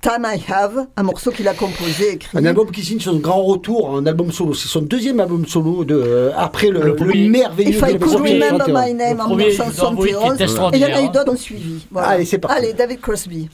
Time 0.00 0.26
I 0.26 0.40
Have, 0.52 0.86
un 0.96 1.02
morceau 1.02 1.30
qu'il 1.30 1.46
a 1.48 1.54
composé, 1.54 2.14
écrit. 2.14 2.36
Un 2.36 2.44
album 2.44 2.70
qui 2.70 2.82
signe 2.84 3.00
son 3.00 3.16
grand 3.16 3.42
retour, 3.42 3.96
un 3.96 4.06
album 4.06 4.32
solo. 4.32 4.54
C'est 4.54 4.68
son 4.68 4.82
deuxième 4.82 5.20
album 5.20 5.46
solo 5.46 5.84
de, 5.84 5.94
euh, 5.94 6.30
après 6.36 6.68
le, 6.68 6.80
Le 6.80 6.86
le 6.88 6.96
premier. 6.96 7.28
merveilleux 7.28 7.70
If 7.70 7.76
I 7.78 7.98
could 7.98 8.02
remember 8.04 8.68
1971. 8.68 8.86
my 8.86 8.94
name 8.94 9.20
en 9.20 9.24
premier, 9.24 9.50
je 9.50 9.56
dois 9.58 9.66
avouer 9.88 10.08
qu'il 10.08 10.16
est 10.16 10.20
1971. 10.20 10.74
Et 10.74 10.76
il 10.76 10.80
y 10.82 10.84
en 10.86 10.96
a 10.96 11.02
eu 11.02 11.08
d'autres 11.08 11.24
qui 11.24 11.30
ont 11.30 11.36
suivi. 11.36 11.86
Voilà. 11.90 12.08
Allez, 12.08 12.24
c'est 12.24 12.38
parti. 12.38 12.56
Allez, 12.58 12.72
David 12.72 13.00
Crosby. 13.00 13.48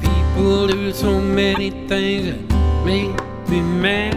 People 0.00 0.66
do 0.66 0.92
so 0.92 1.20
many 1.20 1.70
things 1.86 2.26
that 2.26 2.84
make 2.84 3.12
me 3.48 3.60
mad, 3.60 4.16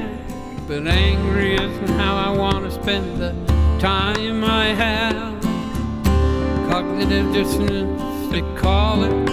but 0.68 0.88
angry 0.88 1.56
isn't 1.56 1.90
how 1.90 2.16
I 2.16 2.36
want 2.36 2.66
to 2.66 2.72
spend 2.72 3.22
the 3.22 3.32
time 3.80 4.44
I 4.44 4.68
have. 4.68 5.35
Cognitive 6.76 7.32
dissonance, 7.32 8.32
they 8.34 8.42
call 8.58 9.06
it, 9.06 9.30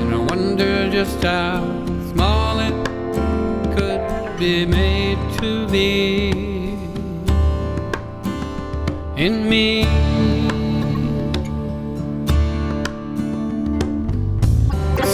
and 0.00 0.14
I 0.14 0.18
wonder 0.18 0.88
just 0.88 1.20
how 1.20 1.64
small 2.12 2.60
it 2.60 2.72
could 3.76 4.38
be 4.38 4.64
made 4.64 5.18
to 5.40 5.66
be 5.66 6.30
in 9.16 9.48
me. 9.48 9.82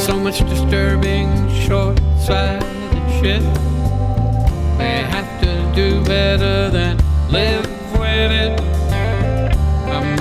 So 0.04 0.20
much 0.20 0.40
disturbing, 0.40 1.28
short-sighted 1.66 3.04
shit. 3.18 3.42
They 4.76 5.04
have 5.14 5.40
to 5.40 5.72
do 5.74 6.04
better 6.04 6.68
than 6.68 6.98
live 7.30 7.66
with 7.92 8.30
it. 8.30 8.71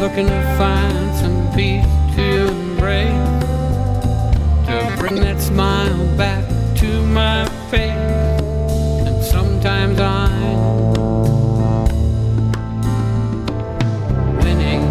Looking 0.01 0.25
to 0.25 0.55
find 0.57 1.15
some 1.15 1.47
peace 1.55 1.85
to 2.15 2.47
embrace, 2.47 3.05
to 4.65 4.95
bring 4.97 5.17
that 5.21 5.39
smile 5.39 6.17
back 6.17 6.43
to 6.77 7.05
my 7.05 7.45
face. 7.69 8.41
And 9.05 9.23
sometimes 9.23 9.99
I'm 9.99 10.93
winning. 14.37 14.81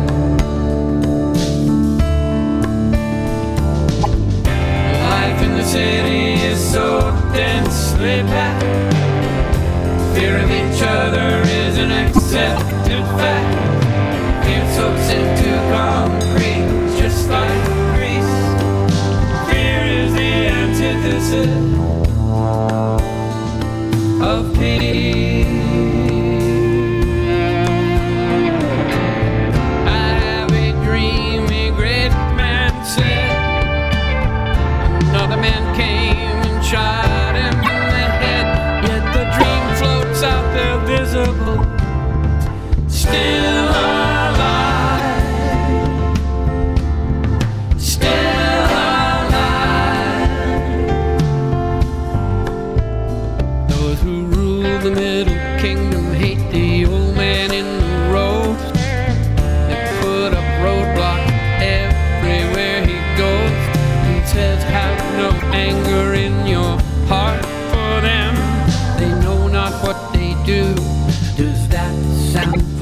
Life 5.11 5.43
in 5.43 5.57
the 5.57 5.65
city 5.65 6.35
is 6.35 6.61
so 6.73 7.01
densely 7.35 8.23
packed. 8.31 8.95
Fear 10.17 10.39
of 10.39 10.51
each 10.53 10.83
other 10.85 11.43
is 11.51 11.79
an 11.79 11.91
accepted 11.91 12.70
places 21.31 21.60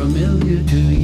familiar 0.08 0.62
to 0.64 0.76
you. 0.76 0.97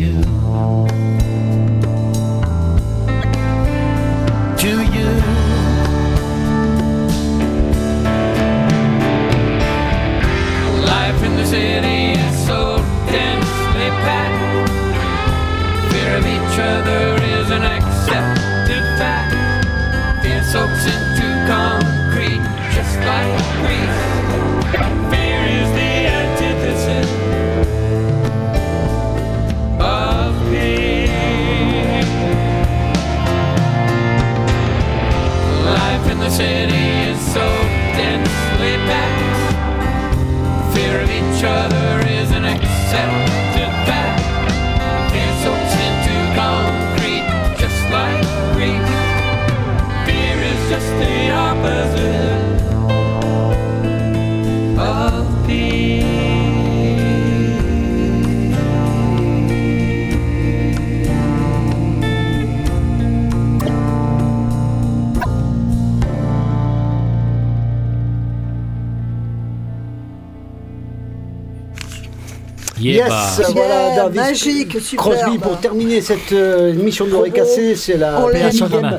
Voilà, 73.53 73.97
David 73.97 74.17
magique, 74.17 74.81
superbe. 74.81 75.15
Crosby 75.17 75.39
pour 75.39 75.59
terminer 75.59 76.01
cette 76.01 76.33
euh, 76.33 76.73
émission 76.73 77.07
de 77.07 77.29
cassée. 77.31 77.75
C'est 77.77 77.97
la. 77.97 78.21
2000e, 78.21 78.99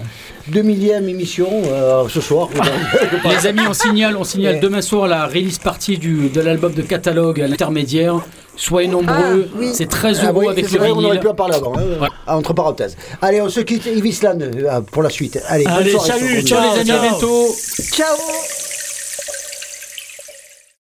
2000e 0.51 1.07
émission 1.07 1.47
euh, 1.67 2.03
ce 2.09 2.21
soir. 2.21 2.49
Les 3.29 3.47
amis, 3.47 3.61
on 3.67 3.73
signale, 3.73 4.15
on 4.17 4.23
signale 4.23 4.55
Ouais. 4.55 4.59
demain 4.59 4.81
soir 4.81 5.07
la 5.07 5.25
release 5.25 5.57
partie 5.57 5.97
du, 5.97 6.29
de 6.29 6.41
l'album 6.41 6.73
de 6.73 6.81
catalogue 6.83 7.41
à 7.41 7.47
l'intermédiaire. 7.47 8.21
Soyez 8.57 8.87
nombreux, 8.87 9.49
Ah, 9.51 9.55
oui. 9.57 9.71
c'est 9.73 9.89
13 9.89 10.19
Ah 10.21 10.27
euros 10.29 10.39
oui, 10.41 10.47
avec 10.47 10.71
le 10.71 10.77
vrai, 10.79 10.89
on 10.91 10.93
aurait 10.93 11.03
vinyle. 11.07 11.19
pu 11.19 11.27
en 11.27 11.33
parler 11.33 11.55
avant, 11.55 11.73
hein, 11.77 11.81
Ouais. 11.99 12.07
entre 12.27 12.53
parenthèses. 12.53 12.95
Allez, 13.21 13.41
on 13.41 13.49
se 13.49 13.59
quitte, 13.59 13.85
Yves 13.85 14.05
Island, 14.05 14.41
euh, 14.43 14.79
pour 14.81 15.03
la 15.03 15.09
suite. 15.09 15.41
Allez, 15.49 15.65
Allez, 15.65 15.91
soirée, 15.91 16.09
salut, 16.11 16.35
Bonne 16.35 16.45
ciao, 16.47 16.61
les 16.75 16.79
amis, 16.81 16.91
à 16.91 16.99
bientôt 17.01 17.47
Ciao 17.91 18.15